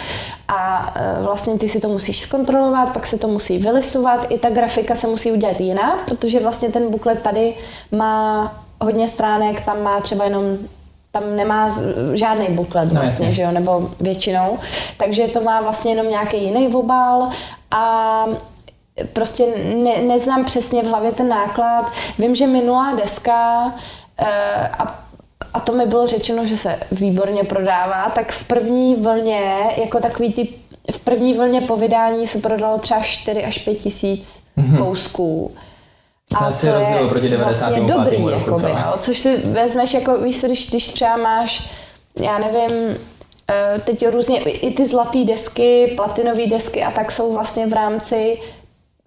A 0.47 0.93
e, 0.95 1.23
vlastně 1.23 1.57
ty 1.57 1.69
si 1.69 1.79
to 1.79 1.87
musíš 1.87 2.21
zkontrolovat, 2.21 2.93
pak 2.93 3.07
se 3.07 3.17
to 3.17 3.27
musí 3.27 3.57
vylisovat, 3.57 4.25
i 4.29 4.37
ta 4.37 4.49
grafika 4.49 4.95
se 4.95 5.07
musí 5.07 5.31
udělat 5.31 5.61
jinak, 5.61 6.05
protože 6.05 6.39
vlastně 6.39 6.69
ten 6.69 6.91
buklet 6.91 7.21
tady 7.21 7.53
má 7.91 8.53
hodně 8.81 9.07
stránek, 9.07 9.61
tam 9.61 9.83
má 9.83 10.01
třeba 10.01 10.25
jenom 10.25 10.43
tam 11.11 11.35
nemá 11.35 11.69
žádný 12.13 12.47
buklet 12.49 12.91
no, 12.91 13.01
vlastně, 13.01 13.33
že 13.33 13.41
jo, 13.41 13.51
nebo 13.51 13.89
většinou. 13.99 14.57
Takže 14.97 15.27
to 15.27 15.41
má 15.41 15.61
vlastně 15.61 15.91
jenom 15.91 16.09
nějaký 16.09 16.43
jiný 16.43 16.67
obal 16.67 17.29
a 17.71 18.25
prostě 19.13 19.45
ne, 19.75 20.01
neznám 20.01 20.45
přesně 20.45 20.83
v 20.83 20.85
hlavě 20.85 21.11
ten 21.11 21.29
náklad. 21.29 21.91
Vím, 22.19 22.35
že 22.35 22.47
minulá 22.47 22.95
deska 22.95 23.65
uh, 23.65 24.27
a 24.79 25.09
a 25.53 25.59
to 25.59 25.73
mi 25.73 25.85
bylo 25.85 26.07
řečeno, 26.07 26.45
že 26.45 26.57
se 26.57 26.79
výborně 26.91 27.43
prodává, 27.43 28.09
tak 28.09 28.31
v 28.31 28.47
první 28.47 28.95
vlně, 28.95 29.69
jako 29.77 29.99
takový 29.99 30.33
ty, 30.33 30.47
v 30.91 30.99
první 30.99 31.33
vlně 31.33 31.61
po 31.61 31.75
vydání 31.75 32.27
se 32.27 32.39
prodalo 32.39 32.79
třeba 32.79 33.01
4 33.01 33.43
až 33.43 33.57
5 33.57 33.75
tisíc 33.75 34.43
mm-hmm. 34.57 34.77
kousků. 34.77 35.51
To 36.29 36.43
a 36.43 36.47
asi 36.47 36.71
rozdíl 36.71 37.09
proti 37.09 37.29
95. 37.29 37.83
Vlastně 37.83 37.93
dobrý, 37.93 38.17
roku, 38.17 38.49
jakoby, 38.49 38.69
jo, 38.69 38.93
což 38.99 39.19
si 39.19 39.37
vezmeš, 39.37 39.93
jako 39.93 40.17
víš, 40.17 40.41
když, 40.41 40.69
když 40.69 40.87
třeba 40.87 41.17
máš, 41.17 41.69
já 42.15 42.37
nevím, 42.37 42.97
eh, 43.49 43.81
teď 43.85 44.07
různě, 44.07 44.39
i 44.39 44.73
ty 44.73 44.87
zlaté 44.87 45.23
desky, 45.23 45.93
platinové 45.95 46.47
desky 46.47 46.83
a 46.83 46.91
tak 46.91 47.11
jsou 47.11 47.33
vlastně 47.33 47.67
v 47.67 47.73
rámci 47.73 48.37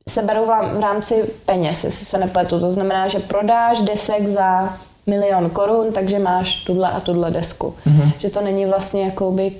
se 0.09 0.23
berou 0.23 0.47
v 0.47 0.81
rámci 0.81 1.35
peněz, 1.47 1.85
jestli 1.85 2.07
se 2.07 2.19
nepletu. 2.19 2.61
To 2.61 2.71
znamená, 2.71 3.09
že 3.09 3.19
prodáš 3.19 3.81
desek 3.81 4.29
za 4.29 4.79
milion 5.07 5.51
korun, 5.51 5.93
takže 5.93 6.19
máš 6.19 6.65
tuhle 6.65 6.91
a 6.91 7.01
tuhle 7.01 7.31
desku. 7.31 7.75
Mm-hmm. 7.87 8.13
Že 8.19 8.31
to 8.31 8.41
není 8.41 8.67
vlastně 8.67 9.05
jakoby 9.05 9.53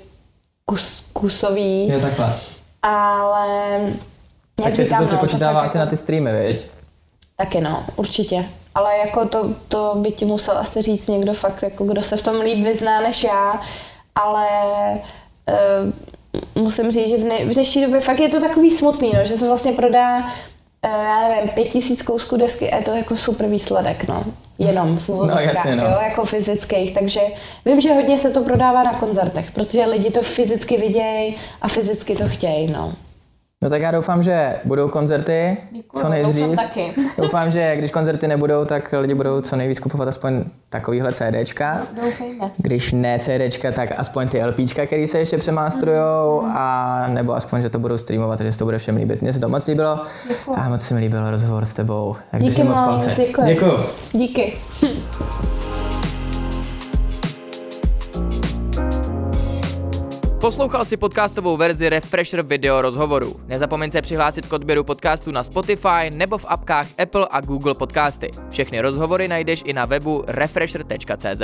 kus, 0.65 1.05
kusový. 1.13 1.89
Je 1.89 1.99
takhle. 1.99 2.35
Ale... 2.83 3.81
Takže 4.63 4.87
se 4.87 4.95
to 4.95 5.07
přepočítává 5.07 5.53
no, 5.53 5.59
asi 5.59 5.77
jako, 5.77 5.87
na 5.87 5.91
ty 5.91 5.97
streamy, 5.97 6.33
viď? 6.33 6.65
Taky 7.37 7.61
no, 7.61 7.85
určitě. 7.97 8.45
Ale 8.75 8.99
jako 8.99 9.29
to, 9.29 9.55
to 9.69 9.95
by 9.97 10.13
ti 10.13 10.25
musel 10.25 10.59
asi 10.59 10.83
říct 10.83 11.09
někdo 11.09 11.35
fakt, 11.35 11.63
jako 11.63 11.85
kdo 11.85 12.03
se 12.03 12.17
v 12.17 12.23
tom 12.23 12.41
líp 12.41 12.65
vyzná 12.65 13.01
než 13.01 13.25
já. 13.25 13.61
Ale 14.15 14.49
uh, 15.49 15.93
musím 16.55 16.93
říct, 16.93 17.09
že 17.09 17.17
v, 17.17 17.25
ne, 17.25 17.45
v 17.45 17.55
dnešní 17.55 17.83
době 17.83 18.01
fakt 18.01 18.21
je 18.21 18.29
to 18.29 18.41
takový 18.41 18.71
smutný, 18.71 19.13
no, 19.15 19.25
že 19.25 19.37
se 19.37 19.47
vlastně 19.47 19.73
prodá, 19.73 20.19
uh, 20.19 20.25
já 20.85 21.29
nevím, 21.29 21.51
pět 21.51 21.69
tisíc 21.69 22.03
kousků 22.03 22.37
desky 22.37 22.71
a 22.71 22.77
je 22.77 22.83
to 22.83 22.91
jako 22.91 23.17
super 23.17 23.47
výsledek, 23.47 24.09
no. 24.09 24.25
Jenom 24.59 24.99
v 24.99 25.09
no, 25.09 25.39
jasně, 25.39 25.77
no. 25.77 25.85
jo, 25.85 25.99
jako 26.03 26.25
fyzických, 26.25 26.95
takže 26.95 27.21
vím, 27.65 27.81
že 27.81 27.95
hodně 27.95 28.19
se 28.19 28.31
to 28.31 28.41
prodává 28.41 28.83
na 28.83 28.93
koncertech, 28.93 29.51
protože 29.51 29.85
lidi 29.85 30.11
to 30.11 30.23
fyzicky 30.23 30.77
vidějí 30.77 31.37
a 31.63 31.69
fyzicky 31.69 32.17
to 32.17 32.29
chtějí, 32.29 32.67
no. 32.67 32.93
No 33.63 33.71
tak 33.71 33.83
já 33.83 33.91
doufám, 33.91 34.23
že 34.23 34.61
budou 34.65 34.89
koncerty 34.89 35.57
Děkuju, 35.71 36.03
co 36.03 36.09
nejdřív. 36.09 36.47
Doufám 36.47 36.67
taky. 36.67 36.93
Doufám, 37.19 37.51
že 37.51 37.77
když 37.77 37.91
koncerty 37.91 38.29
nebudou, 38.29 38.65
tak 38.65 38.95
lidi 38.99 39.15
budou 39.15 39.41
co 39.41 39.57
nejvíc 39.57 39.81
kupovat 39.81 40.09
aspoň 40.09 40.45
takovýhle 40.69 41.13
CDčka. 41.13 41.83
Doufejme. 42.03 42.51
Když 42.57 42.93
ne 42.93 43.19
CDčka, 43.19 43.73
tak 43.73 43.93
aspoň 43.97 44.29
ty 44.29 44.45
LPčka, 44.45 44.87
které 44.87 45.07
se 45.07 45.19
ještě 45.19 45.39
přemástrujou 45.39 46.43
mm. 46.43 46.53
a 46.57 47.07
nebo 47.09 47.35
aspoň, 47.35 47.63
že 47.63 47.71
to 47.71 47.79
budou 47.79 47.99
streamovat, 47.99 48.41
že 48.41 48.53
se 48.53 48.59
to 48.59 48.65
bude 48.65 48.79
všem 48.79 48.97
líbit. 48.97 49.23
Mně 49.23 49.33
se 49.33 49.41
to 49.41 49.49
moc 49.49 49.67
líbilo 49.67 50.01
Děkuju. 50.29 50.57
a 50.59 50.69
moc 50.69 50.83
se 50.83 50.95
mi 50.95 51.01
líbil 51.01 51.31
rozhovor 51.31 51.65
s 51.65 51.75
tebou. 51.75 52.17
Tak 52.31 52.41
Díky 52.41 52.63
moc, 52.63 52.79
palce. 52.79 53.15
Děkuji. 53.17 53.47
Děkuju. 53.47 53.79
Díky. 54.13 54.53
Poslouchal 60.43 60.85
si 60.85 60.97
podcastovou 60.97 61.57
verzi 61.57 61.89
Refresher 61.89 62.43
video 62.43 62.83
rozhovoru. 62.83 63.37
Nezapomeň 63.47 63.91
se 63.91 64.03
přihlásit 64.03 64.47
k 64.47 64.53
odběru 64.53 64.85
podcastu 64.85 65.31
na 65.31 65.45
Spotify 65.45 66.11
nebo 66.15 66.39
v 66.39 66.45
apkách 66.49 66.87
Apple 66.99 67.29
a 67.31 67.41
Google 67.41 67.75
Podcasty. 67.75 68.31
Všechny 68.51 68.81
rozhovory 68.81 69.29
najdeš 69.29 69.63
i 69.65 69.73
na 69.73 69.85
webu 69.85 70.25
refresher.cz. 70.27 71.43